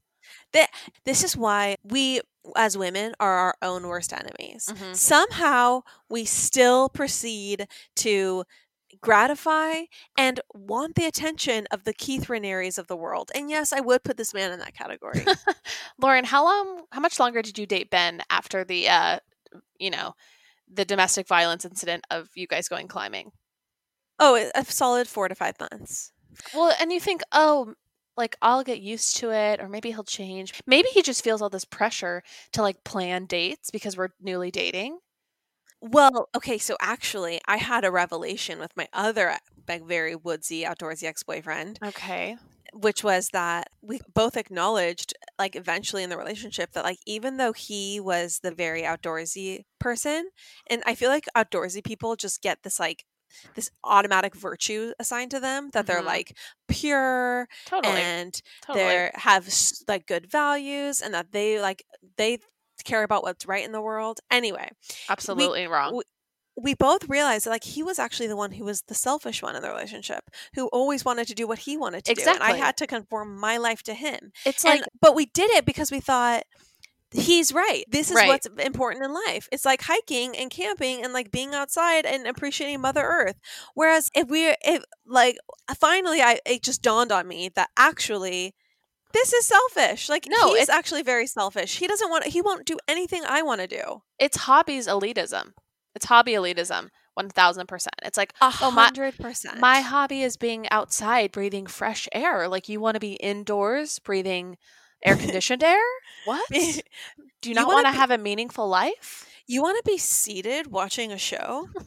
This 1.04 1.24
is 1.24 1.36
why 1.36 1.76
we 1.84 2.20
as 2.56 2.76
women 2.78 3.14
are 3.20 3.34
our 3.36 3.54
own 3.62 3.86
worst 3.86 4.12
enemies. 4.12 4.66
Mhm. 4.70 4.96
Somehow 4.96 5.82
we 6.08 6.24
still 6.24 6.88
proceed 6.88 7.66
to 7.96 8.44
gratify 9.00 9.82
and 10.16 10.40
want 10.54 10.94
the 10.94 11.06
attention 11.06 11.66
of 11.70 11.84
the 11.84 11.92
Keith 11.92 12.26
Ranieres 12.26 12.78
of 12.78 12.86
the 12.86 12.96
world. 12.96 13.30
And 13.34 13.50
yes, 13.50 13.72
I 13.72 13.80
would 13.80 14.04
put 14.04 14.16
this 14.16 14.34
man 14.34 14.52
in 14.52 14.58
that 14.58 14.74
category. 14.74 15.24
Lauren, 16.00 16.24
how 16.24 16.44
long 16.44 16.84
how 16.92 17.00
much 17.00 17.18
longer 17.18 17.42
did 17.42 17.58
you 17.58 17.66
date 17.66 17.90
Ben 17.90 18.22
after 18.30 18.64
the 18.64 18.88
uh 18.88 19.18
you 19.78 19.90
know, 19.90 20.14
the 20.72 20.84
domestic 20.84 21.26
violence 21.26 21.64
incident 21.64 22.04
of 22.10 22.28
you 22.34 22.46
guys 22.46 22.68
going 22.68 22.88
climbing? 22.88 23.32
oh, 24.20 24.36
a 24.36 24.50
a 24.54 24.64
solid 24.64 25.08
4 25.08 25.28
to 25.28 25.34
5 25.34 25.54
months. 25.58 26.12
Well, 26.54 26.72
and 26.80 26.92
you 26.92 27.00
think, 27.00 27.22
"Oh, 27.32 27.74
like 28.16 28.36
I'll 28.42 28.62
get 28.62 28.80
used 28.80 29.16
to 29.16 29.32
it 29.32 29.60
or 29.60 29.68
maybe 29.68 29.90
he'll 29.90 30.04
change." 30.04 30.54
Maybe 30.66 30.88
he 30.90 31.02
just 31.02 31.24
feels 31.24 31.42
all 31.42 31.50
this 31.50 31.64
pressure 31.64 32.22
to 32.52 32.62
like 32.62 32.84
plan 32.84 33.24
dates 33.26 33.70
because 33.70 33.96
we're 33.96 34.10
newly 34.20 34.50
dating. 34.50 35.00
Well, 35.80 36.28
okay, 36.36 36.58
so 36.58 36.76
actually, 36.80 37.40
I 37.46 37.56
had 37.56 37.84
a 37.84 37.90
revelation 37.90 38.58
with 38.58 38.76
my 38.76 38.88
other 38.92 39.36
like 39.68 39.84
very 39.84 40.14
woodsy 40.16 40.62
outdoorsy 40.64 41.04
ex-boyfriend, 41.04 41.78
Okay. 41.84 42.36
which 42.74 43.02
was 43.04 43.28
that 43.32 43.68
we 43.80 44.00
both 44.14 44.36
acknowledged 44.36 45.14
like 45.38 45.56
eventually 45.56 46.02
in 46.02 46.10
the 46.10 46.16
relationship 46.18 46.72
that 46.72 46.84
like 46.84 46.98
even 47.06 47.36
though 47.36 47.52
he 47.52 47.98
was 48.00 48.40
the 48.42 48.50
very 48.52 48.82
outdoorsy 48.82 49.62
person, 49.78 50.28
and 50.68 50.82
I 50.86 50.94
feel 50.94 51.08
like 51.08 51.26
outdoorsy 51.36 51.82
people 51.84 52.16
just 52.16 52.42
get 52.42 52.62
this 52.62 52.78
like 52.80 53.04
this 53.54 53.70
automatic 53.84 54.34
virtue 54.34 54.92
assigned 54.98 55.30
to 55.30 55.40
them 55.40 55.70
that 55.72 55.86
they're 55.86 56.02
Mhm. 56.02 56.06
like 56.06 56.36
pure 56.68 57.46
Totally. 57.66 57.94
and 57.94 58.34
totally. 58.66 58.84
they 58.84 59.10
have 59.14 59.46
s- 59.46 59.84
like 59.86 60.06
good 60.06 60.28
values 60.30 61.00
and 61.00 61.14
that 61.14 61.30
they 61.32 61.60
like 61.60 61.84
they 62.16 62.38
care 62.84 63.02
about 63.02 63.22
what's 63.22 63.46
right 63.46 63.64
in 63.64 63.72
the 63.72 63.80
world. 63.80 64.20
Anyway, 64.30 64.70
Absolutely 65.08 65.66
wrong. 65.66 65.86
w- 65.86 66.02
we 66.56 66.74
both 66.74 67.08
realized 67.08 67.46
that 67.46 67.50
like 67.50 67.64
he 67.64 67.82
was 67.82 67.98
actually 67.98 68.26
the 68.26 68.36
one 68.36 68.52
who 68.52 68.64
was 68.64 68.82
the 68.82 68.94
selfish 68.94 69.42
one 69.42 69.56
in 69.56 69.62
the 69.62 69.68
relationship 69.70 70.30
who 70.54 70.66
always 70.68 71.04
wanted 71.04 71.26
to 71.28 71.34
do 71.34 71.46
what 71.46 71.60
he 71.60 71.76
wanted 71.76 72.04
to 72.04 72.12
do 72.14 72.20
and 72.22 72.30
Exactly. 72.30 72.54
i 72.54 72.56
had 72.58 72.76
to 72.76 72.86
conform 72.86 73.38
my 73.38 73.56
life 73.56 73.82
to 73.84 73.94
him 73.94 74.32
it's 74.44 74.64
and 74.64 74.80
like 74.80 74.88
but 75.00 75.14
we 75.14 75.26
did 75.26 75.50
it 75.52 75.64
because 75.64 75.90
we 75.90 76.00
thought 76.00 76.42
he's 77.12 77.52
right 77.52 77.84
this 77.88 78.10
is 78.10 78.16
Right. 78.16 78.28
what's 78.28 78.46
important 78.58 79.04
in 79.04 79.12
life 79.12 79.48
it's 79.50 79.64
like 79.64 79.82
hiking 79.82 80.36
and 80.36 80.50
camping 80.50 81.02
and 81.02 81.12
like 81.12 81.30
being 81.30 81.54
outside 81.54 82.04
and 82.04 82.26
appreciating 82.26 82.80
mother 82.80 83.02
earth 83.02 83.36
whereas 83.74 84.10
if 84.14 84.28
we 84.28 84.54
if 84.62 84.82
like 85.06 85.36
finally 85.78 86.20
i 86.20 86.38
it 86.44 86.62
just 86.62 86.82
dawned 86.82 87.10
on 87.10 87.26
me 87.26 87.48
that 87.54 87.70
actually 87.76 88.54
this 89.12 89.32
is 89.32 89.46
selfish 89.46 90.08
like 90.08 90.26
No, 90.28 90.54
he's 90.54 90.68
it- 90.68 90.72
actually 90.74 91.02
very 91.02 91.26
selfish 91.26 91.78
he 91.78 91.86
doesn't 91.86 92.08
want 92.10 92.26
he 92.26 92.40
won't 92.40 92.66
do 92.66 92.78
anything 92.88 93.22
i 93.26 93.42
want 93.42 93.60
to 93.60 93.66
do 93.66 94.02
it's 94.18 94.36
hobbies 94.38 94.86
elitism. 94.86 95.52
It's 95.94 96.04
hobby 96.06 96.32
elitism. 96.32 96.90
One 97.14 97.28
thousand 97.30 97.66
percent. 97.66 97.96
It's 98.04 98.16
like 98.16 98.32
a 98.40 98.52
Oh, 98.62 98.70
my- 98.70 98.84
hundred 98.84 99.16
percent 99.18 99.58
my 99.58 99.80
hobby 99.80 100.22
is 100.22 100.36
being 100.36 100.68
outside, 100.70 101.32
breathing 101.32 101.66
fresh 101.66 102.06
air. 102.12 102.46
Like 102.48 102.68
you 102.68 102.80
want 102.80 102.94
to 102.94 103.00
be 103.00 103.14
indoors, 103.14 103.98
breathing 103.98 104.56
air 105.04 105.16
conditioned 105.24 105.64
air. 105.64 105.82
What? 106.26 106.48
Do 106.50 106.56
you 106.58 106.82
You 107.42 107.54
not 107.54 107.66
wanna 107.66 107.90
be- 107.90 107.96
have 107.98 108.10
a 108.12 108.18
meaningful 108.18 108.68
life? 108.68 109.26
You 109.48 109.62
want 109.62 109.84
to 109.84 109.90
be 109.90 109.98
seated 109.98 110.68
watching 110.68 111.10
a 111.12 111.18
show? 111.18 111.68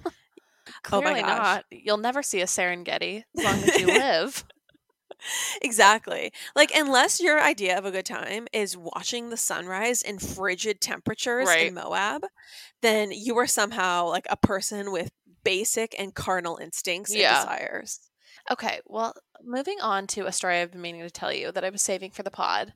Oh 0.92 1.02
my 1.02 1.02
Clearly 1.12 1.22
gosh. 1.22 1.38
not. 1.38 1.66
You'll 1.72 1.98
never 1.98 2.24
see 2.24 2.42
a 2.42 2.46
Serengeti 2.46 3.24
as 3.38 3.44
long 3.44 3.56
as 3.64 3.80
you 3.80 3.88
live. 3.88 4.44
Exactly. 5.62 6.32
Like, 6.56 6.72
unless 6.76 7.20
your 7.22 7.42
idea 7.42 7.78
of 7.78 7.86
a 7.86 7.92
good 7.92 8.06
time 8.06 8.48
is 8.54 8.78
watching 8.78 9.30
the 9.30 9.38
sunrise 9.38 10.02
in 10.02 10.20
frigid 10.20 10.82
temperatures 10.82 11.48
Right. 11.48 11.60
in 11.60 11.74
Moab, 11.74 12.26
then 12.82 13.12
you 13.12 13.38
are 13.38 13.48
somehow 13.48 14.08
like 14.08 14.28
a 14.30 14.38
person 14.38 14.92
with 14.92 15.12
basic 15.44 15.98
and 16.00 16.14
carnal 16.16 16.58
instincts 16.58 17.16
and 17.16 17.20
Yeah. 17.20 17.28
desires. 17.28 18.10
Okay, 18.52 18.82
well, 18.86 19.14
moving 19.44 19.80
on 19.82 20.08
to 20.08 20.26
a 20.28 20.32
story 20.32 20.58
I've 20.60 20.72
been 20.72 20.82
meaning 20.82 21.02
to 21.02 21.10
tell 21.12 21.34
you 21.34 21.52
that 21.52 21.64
I 21.64 21.70
was 21.70 21.82
saving 21.82 22.12
for 22.12 22.24
the 22.24 22.32
pod. 22.32 22.74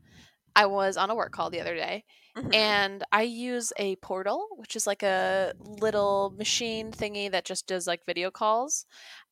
I 0.55 0.67
was 0.67 0.97
on 0.97 1.09
a 1.11 1.15
work 1.15 1.33
call 1.33 1.49
the 1.51 1.61
other 1.61 1.75
day 1.75 2.05
Mhm. 2.35 2.53
and 2.53 3.03
I 3.11 3.23
use 3.23 3.73
a 3.77 3.97
portal, 3.97 4.47
which 4.57 4.75
is 4.75 4.87
like 4.87 5.03
a 5.03 5.53
little 5.59 6.31
machine 6.37 6.91
thingy 6.91 7.31
that 7.31 7.45
just 7.45 7.67
does 7.67 7.87
like 7.87 8.05
video 8.05 8.31
calls. 8.31 8.85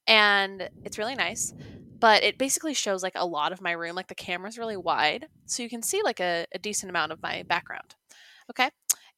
And 0.07 0.69
it's 0.83 0.97
really 0.97 1.15
nice. 1.15 1.53
but 1.99 2.23
it 2.23 2.37
basically 2.37 2.73
shows 2.73 3.01
like 3.03 3.13
a 3.15 3.25
lot 3.25 3.51
of 3.51 3.61
my 3.61 3.71
room. 3.71 3.95
Like 3.95 4.07
the 4.07 4.15
camera's 4.15 4.57
really 4.57 4.77
wide, 4.77 5.27
so 5.45 5.63
you 5.63 5.69
can 5.69 5.81
see 5.81 6.01
like 6.03 6.19
a, 6.19 6.45
a 6.53 6.59
decent 6.59 6.89
amount 6.89 7.11
of 7.11 7.21
my 7.23 7.43
background. 7.43 7.95
Okay. 8.51 8.69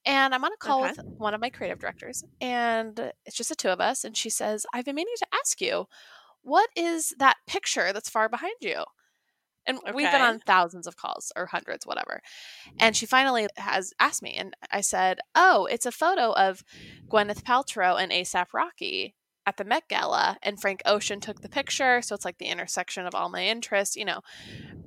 And 0.05 0.33
I'm 0.33 0.43
on 0.45 0.53
a 0.53 0.57
call 0.57 0.85
Okay. 0.85 0.93
with 0.95 1.05
one 1.17 1.33
of 1.33 1.41
my 1.41 1.49
creative 1.49 1.79
directors, 1.79 2.23
and 2.39 3.11
it's 3.25 3.35
just 3.35 3.49
the 3.49 3.55
two 3.55 3.69
of 3.69 3.81
us. 3.81 4.05
And 4.05 4.15
she 4.15 4.29
says, 4.29 4.65
I've 4.73 4.85
been 4.85 4.95
meaning 4.95 5.15
to 5.17 5.27
ask 5.33 5.59
you, 5.59 5.88
what 6.43 6.69
is 6.77 7.13
that 7.19 7.35
picture 7.45 7.91
that's 7.91 8.09
far 8.09 8.29
behind 8.29 8.55
you? 8.61 8.85
And 9.65 9.79
we've 9.93 10.09
been 10.09 10.21
on 10.21 10.39
thousands 10.39 10.88
of 10.88 10.95
calls 10.95 11.33
or 11.35 11.47
hundreds, 11.47 11.85
whatever. 11.85 12.21
And 12.79 12.95
she 12.95 13.05
finally 13.05 13.47
has 13.57 13.91
asked 13.99 14.23
me, 14.23 14.33
and 14.35 14.55
I 14.71 14.79
said, 14.79 15.19
Oh, 15.35 15.65
it's 15.65 15.85
a 15.85 15.91
photo 15.91 16.31
of 16.31 16.63
Gwyneth 17.09 17.43
Paltrow 17.43 18.01
and 18.01 18.09
ASAP 18.13 18.53
Rocky 18.53 19.13
at 19.47 19.55
the 19.55 19.63
Met 19.63 19.87
Gala, 19.87 20.37
and 20.43 20.59
Frank 20.59 20.81
Ocean 20.85 21.21
took 21.21 21.41
the 21.41 21.49
picture. 21.49 22.01
So 22.01 22.13
it's 22.13 22.25
like 22.25 22.37
the 22.37 22.47
intersection 22.47 23.07
of 23.07 23.15
all 23.15 23.29
my 23.29 23.45
interests, 23.45 23.95
you 23.95 24.03
know, 24.03 24.19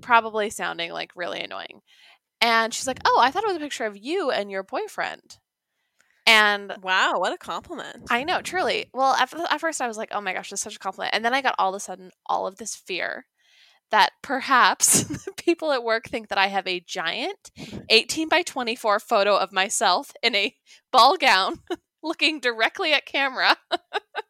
probably 0.02 0.50
sounding 0.50 0.92
like 0.92 1.12
really 1.16 1.40
annoying. 1.40 1.80
And 2.42 2.72
she's 2.72 2.86
like, 2.86 3.00
Oh, 3.04 3.18
I 3.20 3.30
thought 3.30 3.42
it 3.42 3.48
was 3.48 3.56
a 3.56 3.60
picture 3.60 3.86
of 3.86 3.96
you 3.96 4.30
and 4.30 4.50
your 4.50 4.62
boyfriend. 4.62 5.38
And 6.26 6.74
Wow, 6.82 7.14
what 7.16 7.32
a 7.32 7.38
compliment. 7.38 8.06
I 8.10 8.22
know, 8.22 8.42
truly. 8.42 8.90
Well, 8.92 9.14
at, 9.14 9.32
at 9.50 9.60
first 9.60 9.80
I 9.80 9.88
was 9.88 9.96
like, 9.96 10.10
oh 10.12 10.20
my 10.20 10.34
gosh, 10.34 10.50
this 10.50 10.60
is 10.60 10.62
such 10.62 10.76
a 10.76 10.78
compliment. 10.78 11.14
And 11.14 11.24
then 11.24 11.34
I 11.34 11.40
got 11.42 11.54
all 11.58 11.70
of 11.70 11.76
a 11.76 11.80
sudden 11.80 12.10
all 12.26 12.46
of 12.46 12.56
this 12.56 12.76
fear 12.76 13.26
that 13.90 14.10
perhaps 14.22 15.04
people 15.36 15.72
at 15.72 15.82
work 15.82 16.06
think 16.06 16.28
that 16.28 16.38
I 16.38 16.48
have 16.48 16.66
a 16.66 16.80
giant 16.80 17.50
18 17.88 18.28
by 18.28 18.42
24 18.42 19.00
photo 19.00 19.36
of 19.36 19.52
myself 19.52 20.12
in 20.22 20.34
a 20.34 20.54
ball 20.92 21.16
gown 21.16 21.60
looking 22.02 22.40
directly 22.40 22.92
at 22.92 23.06
camera. 23.06 23.56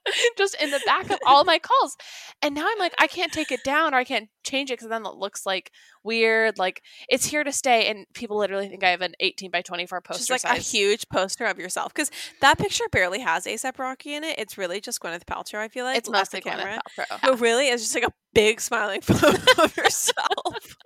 Just 0.37 0.55
in 0.61 0.71
the 0.71 0.81
back 0.85 1.09
of 1.09 1.19
all 1.25 1.43
my 1.43 1.59
calls. 1.59 1.97
And 2.41 2.55
now 2.55 2.67
I'm 2.69 2.79
like, 2.79 2.93
I 2.99 3.07
can't 3.07 3.31
take 3.31 3.51
it 3.51 3.63
down 3.63 3.93
or 3.93 3.97
I 3.97 4.03
can't 4.03 4.29
change 4.43 4.71
it 4.71 4.73
because 4.73 4.89
then 4.89 5.05
it 5.05 5.15
looks 5.15 5.45
like 5.45 5.71
weird. 6.03 6.57
Like 6.57 6.81
it's 7.09 7.25
here 7.25 7.43
to 7.43 7.51
stay. 7.51 7.87
And 7.87 8.05
people 8.13 8.37
literally 8.37 8.67
think 8.67 8.83
I 8.83 8.89
have 8.89 9.01
an 9.01 9.13
18 9.19 9.51
by 9.51 9.61
24 9.61 10.01
poster 10.01 10.33
just 10.33 10.43
like 10.43 10.57
a 10.57 10.61
huge 10.61 11.07
poster 11.09 11.45
of 11.45 11.57
yourself 11.59 11.93
because 11.93 12.11
that 12.41 12.57
picture 12.57 12.85
barely 12.91 13.19
has 13.19 13.45
ASAP 13.45 13.77
Rocky 13.79 14.15
in 14.15 14.23
it. 14.23 14.37
It's 14.37 14.57
really 14.57 14.81
just 14.81 14.99
Gwyneth 15.01 15.25
Paltrow. 15.25 15.59
I 15.59 15.67
feel 15.67 15.85
like 15.85 15.97
it's 15.97 16.09
mostly 16.09 16.39
the 16.39 16.49
camera. 16.49 16.79
Gwyneth 16.97 17.07
Paltrow. 17.07 17.19
But 17.21 17.39
really, 17.39 17.67
it's 17.67 17.83
just 17.83 17.95
like 17.95 18.05
a 18.05 18.13
big 18.33 18.61
smiling 18.61 19.01
photo 19.01 19.63
of 19.63 19.75
yourself. 19.77 20.77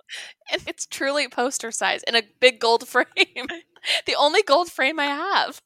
and 0.50 0.62
it's 0.66 0.86
truly 0.86 1.28
poster 1.28 1.70
size 1.70 2.02
in 2.06 2.16
a 2.16 2.22
big 2.40 2.60
gold 2.60 2.86
frame. 2.88 3.06
the 4.06 4.14
only 4.18 4.42
gold 4.42 4.70
frame 4.70 4.98
I 4.98 5.06
have. 5.06 5.62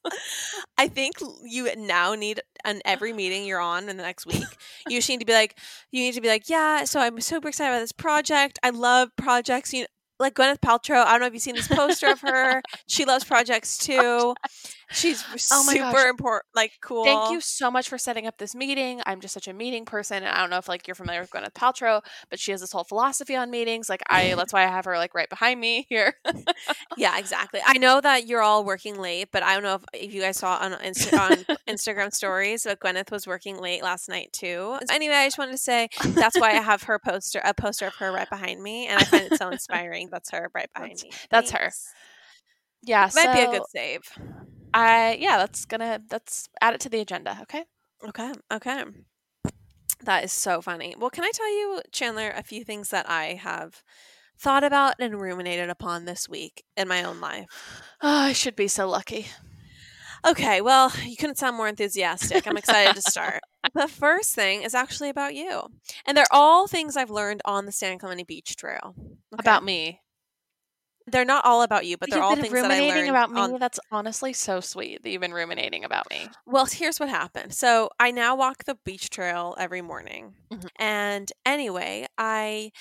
I 0.77 0.87
think 0.87 1.15
you 1.43 1.69
now 1.75 2.13
need 2.15 2.41
on 2.65 2.81
every 2.85 3.13
meeting 3.13 3.45
you're 3.51 3.59
on 3.59 3.89
in 3.89 3.97
the 3.97 4.03
next 4.03 4.25
week. 4.25 4.43
You 4.87 4.97
just 4.97 5.09
need 5.09 5.19
to 5.19 5.25
be 5.25 5.33
like, 5.33 5.57
you 5.91 6.01
need 6.01 6.13
to 6.15 6.21
be 6.21 6.27
like, 6.27 6.49
yeah. 6.49 6.85
So 6.85 6.99
I'm 6.99 7.21
super 7.21 7.49
excited 7.49 7.69
about 7.71 7.81
this 7.81 7.91
project. 7.91 8.57
I 8.63 8.71
love 8.71 9.09
projects. 9.15 9.73
You 9.73 9.85
like 10.21 10.35
Gwyneth 10.35 10.59
Paltrow. 10.59 11.03
I 11.05 11.11
don't 11.11 11.21
know 11.21 11.27
if 11.27 11.33
you've 11.33 11.41
seen 11.41 11.55
this 11.55 11.67
poster 11.67 12.07
of 12.11 12.21
her. 12.21 12.61
She 12.87 13.05
loves 13.05 13.23
projects 13.23 13.77
oh 13.89 14.33
too. 14.35 14.35
She's 14.93 15.23
Oh 15.51 15.63
my 15.63 15.73
super 15.73 15.91
gosh. 15.91 16.05
important, 16.09 16.43
like 16.53 16.73
cool. 16.81 17.05
Thank 17.05 17.31
you 17.31 17.39
so 17.39 17.71
much 17.71 17.87
for 17.87 17.97
setting 17.97 18.27
up 18.27 18.37
this 18.37 18.53
meeting. 18.53 19.01
I'm 19.05 19.21
just 19.21 19.33
such 19.33 19.47
a 19.47 19.53
meeting 19.53 19.85
person, 19.85 20.17
and 20.17 20.27
I 20.27 20.39
don't 20.41 20.49
know 20.49 20.57
if 20.57 20.67
like 20.67 20.85
you're 20.85 20.95
familiar 20.95 21.21
with 21.21 21.29
Gwyneth 21.31 21.53
Paltrow, 21.53 22.01
but 22.29 22.39
she 22.39 22.51
has 22.51 22.59
this 22.59 22.73
whole 22.73 22.83
philosophy 22.83 23.35
on 23.35 23.49
meetings. 23.49 23.87
Like 23.89 24.01
I, 24.09 24.33
that's 24.37 24.51
why 24.51 24.63
I 24.63 24.67
have 24.67 24.83
her 24.85 24.97
like 24.97 25.15
right 25.15 25.29
behind 25.29 25.59
me 25.59 25.85
here. 25.89 26.15
Yeah, 26.97 27.17
exactly. 27.17 27.61
I 27.65 27.77
know 27.77 28.01
that 28.01 28.27
you're 28.27 28.41
all 28.41 28.65
working 28.65 28.99
late, 28.99 29.29
but 29.31 29.43
I 29.43 29.53
don't 29.53 29.63
know 29.63 29.75
if, 29.75 29.83
if 29.93 30.13
you 30.13 30.21
guys 30.21 30.37
saw 30.37 30.57
on, 30.57 30.73
Insta- 30.73 31.17
on 31.47 31.57
Instagram 31.67 32.13
stories, 32.13 32.63
but 32.65 32.79
Gwyneth 32.81 33.11
was 33.11 33.25
working 33.25 33.57
late 33.59 33.81
last 33.81 34.09
night 34.09 34.31
too. 34.33 34.77
Anyway, 34.91 35.15
I 35.15 35.25
just 35.25 35.37
wanted 35.37 35.53
to 35.53 35.57
say 35.57 35.87
that's 36.03 36.37
why 36.39 36.49
I 36.51 36.55
have 36.61 36.83
her 36.83 36.99
poster, 36.99 37.39
a 37.43 37.53
poster 37.53 37.87
of 37.87 37.95
her 37.95 38.11
right 38.11 38.29
behind 38.29 38.61
me, 38.61 38.87
and 38.87 38.99
I 38.99 39.03
find 39.05 39.31
it 39.31 39.37
so 39.37 39.49
inspiring. 39.49 40.09
That's 40.11 40.29
her 40.31 40.51
right 40.53 40.69
behind 40.73 40.91
That's- 40.97 41.03
me. 41.03 41.11
that's 41.29 41.51
her. 41.51 41.59
Thanks. 41.59 41.93
yeah, 42.83 43.09
Might 43.15 43.33
be 43.33 43.41
a 43.41 43.51
good 43.51 43.67
save. 43.69 44.01
I 44.73 45.17
yeah, 45.19 45.37
that's 45.37 45.65
gonna 45.65 46.01
that's 46.09 46.47
add 46.61 46.73
it 46.73 46.79
to 46.81 46.89
the 46.89 46.99
agenda. 46.99 47.37
Okay. 47.43 47.63
Okay. 48.07 48.33
Okay. 48.51 48.83
That 50.03 50.23
is 50.23 50.31
so 50.31 50.61
funny. 50.61 50.95
Well, 50.97 51.09
can 51.11 51.23
I 51.23 51.31
tell 51.33 51.49
you, 51.51 51.81
Chandler, 51.91 52.31
a 52.35 52.41
few 52.43 52.63
things 52.63 52.89
that 52.89 53.07
I 53.09 53.33
have 53.35 53.83
thought 54.39 54.63
about 54.63 54.95
and 54.99 55.21
ruminated 55.21 55.69
upon 55.69 56.05
this 56.05 56.27
week 56.27 56.63
in 56.75 56.87
my 56.87 57.03
own 57.03 57.21
life? 57.21 57.45
Oh, 58.01 58.09
I 58.09 58.33
should 58.33 58.55
be 58.55 58.67
so 58.67 58.89
lucky. 58.89 59.27
Okay, 60.25 60.61
well, 60.61 60.91
you 61.03 61.17
couldn't 61.17 61.37
sound 61.37 61.57
more 61.57 61.67
enthusiastic. 61.67 62.47
I'm 62.47 62.57
excited 62.57 62.95
to 62.95 63.01
start. 63.01 63.41
The 63.73 63.87
first 63.87 64.35
thing 64.35 64.63
is 64.63 64.75
actually 64.75 65.09
about 65.09 65.35
you. 65.35 65.63
And 66.05 66.15
they're 66.15 66.25
all 66.31 66.67
things 66.67 66.95
I've 66.97 67.09
learned 67.09 67.41
on 67.45 67.65
the 67.65 67.71
San 67.71 67.97
Clemente 67.97 68.23
Beach 68.23 68.55
Trail. 68.55 68.93
Okay? 68.97 69.39
About 69.39 69.63
me. 69.63 70.01
They're 71.07 71.25
not 71.25 71.45
all 71.45 71.63
about 71.63 71.85
you, 71.85 71.97
but 71.97 72.09
they're 72.09 72.19
you've 72.19 72.25
all 72.25 72.35
things 72.35 72.49
that 72.49 72.57
I 72.57 72.61
ruminating 72.61 72.95
learned 72.95 73.09
about 73.09 73.31
me. 73.31 73.41
on 73.41 73.59
That's 73.59 73.79
honestly 73.91 74.33
so 74.33 74.59
sweet 74.59 75.03
that 75.03 75.09
you've 75.09 75.21
been 75.21 75.33
ruminating 75.33 75.83
about 75.83 76.09
me. 76.11 76.27
Well, 76.45 76.67
here's 76.67 76.99
what 76.99 77.09
happened. 77.09 77.53
So 77.53 77.89
I 77.99 78.11
now 78.11 78.35
walk 78.35 78.65
the 78.65 78.77
beach 78.85 79.09
trail 79.09 79.55
every 79.57 79.81
morning. 79.81 80.35
Mhm. 80.51 80.69
And 80.77 81.31
anyway, 81.45 82.05
I 82.17 82.71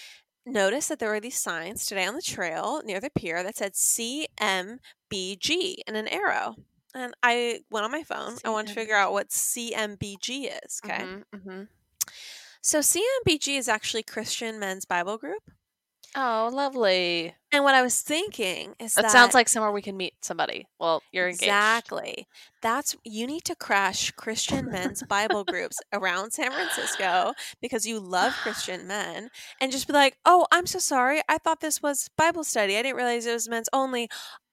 noticed 0.45 0.91
that 0.91 0.99
there 0.99 1.11
were 1.11 1.21
these 1.21 1.41
signs 1.41 1.87
today 1.87 2.07
on 2.07 2.15
the 2.15 2.23
trail 2.23 2.83
near 2.85 3.01
the 3.01 3.11
pier 3.11 3.43
that 3.43 3.57
said 3.57 3.75
CMBG 3.75 5.77
and 5.87 5.97
an 5.97 6.09
arrow. 6.09 6.57
And 6.95 7.15
I 7.23 7.61
went 7.71 7.85
on 7.85 7.93
my 7.93 8.03
phone. 8.03 8.37
I 8.45 8.51
wanted 8.51 8.69
to 8.69 8.75
figure 8.75 8.97
out 8.97 9.13
what 9.13 9.31
CMBG 9.31 10.51
is. 10.65 10.81
Okay. 10.85 11.05
Mhm, 11.05 11.25
mhm. 11.35 11.69
So 12.63 12.81
CMBG 12.81 13.57
is 13.57 13.69
actually 13.69 14.03
Christian 14.03 14.59
Men's 14.59 14.85
Bible 14.85 15.19
Group. 15.19 15.43
Oh, 16.17 16.51
lovely. 16.53 17.37
And 17.53 17.63
what 17.63 17.77
I 17.77 17.83
was 17.83 18.03
thinking 18.03 18.75
is 18.81 18.95
That 18.95 19.03
that 19.03 19.11
sounds 19.13 19.33
like 19.33 19.49
somewhere 19.49 19.71
we 19.71 19.81
can 19.81 19.97
meet 19.97 20.15
somebody. 20.25 20.67
Well, 20.81 21.03
you're 21.13 21.29
engaged. 21.29 21.45
Exactly. 21.45 22.27
That's 22.63 22.97
you 23.05 23.29
need 23.29 23.45
to 23.45 23.55
crash 23.55 24.11
Christian 24.13 24.71
men's 24.73 25.05
Bible 25.05 25.45
groups 25.45 25.79
around 25.93 26.33
San 26.33 26.51
Francisco 26.51 27.35
because 27.61 27.87
you 27.87 28.01
love 28.01 28.35
Christian 28.43 28.89
men 28.89 29.31
and 29.61 29.71
just 29.71 29.87
be 29.87 29.93
like, 29.93 30.17
"Oh, 30.25 30.47
I'm 30.51 30.67
so 30.67 30.81
sorry. 30.81 31.23
I 31.29 31.39
thought 31.39 31.61
this 31.61 31.81
was 31.81 32.09
Bible 32.17 32.43
study. 32.43 32.77
I 32.77 32.83
didn't 32.83 32.97
realize 32.97 33.25
it 33.27 33.33
was 33.33 33.49
men's 33.49 33.69
only. 33.73 34.09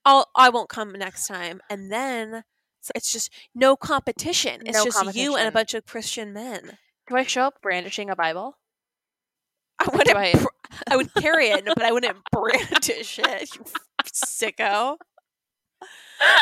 I'll 0.08 0.30
I 0.36 0.49
won't 0.49 0.70
come 0.70 0.93
next 0.93 1.28
time." 1.28 1.62
And 1.70 1.91
then 1.91 2.43
so 2.82 2.91
it's 2.95 3.12
just 3.12 3.32
no 3.53 3.76
competition. 3.76 4.62
It's 4.66 4.78
No 4.78 4.86
just 4.86 5.16
you 5.16 5.36
and 5.36 5.47
a 5.47 5.51
bunch 5.51 5.74
of 5.74 5.86
Christian 5.86 6.32
men. 6.34 6.78
Do 7.08 7.16
I 7.18 7.24
show 7.24 7.43
up 7.43 7.62
brandishing 7.62 8.10
a 8.10 8.16
Bible? 8.16 8.58
I 9.80 9.89
wouldn't. 9.95 10.16
I- 10.18 10.34
br- 10.34 10.45
I 10.89 10.95
would 10.97 11.14
carry 11.16 11.47
it, 11.47 11.66
but 11.66 11.82
I 11.84 11.91
wouldn't 11.91 12.18
brandish 12.32 13.20
it. 13.20 13.55
You 13.55 13.66
sicko. 14.05 14.97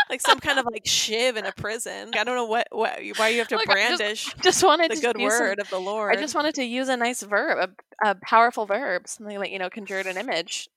Like 0.10 0.22
some 0.22 0.40
kind 0.40 0.60
of 0.60 0.66
like 0.66 0.86
shiv 0.86 1.36
in 1.38 1.46
a 1.46 1.52
prison. 1.52 2.12
I 2.18 2.24
don't 2.24 2.36
know 2.36 2.46
what, 2.46 2.68
what 2.72 3.00
why 3.18 3.30
you 3.30 3.40
have 3.40 3.48
to 3.50 3.56
Like, 3.58 3.70
I'm 3.70 3.76
just- 3.76 3.98
brandish 3.98 4.34
Just 4.42 4.64
wanted 4.64 4.92
the 4.92 4.96
to 4.96 5.02
good 5.02 5.16
some- 5.16 5.24
word 5.24 5.60
of 5.60 5.70
the 5.70 5.80
Lord. 5.80 6.16
I 6.16 6.20
just 6.22 6.36
wanted 6.36 6.56
to 6.56 6.64
use 6.64 6.88
a 6.90 6.96
nice 6.98 7.22
verb, 7.24 7.70
a, 8.04 8.10
a 8.12 8.16
powerful 8.16 8.66
verb, 8.66 9.08
something 9.08 9.40
that 9.40 9.52
you 9.52 9.60
know 9.60 9.70
conjured 9.70 10.06
an 10.06 10.18
image. 10.18 10.70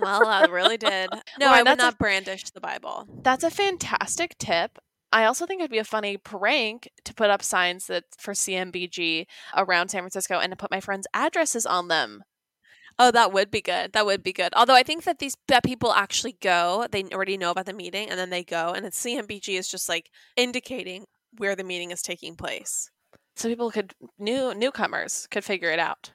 well, 0.00 0.26
I 0.26 0.46
really 0.46 0.76
did. 0.78 1.10
No, 1.38 1.46
Lauren, 1.46 1.54
I 1.54 1.58
would 1.62 1.66
that's 1.66 1.82
a- 1.82 1.86
not 1.86 1.98
brandish 1.98 2.44
the 2.50 2.60
Bible. 2.60 3.06
That's 3.22 3.44
a 3.44 3.50
fantastic 3.50 4.36
tip. 4.38 4.78
I 5.14 5.26
also 5.26 5.44
think 5.44 5.60
it'd 5.60 5.70
be 5.70 5.76
a 5.78 5.84
funny 5.84 6.16
prank 6.16 6.90
to 7.04 7.12
put 7.12 7.28
up 7.28 7.42
signs 7.42 7.86
that 7.88 8.04
for 8.18 8.32
CMBG 8.32 9.26
around 9.54 9.90
San 9.90 10.00
Francisco 10.00 10.38
and 10.38 10.50
to 10.52 10.56
put 10.56 10.70
my 10.70 10.80
friends' 10.80 11.06
addresses 11.12 11.66
on 11.66 11.88
them. 11.88 12.22
Oh, 12.98 13.10
that 13.10 13.32
would 13.32 13.50
be 13.50 13.60
good. 13.60 13.92
That 13.92 14.06
would 14.06 14.22
be 14.22 14.32
good. 14.32 14.52
Although 14.54 14.74
I 14.74 14.82
think 14.82 15.04
that 15.04 15.18
these 15.18 15.36
that 15.48 15.64
people 15.64 15.92
actually 15.92 16.36
go, 16.40 16.86
they 16.90 17.04
already 17.04 17.36
know 17.36 17.50
about 17.50 17.66
the 17.66 17.72
meeting, 17.72 18.08
and 18.10 18.18
then 18.18 18.30
they 18.30 18.44
go, 18.44 18.72
and 18.72 18.86
it's 18.86 19.02
CMBG 19.02 19.58
is 19.58 19.68
just 19.68 19.88
like 19.88 20.10
indicating 20.36 21.04
where 21.38 21.56
the 21.56 21.64
meeting 21.64 21.90
is 21.90 22.02
taking 22.02 22.36
place. 22.36 22.90
So 23.36 23.48
people 23.48 23.70
could 23.70 23.94
new 24.18 24.54
newcomers 24.54 25.26
could 25.30 25.44
figure 25.44 25.70
it 25.70 25.78
out. 25.78 26.12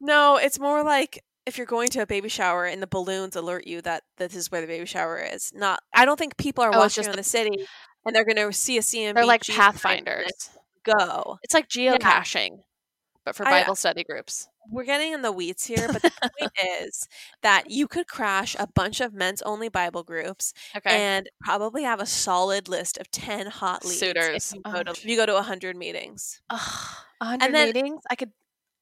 No, 0.00 0.36
it's 0.36 0.60
more 0.60 0.84
like 0.84 1.22
if 1.46 1.56
you're 1.56 1.66
going 1.66 1.88
to 1.88 2.02
a 2.02 2.06
baby 2.06 2.28
shower 2.28 2.66
and 2.66 2.82
the 2.82 2.86
balloons 2.86 3.34
alert 3.34 3.66
you 3.66 3.80
that 3.80 4.02
this 4.18 4.34
is 4.34 4.50
where 4.50 4.60
the 4.60 4.66
baby 4.66 4.84
shower 4.84 5.18
is. 5.18 5.50
Not, 5.54 5.80
I 5.94 6.04
don't 6.04 6.18
think 6.18 6.36
people 6.36 6.62
are 6.62 6.70
Oh, 6.72 6.78
walking 6.78 6.90
just 6.90 7.08
around 7.08 7.16
the 7.16 7.22
city 7.24 7.66
and 8.04 8.14
they're 8.14 8.26
going 8.26 8.36
to 8.36 8.52
see 8.52 8.76
a 8.76 8.82
CMBG. 8.82 9.14
They're 9.14 9.26
like 9.26 9.42
pathfinders. 9.42 10.50
Go. 10.84 11.38
It's 11.42 11.54
like 11.54 11.68
geocaching, 11.68 12.60
but 13.28 13.36
for 13.36 13.46
I- 13.46 13.60
Bible 13.62 13.74
study 13.74 14.04
groups. 14.04 14.48
We're 14.70 14.84
getting 14.84 15.12
in 15.12 15.22
the 15.22 15.32
weeds 15.32 15.64
here, 15.64 15.86
but 15.90 16.02
the 16.02 16.10
point 16.38 16.52
is 16.82 17.08
that 17.42 17.70
you 17.70 17.88
could 17.88 18.06
crash 18.06 18.54
a 18.58 18.66
bunch 18.66 19.00
of 19.00 19.14
men's 19.14 19.40
only 19.42 19.68
Bible 19.70 20.02
groups 20.02 20.52
Okay. 20.76 20.90
and 20.90 21.28
probably 21.42 21.82
have 21.84 22.00
a 22.00 22.06
solid 22.06 22.68
list 22.68 22.98
of 22.98 23.10
10 23.10 23.46
hot 23.46 23.82
leads. 23.84 24.02
if 24.02 24.08
Suitors. 24.08 24.52
You 24.54 24.60
Oh, 24.66 24.72
go, 24.72 24.82
to, 24.82 24.92
gee. 24.92 25.10
you 25.10 25.16
go 25.16 25.24
to 25.26 25.32
100 25.34 25.74
meetings. 25.76 26.42
Ugh, 26.50 26.58
a 27.20 27.24
hundred 27.24 27.54
then- 27.54 27.66
meetings. 27.68 28.02
I 28.10 28.14
could. 28.14 28.32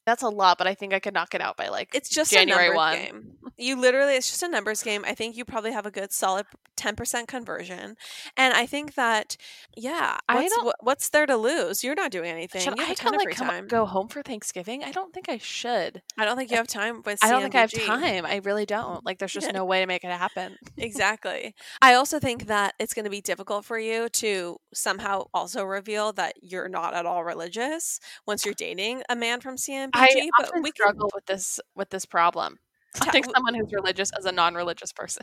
That's 0.06 0.22
a 0.22 0.28
lot, 0.28 0.56
but 0.58 0.66
I 0.66 0.74
think 0.74 0.94
I 0.94 1.00
could 1.00 1.12
knock 1.14 1.34
it 1.34 1.40
out 1.40 1.56
by 1.56 1.68
like 1.68 1.94
It's 1.94 2.08
just 2.08 2.30
January 2.32 2.66
a 2.66 2.74
numbers 2.74 2.76
1. 2.76 2.96
game. 2.96 3.32
You 3.58 3.80
literally, 3.80 4.14
it's 4.14 4.28
just 4.30 4.42
a 4.42 4.48
numbers 4.48 4.82
game. 4.82 5.04
I 5.06 5.14
think 5.14 5.36
you 5.36 5.44
probably 5.44 5.72
have 5.72 5.86
a 5.86 5.90
good 5.90 6.12
solid 6.12 6.46
10% 6.76 7.26
conversion. 7.26 7.96
And 8.36 8.52
I 8.54 8.66
think 8.66 8.94
that, 8.94 9.36
yeah, 9.76 10.18
I 10.28 10.34
what's, 10.36 10.54
don't- 10.54 10.64
what- 10.66 10.76
what's 10.80 11.08
there 11.08 11.26
to 11.26 11.36
lose? 11.36 11.82
You're 11.82 11.94
not 11.94 12.10
doing 12.10 12.30
anything. 12.30 12.60
Should 12.62 12.76
you 12.76 12.82
have 12.82 12.90
I 12.90 12.92
a 12.92 12.96
ton 12.96 13.12
kind 13.12 13.14
of 13.16 13.20
of 13.20 13.22
free 13.24 13.30
like 13.32 13.36
come, 13.38 13.48
time. 13.48 13.66
go 13.68 13.86
home 13.86 14.08
for 14.08 14.22
Thanksgiving? 14.22 14.84
I 14.84 14.92
don't 14.92 15.12
think 15.12 15.28
I 15.28 15.38
should. 15.38 16.02
I 16.18 16.24
don't 16.24 16.36
think 16.36 16.50
you 16.50 16.56
have 16.58 16.66
time 16.66 17.02
with 17.04 17.18
I 17.24 17.30
don't 17.30 17.42
think 17.42 17.54
I 17.54 17.60
have 17.62 17.72
time. 17.72 18.26
I 18.26 18.36
really 18.44 18.66
don't. 18.66 19.04
Like, 19.04 19.18
there's 19.18 19.32
just 19.32 19.52
no 19.54 19.64
way 19.64 19.80
to 19.80 19.86
make 19.86 20.04
it 20.04 20.10
happen. 20.10 20.56
Exactly. 20.76 21.54
I 21.82 21.94
also 21.94 22.18
think 22.18 22.46
that 22.46 22.74
it's 22.78 22.94
going 22.94 23.04
to 23.04 23.10
be 23.10 23.20
difficult 23.20 23.64
for 23.64 23.78
you 23.78 24.08
to 24.10 24.58
somehow 24.74 25.24
also 25.34 25.64
reveal 25.64 26.12
that 26.12 26.34
you're 26.42 26.68
not 26.68 26.94
at 26.94 27.06
all 27.06 27.24
religious 27.24 27.98
once 28.26 28.44
you're 28.44 28.54
dating 28.54 29.02
a 29.08 29.16
man 29.16 29.40
from 29.40 29.56
I 29.96 30.30
but 30.38 30.46
often 30.46 30.62
we 30.62 30.70
can 30.70 30.74
struggle 30.76 31.10
with 31.14 31.26
this 31.26 31.60
with 31.74 31.90
this 31.90 32.06
problem. 32.06 32.58
I 33.00 33.10
think 33.10 33.26
someone 33.34 33.54
who's 33.54 33.72
religious 33.72 34.10
as 34.18 34.24
a 34.24 34.32
non-religious 34.32 34.92
person. 34.92 35.22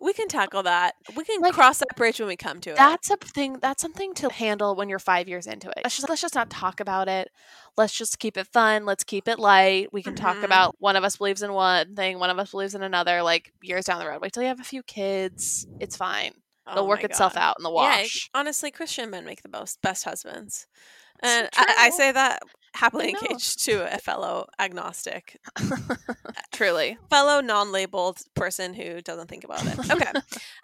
we 0.00 0.12
can 0.12 0.28
tackle 0.28 0.62
that. 0.64 0.94
We 1.14 1.24
can 1.24 1.40
Like, 1.40 1.54
cross 1.54 1.78
that 1.78 1.96
bridge 1.96 2.18
when 2.20 2.28
we 2.28 2.36
come 2.36 2.60
to 2.60 2.70
it. 2.70 2.76
That's 2.76 3.10
a 3.10 3.16
thing. 3.16 3.58
That's 3.60 3.80
something 3.80 4.14
to 4.14 4.28
handle 4.30 4.74
when 4.76 4.88
you're 4.88 4.98
five 4.98 5.26
years 5.28 5.46
into 5.46 5.68
it. 5.70 5.78
Let's 5.84 5.96
just 5.96 6.08
let's 6.08 6.20
just 6.20 6.34
not 6.34 6.50
talk 6.50 6.80
about 6.80 7.08
it. 7.08 7.30
Let's 7.76 7.94
just 7.94 8.18
keep 8.18 8.36
it 8.36 8.46
fun. 8.46 8.84
Let's 8.84 9.04
keep 9.04 9.26
it 9.26 9.38
light. 9.38 9.88
We 9.92 10.02
can 10.02 10.14
talk 10.14 10.36
Mhm. 10.36 10.44
about 10.44 10.76
one 10.78 10.96
of 10.96 11.04
us 11.04 11.16
believes 11.16 11.42
in 11.42 11.52
one 11.52 11.94
thing, 11.96 12.18
one 12.18 12.30
of 12.30 12.38
us 12.38 12.50
believes 12.50 12.74
in 12.74 12.82
another. 12.82 13.22
Like 13.22 13.52
years 13.62 13.86
down 13.86 13.98
the 14.00 14.06
road, 14.08 14.20
wait 14.20 14.32
till 14.32 14.42
you 14.42 14.48
have 14.48 14.60
a 14.60 14.64
few 14.64 14.82
kids. 14.82 15.66
It's 15.80 15.96
fine. 15.96 16.32
It'll 16.72 16.84
Oh 16.84 16.88
work 16.88 17.04
itself 17.04 17.36
out 17.36 17.56
in 17.58 17.62
the 17.62 17.70
Yeah, 17.70 18.02
wash. 18.02 18.30
honestly, 18.34 18.70
Christian 18.70 19.10
men 19.10 19.24
make 19.24 19.42
the 19.42 19.48
most 19.48 19.80
best 19.82 20.04
husbands. 20.04 20.66
And 21.22 21.48
I, 21.56 21.74
I 21.78 21.90
say 21.90 22.12
that 22.12 22.42
happily 22.78 23.08
engaged 23.10 23.64
to 23.64 23.92
a 23.92 23.98
fellow 23.98 24.46
agnostic, 24.58 25.36
Truly. 26.52 26.96
fellow 27.10 27.40
non-labeled 27.40 28.18
person 28.34 28.74
who 28.74 29.00
doesn't 29.00 29.28
think 29.28 29.44
about 29.44 29.64
it. 29.66 29.78
Okay. 29.98 30.12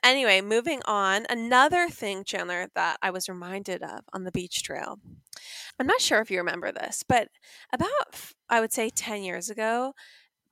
anyway, 0.05 0.41
moving 0.41 0.81
on. 0.85 1.27
Another 1.29 1.89
thing, 1.89 2.23
Chandler, 2.25 2.69
that 2.75 2.99
I 3.03 3.11
was 3.11 3.29
reminded 3.29 3.83
of 3.83 4.01
on 4.13 4.23
the 4.25 4.31
beach 4.31 4.63
trail. 4.63 5.01
I'm 5.81 5.87
not 5.87 6.01
sure 6.01 6.21
if 6.21 6.31
you 6.31 6.39
remember 6.39 6.71
this, 6.71 7.03
but 7.07 7.29
about 7.73 7.91
I 8.49 8.61
would 8.61 8.73
say 8.73 8.91
10 8.91 9.23
years 9.23 9.51
ago, 9.51 9.95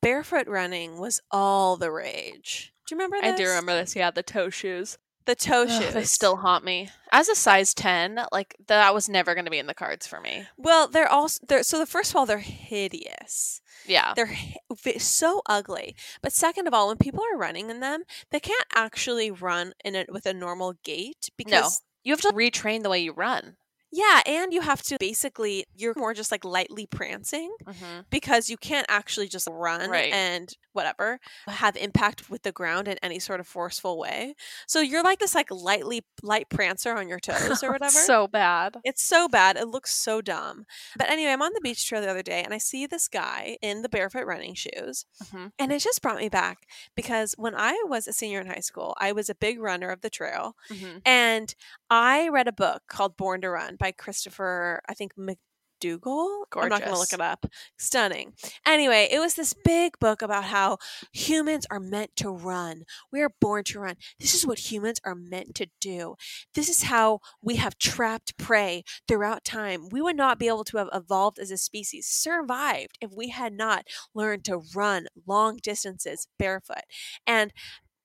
barefoot 0.01 0.49
running 0.49 0.99
was 0.99 1.21
all 1.31 1.77
the 1.77 1.93
rage. 1.93 2.73
Do 2.87 2.95
you 2.95 2.99
remember 2.99 3.25
I 3.25 3.37
do 3.37 3.45
remember 3.47 3.75
this. 3.75 3.95
Yeah, 3.95 4.11
the 4.11 4.25
toe 4.25 4.51
shoes. 4.51 4.99
The 5.27 5.35
toe 5.35 5.63
Ugh, 5.69 5.83
shoes. 5.83 5.95
they 5.95 6.05
still 6.05 6.37
haunt 6.37 6.65
me. 6.65 6.91
As 7.11 7.29
a 7.29 7.35
size 7.35 7.75
ten, 7.75 8.21
like 8.33 8.57
that 8.69 8.95
was 8.95 9.09
never 9.09 9.35
going 9.35 9.45
to 9.45 9.51
be 9.51 9.59
in 9.59 9.67
the 9.67 9.75
cards 9.75 10.07
for 10.07 10.21
me. 10.21 10.45
Well, 10.57 10.89
they're 10.89 11.09
also 11.09 11.45
they're 11.49 11.63
so 11.63 11.79
the 11.79 11.87
first 11.87 12.11
of 12.11 12.17
all 12.17 12.27
they're 12.27 12.39
hideous. 12.39 13.61
Yeah. 13.87 14.13
They're 14.15 14.27
hi- 14.35 14.57
so 14.99 15.43
ugly. 15.47 15.95
But 16.23 16.33
second 16.33 16.67
of 16.67 16.75
all, 16.75 16.89
when 16.89 16.97
people 16.99 17.23
are 17.33 17.39
running 17.39 17.71
in 17.71 17.81
them, 17.81 18.03
they 18.31 18.41
can't 18.41 18.65
actually 18.75 19.31
run 19.31 19.73
in 19.85 19.95
it 19.95 20.13
with 20.13 20.27
a 20.27 20.35
normal 20.35 20.75
gait 20.85 21.31
because 21.37 21.83
You 22.05 22.13
have 22.13 22.21
to 22.23 22.29
retrain 22.33 22.83
the 22.83 22.91
way 22.91 23.01
you 23.01 23.13
run. 23.13 23.57
Yeah, 23.93 24.23
and 24.27 24.53
you 24.53 24.63
have 24.63 24.83
to 24.85 24.97
basically 24.99 25.65
you're 25.77 25.95
more 25.97 26.15
just 26.15 26.31
like 26.33 26.45
lightly 26.45 26.87
prancing 26.87 27.55
Mm-hmm. 27.67 28.01
because 28.11 28.51
you 28.51 28.57
can't 28.57 28.87
actually 28.89 29.29
just 29.29 29.47
run 29.51 29.91
Right. 29.91 30.13
and 30.13 30.53
whatever 30.73 31.21
have 31.47 31.77
impact 31.77 32.31
with 32.31 32.43
the 32.43 32.53
ground 32.53 32.89
in 32.89 32.97
any 33.03 33.19
sort 33.19 33.41
of 33.41 33.47
forceful 33.47 33.99
way. 33.99 34.35
So 34.67 34.81
you're 34.81 35.03
like 35.03 35.19
this 35.19 35.35
like 35.35 35.51
lightly 35.51 36.03
light 36.23 36.49
prancer 36.49 36.97
on 36.97 37.09
your 37.09 37.21
toes 37.21 37.63
or 37.63 37.71
whatever. 37.73 37.91
so 37.91 38.27
bad. 38.27 38.77
It's 38.85 39.05
so 39.05 39.29
bad. 39.29 39.57
It 39.57 39.69
looks 39.69 39.95
so 39.95 40.21
dumb. 40.23 40.65
But 40.97 41.11
anyway, 41.11 41.33
I'm 41.33 41.43
on 41.43 41.53
the 41.55 41.61
beach 41.61 41.87
trail 41.87 42.01
the 42.01 42.09
other 42.11 42.23
day 42.23 42.43
and 42.43 42.55
I 42.55 42.59
see 42.59 42.87
this 42.87 43.07
guy 43.09 43.59
in 43.61 43.83
the 43.83 43.89
barefoot 43.91 44.25
running 44.27 44.55
shoes. 44.55 45.05
hmm 45.31 45.49
And 45.59 45.71
it 45.73 45.81
just 45.81 46.01
brought 46.03 46.19
me 46.19 46.29
back 46.31 46.67
because 46.97 47.35
when 47.37 47.55
I 47.55 47.81
was 47.87 48.09
a 48.09 48.13
senior 48.13 48.41
in 48.41 48.47
high 48.47 48.61
school, 48.61 48.95
I 48.99 49.13
was 49.13 49.29
a 49.29 49.35
big 49.35 49.61
runner 49.61 49.91
of 49.91 50.01
the 50.01 50.11
trail. 50.11 50.57
hmm 50.71 50.99
And 51.05 51.55
I 51.91 52.29
read 52.29 52.49
a 52.49 52.53
book 52.53 52.83
called 52.89 53.19
Born 53.19 53.43
to 53.43 53.51
Run 53.51 53.77
by 53.83 53.91
Christopher, 53.91 54.81
I 54.89 54.95
think, 54.95 55.17
McDougall. 55.17 56.45
I'm 56.55 56.69
not 56.69 56.83
going 56.83 56.93
to 56.93 56.99
look 56.99 57.13
it 57.13 57.21
up. 57.21 57.47
Stunning. 57.77 58.35
Anyway, 58.65 59.09
it 59.11 59.19
was 59.19 59.35
this 59.35 59.55
big 59.65 59.99
book 59.99 60.23
about 60.23 60.45
how 60.45 60.79
humans 61.13 61.67
are 61.69 61.81
meant 61.81 62.15
to 62.15 62.31
run. 62.31 62.85
We 63.11 63.23
are 63.23 63.33
born 63.41 63.65
to 63.65 63.81
run. 63.81 63.97
This 64.21 64.37
is 64.37 64.47
what 64.47 64.71
humans 64.71 65.01
are 65.05 65.17
meant 65.17 65.57
to 65.57 65.67
do. 65.81 66.15
This 66.55 66.69
is 66.69 66.85
how 66.85 67.19
we 67.43 67.57
have 67.57 67.77
trapped 67.77 68.39
prey 68.39 68.85
throughout 69.09 69.45
time. 69.45 69.89
We 69.91 70.01
would 70.01 70.17
not 70.17 70.39
be 70.39 70.47
able 70.47 70.63
to 70.63 70.77
have 70.77 70.89
evolved 70.95 71.41
as 71.41 71.51
a 71.51 71.57
species, 71.57 72.07
survived, 72.07 72.99
if 73.01 73.11
we 73.11 73.31
had 73.31 73.53
not 73.53 73.89
learned 74.15 74.45
to 74.45 74.63
run 74.77 75.09
long 75.27 75.59
distances 75.61 76.29
barefoot. 76.39 76.85
And 77.27 77.53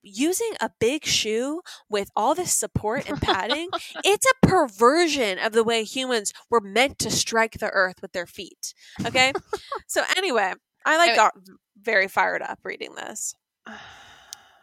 using 0.07 0.53
a 0.59 0.71
big 0.79 1.05
shoe 1.05 1.61
with 1.89 2.09
all 2.15 2.35
this 2.35 2.53
support 2.53 3.09
and 3.09 3.21
padding, 3.21 3.69
it's 4.03 4.25
a 4.25 4.47
perversion 4.47 5.39
of 5.39 5.53
the 5.53 5.63
way 5.63 5.83
humans 5.83 6.33
were 6.49 6.61
meant 6.61 6.99
to 6.99 7.11
strike 7.11 7.59
the 7.59 7.69
earth 7.69 8.01
with 8.01 8.13
their 8.13 8.27
feet. 8.27 8.73
Okay? 9.05 9.33
so 9.87 10.03
anyway, 10.15 10.53
I 10.85 10.97
like 10.97 11.15
got 11.15 11.33
very 11.81 12.07
fired 12.07 12.41
up 12.41 12.59
reading 12.63 12.95
this. 12.95 13.35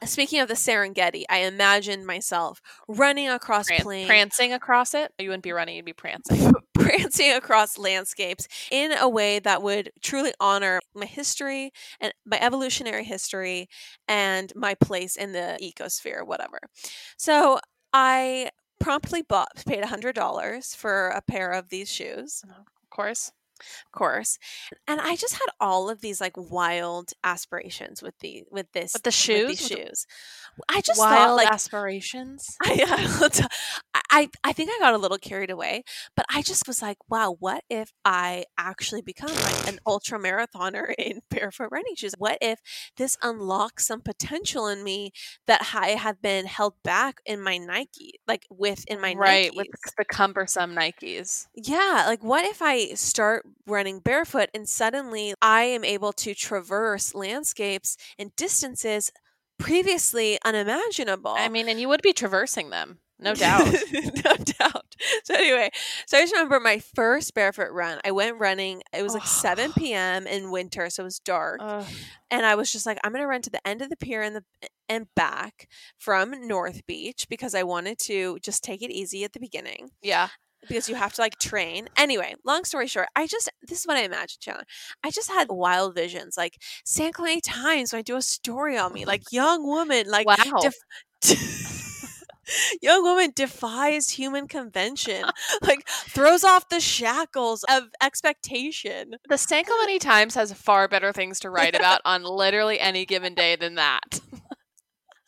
Speaking 0.06 0.40
of 0.40 0.48
the 0.48 0.54
Serengeti, 0.54 1.24
I 1.28 1.38
imagined 1.38 2.06
myself 2.06 2.60
running 2.88 3.28
across 3.28 3.68
Pran- 3.70 3.80
plains, 3.80 4.06
prancing 4.06 4.52
across 4.52 4.94
it. 4.94 5.12
You 5.18 5.28
wouldn't 5.28 5.42
be 5.42 5.52
running; 5.52 5.76
you'd 5.76 5.84
be 5.84 5.92
prancing. 5.92 6.52
prancing 6.74 7.32
across 7.32 7.78
landscapes 7.78 8.46
in 8.70 8.92
a 8.92 9.08
way 9.08 9.38
that 9.38 9.62
would 9.62 9.90
truly 10.02 10.32
honor 10.40 10.80
my 10.94 11.06
history 11.06 11.72
and 12.00 12.12
my 12.26 12.38
evolutionary 12.40 13.04
history 13.04 13.68
and 14.08 14.52
my 14.54 14.74
place 14.74 15.16
in 15.16 15.32
the 15.32 15.58
ecosphere, 15.62 16.26
whatever. 16.26 16.58
So 17.16 17.58
I 17.92 18.50
promptly 18.80 19.22
bought, 19.22 19.64
paid 19.66 19.82
$100 19.82 20.76
for 20.76 21.08
a 21.08 21.22
pair 21.22 21.52
of 21.52 21.70
these 21.70 21.90
shoes, 21.90 22.42
mm-hmm. 22.46 22.60
Of 22.60 22.90
course. 22.90 23.32
Of 23.60 23.92
course. 23.92 24.38
And 24.86 25.00
I 25.00 25.16
just 25.16 25.34
had 25.34 25.46
all 25.60 25.88
of 25.88 26.00
these 26.00 26.20
like 26.20 26.36
wild 26.36 27.12
aspirations 27.22 28.02
with 28.02 28.18
the 28.18 28.44
with 28.50 28.72
this 28.72 28.92
With 28.94 29.02
the 29.02 29.10
shoes? 29.10 29.48
With 29.48 29.78
shoes. 29.78 30.06
I 30.68 30.80
just 30.80 30.98
Wild 30.98 31.16
thought 31.16 31.34
like 31.34 31.50
aspirations. 31.50 32.56
I, 32.62 33.48
I 34.10 34.30
I 34.42 34.52
think 34.52 34.70
I 34.72 34.78
got 34.78 34.94
a 34.94 34.98
little 34.98 35.18
carried 35.18 35.50
away, 35.50 35.84
but 36.16 36.26
I 36.30 36.42
just 36.42 36.66
was 36.66 36.82
like, 36.82 36.98
wow, 37.08 37.36
what 37.38 37.64
if 37.68 37.92
I 38.04 38.44
actually 38.58 39.02
become 39.02 39.34
like 39.34 39.68
an 39.68 39.78
ultra 39.86 40.18
marathoner 40.18 40.94
in 40.98 41.20
barefoot 41.30 41.68
running 41.70 41.96
shoes? 41.96 42.14
What 42.18 42.38
if 42.40 42.60
this 42.96 43.16
unlocks 43.22 43.86
some 43.86 44.00
potential 44.00 44.68
in 44.68 44.84
me 44.84 45.12
that 45.46 45.70
I 45.74 45.90
have 45.90 46.22
been 46.22 46.46
held 46.46 46.74
back 46.82 47.20
in 47.26 47.42
my 47.42 47.58
Nike, 47.58 48.20
like 48.26 48.46
within 48.50 49.00
my 49.00 49.14
right 49.14 49.50
Nikes? 49.52 49.56
with 49.56 49.66
the 49.98 50.04
cumbersome 50.04 50.74
Nikes. 50.74 51.46
Yeah, 51.54 52.04
like 52.06 52.22
what 52.22 52.44
if 52.44 52.62
I 52.62 52.94
start 52.94 53.43
running 53.66 54.00
barefoot 54.00 54.50
and 54.54 54.68
suddenly 54.68 55.34
I 55.42 55.62
am 55.64 55.84
able 55.84 56.12
to 56.14 56.34
traverse 56.34 57.14
landscapes 57.14 57.96
and 58.18 58.34
distances 58.36 59.10
previously 59.58 60.38
unimaginable? 60.44 61.34
I 61.36 61.48
mean, 61.48 61.68
and 61.68 61.80
you 61.80 61.88
would 61.88 62.02
be 62.02 62.12
traversing 62.12 62.70
them, 62.70 62.98
no 63.18 63.34
doubt. 63.34 63.72
no 63.92 64.34
doubt. 64.36 64.96
So 65.24 65.34
anyway, 65.34 65.70
so 66.06 66.18
I 66.18 66.22
just 66.22 66.32
remember 66.32 66.60
my 66.60 66.78
first 66.94 67.34
barefoot 67.34 67.70
run. 67.72 68.00
I 68.04 68.10
went 68.10 68.38
running. 68.38 68.82
It 68.92 69.02
was 69.02 69.14
like 69.14 69.26
7 69.26 69.72
p.m. 69.72 70.26
in 70.26 70.50
winter, 70.50 70.90
so 70.90 71.02
it 71.02 71.04
was 71.04 71.18
dark. 71.20 71.58
Ugh. 71.62 71.84
and 72.30 72.44
I 72.44 72.54
was 72.54 72.72
just 72.72 72.86
like, 72.86 72.98
I'm 73.04 73.12
gonna 73.12 73.26
run 73.26 73.42
to 73.42 73.50
the 73.50 73.66
end 73.66 73.82
of 73.82 73.90
the 73.90 73.96
pier 73.96 74.22
and 74.22 74.36
the 74.36 74.44
and 74.88 75.06
back 75.14 75.68
from 75.96 76.46
North 76.46 76.86
Beach 76.86 77.26
because 77.30 77.54
I 77.54 77.62
wanted 77.62 77.98
to 78.00 78.38
just 78.42 78.62
take 78.62 78.82
it 78.82 78.90
easy 78.90 79.24
at 79.24 79.32
the 79.32 79.40
beginning 79.40 79.90
yeah. 80.02 80.28
Because 80.68 80.88
you 80.88 80.94
have 80.94 81.12
to 81.14 81.20
like 81.20 81.38
train. 81.38 81.88
Anyway, 81.96 82.34
long 82.44 82.64
story 82.64 82.86
short, 82.86 83.08
I 83.16 83.26
just 83.26 83.50
this 83.62 83.80
is 83.80 83.86
what 83.86 83.96
I 83.96 84.02
imagined, 84.02 84.40
Chandler. 84.40 84.64
I 85.02 85.10
just 85.10 85.30
had 85.30 85.48
wild 85.50 85.94
visions, 85.94 86.36
like 86.36 86.60
San 86.84 87.12
Clemente 87.12 87.40
Times 87.40 87.92
might 87.92 88.06
do 88.06 88.16
a 88.16 88.22
story 88.22 88.76
on 88.76 88.92
me, 88.92 89.04
like 89.04 89.22
young 89.30 89.66
woman, 89.66 90.08
like 90.08 90.26
wow. 90.26 90.60
def- 90.60 90.74
young 92.82 93.02
woman 93.02 93.32
defies 93.34 94.10
human 94.10 94.48
convention, 94.48 95.24
like 95.62 95.86
throws 95.88 96.44
off 96.44 96.68
the 96.68 96.80
shackles 96.80 97.64
of 97.68 97.84
expectation. 98.02 99.16
the 99.28 99.38
San 99.38 99.64
Clemente 99.64 99.98
Times 99.98 100.34
has 100.34 100.52
far 100.52 100.88
better 100.88 101.12
things 101.12 101.40
to 101.40 101.50
write 101.50 101.74
about 101.74 102.00
on 102.04 102.24
literally 102.24 102.80
any 102.80 103.04
given 103.04 103.34
day 103.34 103.56
than 103.56 103.76
that. 103.76 104.20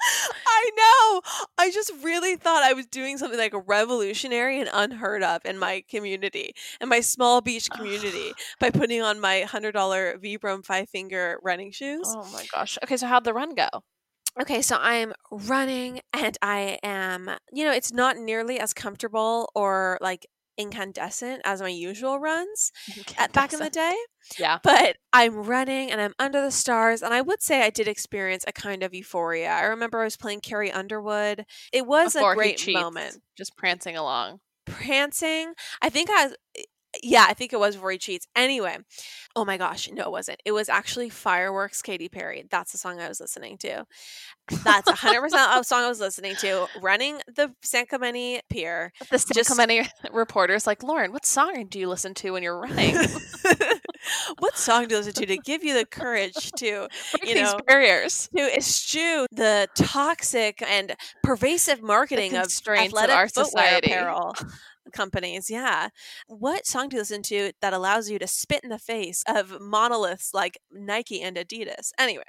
I 0.00 0.70
know. 0.76 1.20
I 1.58 1.70
just 1.70 1.92
really 2.02 2.36
thought 2.36 2.62
I 2.62 2.72
was 2.72 2.86
doing 2.86 3.18
something 3.18 3.38
like 3.38 3.54
revolutionary 3.66 4.60
and 4.60 4.70
unheard 4.72 5.22
of 5.22 5.44
in 5.44 5.58
my 5.58 5.84
community, 5.88 6.54
in 6.80 6.88
my 6.88 7.00
small 7.00 7.40
beach 7.40 7.70
community, 7.70 8.32
by 8.60 8.70
putting 8.70 9.02
on 9.02 9.20
my 9.20 9.40
hundred 9.42 9.72
dollar 9.72 10.18
Vibram 10.18 10.64
five 10.64 10.88
finger 10.88 11.38
running 11.42 11.70
shoes. 11.70 12.02
Oh 12.06 12.28
my 12.32 12.46
gosh. 12.52 12.78
Okay, 12.84 12.96
so 12.96 13.06
how'd 13.06 13.24
the 13.24 13.34
run 13.34 13.54
go? 13.54 13.68
Okay, 14.38 14.60
so 14.60 14.76
I'm 14.78 15.14
running 15.30 16.00
and 16.12 16.36
I 16.42 16.78
am, 16.82 17.30
you 17.52 17.64
know, 17.64 17.72
it's 17.72 17.90
not 17.90 18.18
nearly 18.18 18.60
as 18.60 18.74
comfortable 18.74 19.50
or 19.54 19.96
like 20.02 20.26
incandescent 20.56 21.42
as 21.44 21.60
my 21.60 21.68
usual 21.68 22.18
runs 22.18 22.72
at, 23.18 23.32
back 23.32 23.52
in 23.52 23.58
the 23.58 23.70
day. 23.70 23.94
Yeah. 24.38 24.58
But 24.62 24.96
I'm 25.12 25.44
running 25.44 25.90
and 25.90 26.00
I'm 26.00 26.14
under 26.18 26.40
the 26.40 26.50
stars. 26.50 27.02
And 27.02 27.14
I 27.14 27.20
would 27.20 27.42
say 27.42 27.62
I 27.62 27.70
did 27.70 27.88
experience 27.88 28.44
a 28.46 28.52
kind 28.52 28.82
of 28.82 28.94
euphoria. 28.94 29.50
I 29.50 29.64
remember 29.64 30.00
I 30.00 30.04
was 30.04 30.16
playing 30.16 30.40
Carrie 30.40 30.72
Underwood. 30.72 31.44
It 31.72 31.86
was 31.86 32.14
Before 32.14 32.32
a 32.32 32.36
great 32.36 32.66
moment. 32.72 33.18
Just 33.36 33.56
prancing 33.56 33.96
along. 33.96 34.40
Prancing. 34.66 35.54
I 35.80 35.90
think 35.90 36.10
I. 36.10 36.30
Yeah, 37.02 37.26
I 37.28 37.34
think 37.34 37.52
it 37.52 37.58
was 37.60 37.76
he 37.76 37.98
cheats. 37.98 38.26
Anyway, 38.36 38.78
oh 39.34 39.44
my 39.44 39.56
gosh, 39.56 39.88
no, 39.90 40.04
it 40.04 40.10
wasn't. 40.10 40.40
It 40.44 40.52
was 40.52 40.68
actually 40.68 41.08
Fireworks 41.10 41.82
Katy 41.82 42.08
Perry. 42.08 42.44
That's 42.50 42.72
the 42.72 42.78
song 42.78 43.00
I 43.00 43.08
was 43.08 43.20
listening 43.20 43.58
to. 43.58 43.84
That's 44.64 44.88
100% 44.90 45.60
a 45.60 45.64
song 45.64 45.82
I 45.84 45.88
was 45.88 46.00
listening 46.00 46.36
to. 46.36 46.66
Running 46.80 47.20
the 47.34 47.52
San 47.62 47.86
Clemente 47.86 48.40
Pier. 48.50 48.92
The 49.10 49.18
San 49.18 49.34
just 49.34 49.56
many 49.56 49.88
reporters 50.12 50.66
like 50.66 50.82
Lauren. 50.82 51.12
What 51.12 51.26
song 51.26 51.66
do 51.68 51.78
you 51.78 51.88
listen 51.88 52.14
to 52.14 52.30
when 52.32 52.42
you're 52.42 52.58
running? 52.58 52.96
what 54.38 54.56
song 54.56 54.86
do 54.86 54.94
you 54.94 54.98
listen 54.98 55.12
to 55.14 55.26
to 55.26 55.36
give 55.38 55.64
you 55.64 55.74
the 55.74 55.84
courage 55.86 56.50
to 56.58 56.88
Break 57.12 57.28
You 57.28 57.34
these 57.34 57.52
know, 57.52 57.58
barriers. 57.66 58.28
to 58.36 58.56
eschew 58.56 59.26
the 59.32 59.68
toxic 59.76 60.62
and 60.62 60.94
pervasive 61.22 61.82
marketing 61.82 62.34
of 62.36 62.42
constraints 62.42 62.92
of 62.92 62.98
athletic 62.98 63.16
our 63.16 63.28
footwear 63.28 63.80
society. 63.80 63.92
apparel 63.92 64.34
companies. 64.92 65.50
Yeah. 65.50 65.88
What 66.26 66.66
song 66.66 66.88
do 66.88 66.96
you 66.96 67.00
listen 67.02 67.22
to 67.24 67.52
that 67.60 67.72
allows 67.72 68.10
you 68.10 68.18
to 68.18 68.26
spit 68.26 68.60
in 68.62 68.70
the 68.70 68.78
face 68.78 69.22
of 69.28 69.60
monoliths 69.60 70.30
like 70.34 70.58
Nike 70.70 71.22
and 71.22 71.36
Adidas? 71.36 71.90
Anyway, 71.98 72.24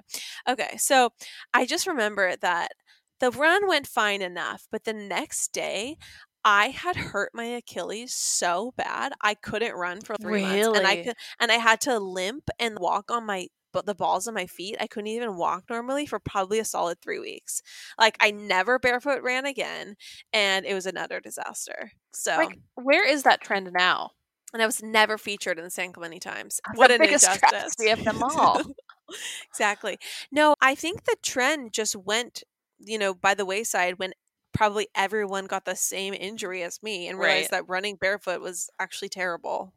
okay. 0.47 0.77
So 0.77 1.11
I 1.53 1.65
just 1.65 1.87
remember 1.87 2.35
that 2.41 2.71
the 3.19 3.31
run 3.31 3.67
went 3.67 3.87
fine 3.87 4.21
enough, 4.21 4.67
but 4.71 4.83
the 4.83 4.93
next 4.93 5.51
day, 5.51 5.97
I 6.45 6.67
had 6.69 6.95
hurt 6.95 7.31
my 7.33 7.45
Achilles 7.45 8.13
so 8.13 8.73
bad 8.77 9.11
I 9.21 9.33
couldn't 9.33 9.73
run 9.75 10.01
for 10.01 10.15
three 10.15 10.43
months, 10.43 10.67
and 10.77 10.87
I 10.87 11.03
could, 11.03 11.15
and 11.41 11.51
I 11.51 11.55
had 11.55 11.81
to 11.81 11.99
limp 11.99 12.49
and 12.59 12.77
walk 12.79 13.11
on 13.11 13.25
my 13.25 13.47
the 13.85 13.95
balls 13.95 14.27
of 14.27 14.33
my 14.33 14.45
feet. 14.47 14.77
I 14.79 14.87
couldn't 14.87 15.07
even 15.07 15.37
walk 15.37 15.65
normally 15.69 16.05
for 16.05 16.19
probably 16.19 16.59
a 16.59 16.65
solid 16.65 16.99
three 17.01 17.19
weeks. 17.19 17.61
Like 17.99 18.17
I 18.19 18.31
never 18.31 18.79
barefoot 18.79 19.21
ran 19.21 19.45
again, 19.45 19.95
and 20.33 20.65
it 20.65 20.73
was 20.73 20.85
another 20.85 21.19
disaster. 21.19 21.91
So, 22.13 22.35
Like, 22.37 22.57
where 22.75 23.07
is 23.07 23.23
that 23.23 23.41
trend 23.41 23.71
now? 23.73 24.11
and 24.53 24.63
I 24.63 24.65
was 24.65 24.81
never 24.81 25.17
featured 25.17 25.57
in 25.57 25.65
the 25.65 25.69
San 25.69 25.91
Clemente 25.91 26.19
Times. 26.19 26.61
That's 26.65 26.77
What 26.79 26.89
an 26.91 27.03
injustice! 27.03 27.39
travesty 27.49 27.89
of 27.89 28.03
them 28.05 28.23
all. 28.23 28.61
exactly. 29.51 29.97
No, 30.31 30.55
I 30.61 30.73
think 30.73 31.03
the 31.03 31.17
trend 31.21 31.73
just 31.73 31.95
went, 31.95 32.43
you 32.79 32.97
know, 32.97 33.13
by 33.13 33.33
the 33.33 33.45
wayside 33.45 33.99
when 33.99 34.13
probably 34.53 34.87
everyone 34.95 35.45
got 35.45 35.65
the 35.65 35.75
same 35.75 36.13
injury 36.13 36.63
as 36.63 36.81
me 36.81 37.07
and 37.07 37.19
realized 37.19 37.51
that 37.51 37.67
running 37.67 37.97
barefoot 37.97 38.41
was 38.41 38.69
actually 38.79 39.09
terrible. 39.09 39.73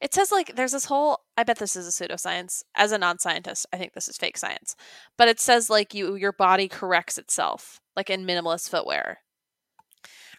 It 0.00 0.14
says 0.14 0.32
like 0.32 0.56
there's 0.56 0.72
this 0.72 0.86
whole 0.86 1.20
I 1.36 1.44
bet 1.44 1.58
this 1.58 1.76
is 1.76 1.86
a 1.86 1.90
pseudoscience. 1.90 2.62
As 2.74 2.92
a 2.92 2.98
non-scientist, 2.98 3.66
I 3.72 3.76
think 3.76 3.92
this 3.92 4.08
is 4.08 4.16
fake 4.16 4.38
science. 4.38 4.76
But 5.16 5.28
it 5.28 5.40
says 5.40 5.70
like 5.70 5.94
you 5.94 6.14
your 6.14 6.32
body 6.32 6.68
corrects 6.68 7.18
itself 7.18 7.80
like 7.94 8.10
in 8.10 8.26
minimalist 8.26 8.68
footwear. 8.70 9.18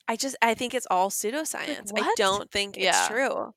I 0.08 0.16
just 0.16 0.36
I 0.42 0.54
think 0.54 0.74
it's 0.74 0.88
all 0.90 1.10
pseudoscience. 1.10 1.92
I 1.96 2.14
don't 2.18 2.52
think 2.52 2.78
it's 2.78 3.08
true. 3.08 3.54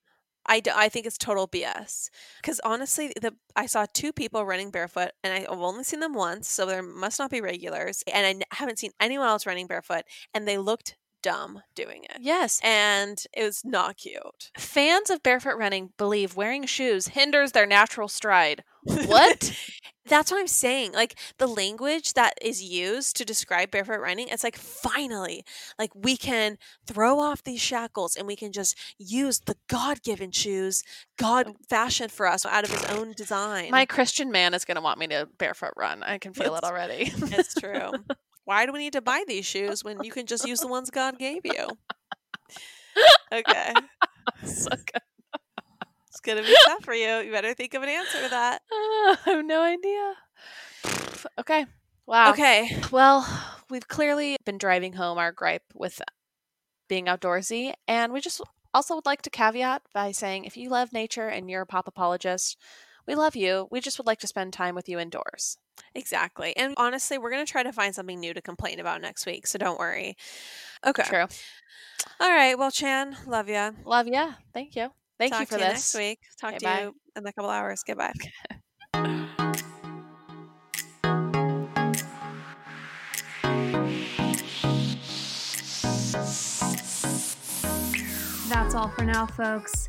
I 0.46 0.88
think 0.88 1.06
it's 1.06 1.18
total 1.18 1.46
BS. 1.46 2.10
Because 2.42 2.60
honestly, 2.64 3.12
the 3.20 3.34
I 3.54 3.66
saw 3.66 3.86
two 3.92 4.12
people 4.12 4.44
running 4.44 4.70
barefoot, 4.70 5.12
and 5.22 5.32
I've 5.32 5.46
only 5.48 5.84
seen 5.84 6.00
them 6.00 6.14
once, 6.14 6.48
so 6.48 6.66
there 6.66 6.82
must 6.82 7.18
not 7.18 7.30
be 7.30 7.40
regulars. 7.40 8.02
And 8.12 8.26
I 8.26 8.30
n- 8.30 8.42
haven't 8.52 8.78
seen 8.78 8.92
anyone 9.00 9.28
else 9.28 9.46
running 9.46 9.66
barefoot, 9.66 10.02
and 10.34 10.48
they 10.48 10.58
looked 10.58 10.96
dumb 11.22 11.62
doing 11.74 12.04
it. 12.04 12.18
Yes. 12.20 12.60
And 12.62 13.22
it 13.32 13.44
was 13.44 13.64
not 13.64 13.96
cute. 13.96 14.50
Fans 14.56 15.10
of 15.10 15.22
barefoot 15.22 15.56
running 15.56 15.92
believe 15.96 16.36
wearing 16.36 16.66
shoes 16.66 17.08
hinders 17.08 17.52
their 17.52 17.66
natural 17.66 18.08
stride. 18.08 18.64
What? 18.82 19.54
That's 20.06 20.32
what 20.32 20.40
I'm 20.40 20.48
saying. 20.48 20.92
Like 20.92 21.16
the 21.38 21.46
language 21.46 22.14
that 22.14 22.34
is 22.42 22.62
used 22.62 23.16
to 23.16 23.24
describe 23.24 23.70
barefoot 23.70 24.00
running, 24.00 24.28
it's 24.28 24.42
like 24.42 24.56
finally, 24.56 25.44
like 25.78 25.94
we 25.94 26.16
can 26.16 26.58
throw 26.86 27.20
off 27.20 27.44
these 27.44 27.60
shackles 27.60 28.16
and 28.16 28.26
we 28.26 28.34
can 28.34 28.50
just 28.50 28.76
use 28.98 29.40
the 29.40 29.56
God 29.68 30.02
given 30.02 30.32
shoes 30.32 30.82
God 31.16 31.46
oh. 31.48 31.54
fashioned 31.68 32.10
for 32.10 32.26
us 32.26 32.44
out 32.44 32.64
of 32.64 32.70
his 32.70 32.84
own 32.86 33.12
design. 33.12 33.70
My 33.70 33.86
Christian 33.86 34.32
man 34.32 34.54
is 34.54 34.64
going 34.64 34.76
to 34.76 34.80
want 34.80 34.98
me 34.98 35.06
to 35.08 35.28
barefoot 35.38 35.74
run. 35.76 36.02
I 36.02 36.18
can 36.18 36.32
feel 36.32 36.56
it 36.56 36.64
already. 36.64 37.12
it's 37.14 37.54
true. 37.54 37.92
Why 38.50 38.66
do 38.66 38.72
we 38.72 38.80
need 38.80 38.94
to 38.94 39.00
buy 39.00 39.22
these 39.28 39.46
shoes 39.46 39.84
when 39.84 40.02
you 40.02 40.10
can 40.10 40.26
just 40.26 40.44
use 40.44 40.58
the 40.58 40.66
ones 40.66 40.90
God 40.90 41.20
gave 41.20 41.42
you? 41.44 41.68
Okay. 43.32 43.72
so 44.44 44.70
good. 44.70 45.02
It's 46.08 46.18
gonna 46.18 46.42
be 46.42 46.56
tough 46.66 46.82
for 46.82 46.92
you. 46.92 47.18
You 47.18 47.30
better 47.30 47.54
think 47.54 47.74
of 47.74 47.84
an 47.84 47.88
answer 47.88 48.20
to 48.24 48.28
that. 48.28 48.62
Ah, 48.72 49.20
I 49.24 49.30
have 49.30 49.44
no 49.44 49.62
idea. 49.62 50.14
Okay. 51.38 51.64
Wow. 52.06 52.32
Okay. 52.32 52.76
Well, 52.90 53.24
we've 53.70 53.86
clearly 53.86 54.36
been 54.44 54.58
driving 54.58 54.94
home 54.94 55.16
our 55.16 55.30
gripe 55.30 55.62
with 55.72 56.02
being 56.88 57.06
outdoorsy, 57.06 57.74
and 57.86 58.12
we 58.12 58.20
just 58.20 58.40
also 58.74 58.96
would 58.96 59.06
like 59.06 59.22
to 59.22 59.30
caveat 59.30 59.82
by 59.94 60.10
saying 60.10 60.44
if 60.44 60.56
you 60.56 60.70
love 60.70 60.92
nature 60.92 61.28
and 61.28 61.48
you're 61.48 61.62
a 61.62 61.66
pop 61.66 61.86
apologist, 61.86 62.56
we 63.10 63.16
love 63.16 63.34
you. 63.34 63.66
We 63.72 63.80
just 63.80 63.98
would 63.98 64.06
like 64.06 64.20
to 64.20 64.28
spend 64.28 64.52
time 64.52 64.76
with 64.76 64.88
you 64.88 65.00
indoors. 65.00 65.58
Exactly. 65.96 66.56
And 66.56 66.74
honestly, 66.76 67.18
we're 67.18 67.32
going 67.32 67.44
to 67.44 67.50
try 67.50 67.64
to 67.64 67.72
find 67.72 67.92
something 67.92 68.20
new 68.20 68.32
to 68.32 68.40
complain 68.40 68.78
about 68.78 69.02
next 69.02 69.26
week. 69.26 69.48
So 69.48 69.58
don't 69.58 69.80
worry. 69.80 70.16
Okay. 70.86 71.02
True. 71.02 71.26
All 72.20 72.30
right. 72.30 72.56
Well, 72.56 72.70
Chan, 72.70 73.16
love 73.26 73.48
ya. 73.48 73.72
Love 73.84 74.06
ya. 74.06 74.34
Thank 74.54 74.76
you. 74.76 74.90
Thank 75.18 75.32
Talk 75.32 75.40
you 75.40 75.46
for 75.46 75.54
to 75.54 75.58
this. 75.58 75.72
next 75.72 75.94
week. 75.96 76.20
Talk 76.40 76.50
Okay, 76.50 76.58
to 76.58 76.64
bye. 76.64 76.82
you 76.82 76.94
in 77.16 77.26
a 77.26 77.32
couple 77.32 77.50
hours. 77.50 77.82
Goodbye. 77.84 78.12
That's 88.48 88.74
all 88.76 88.88
for 88.88 89.04
now, 89.04 89.26
folks. 89.26 89.88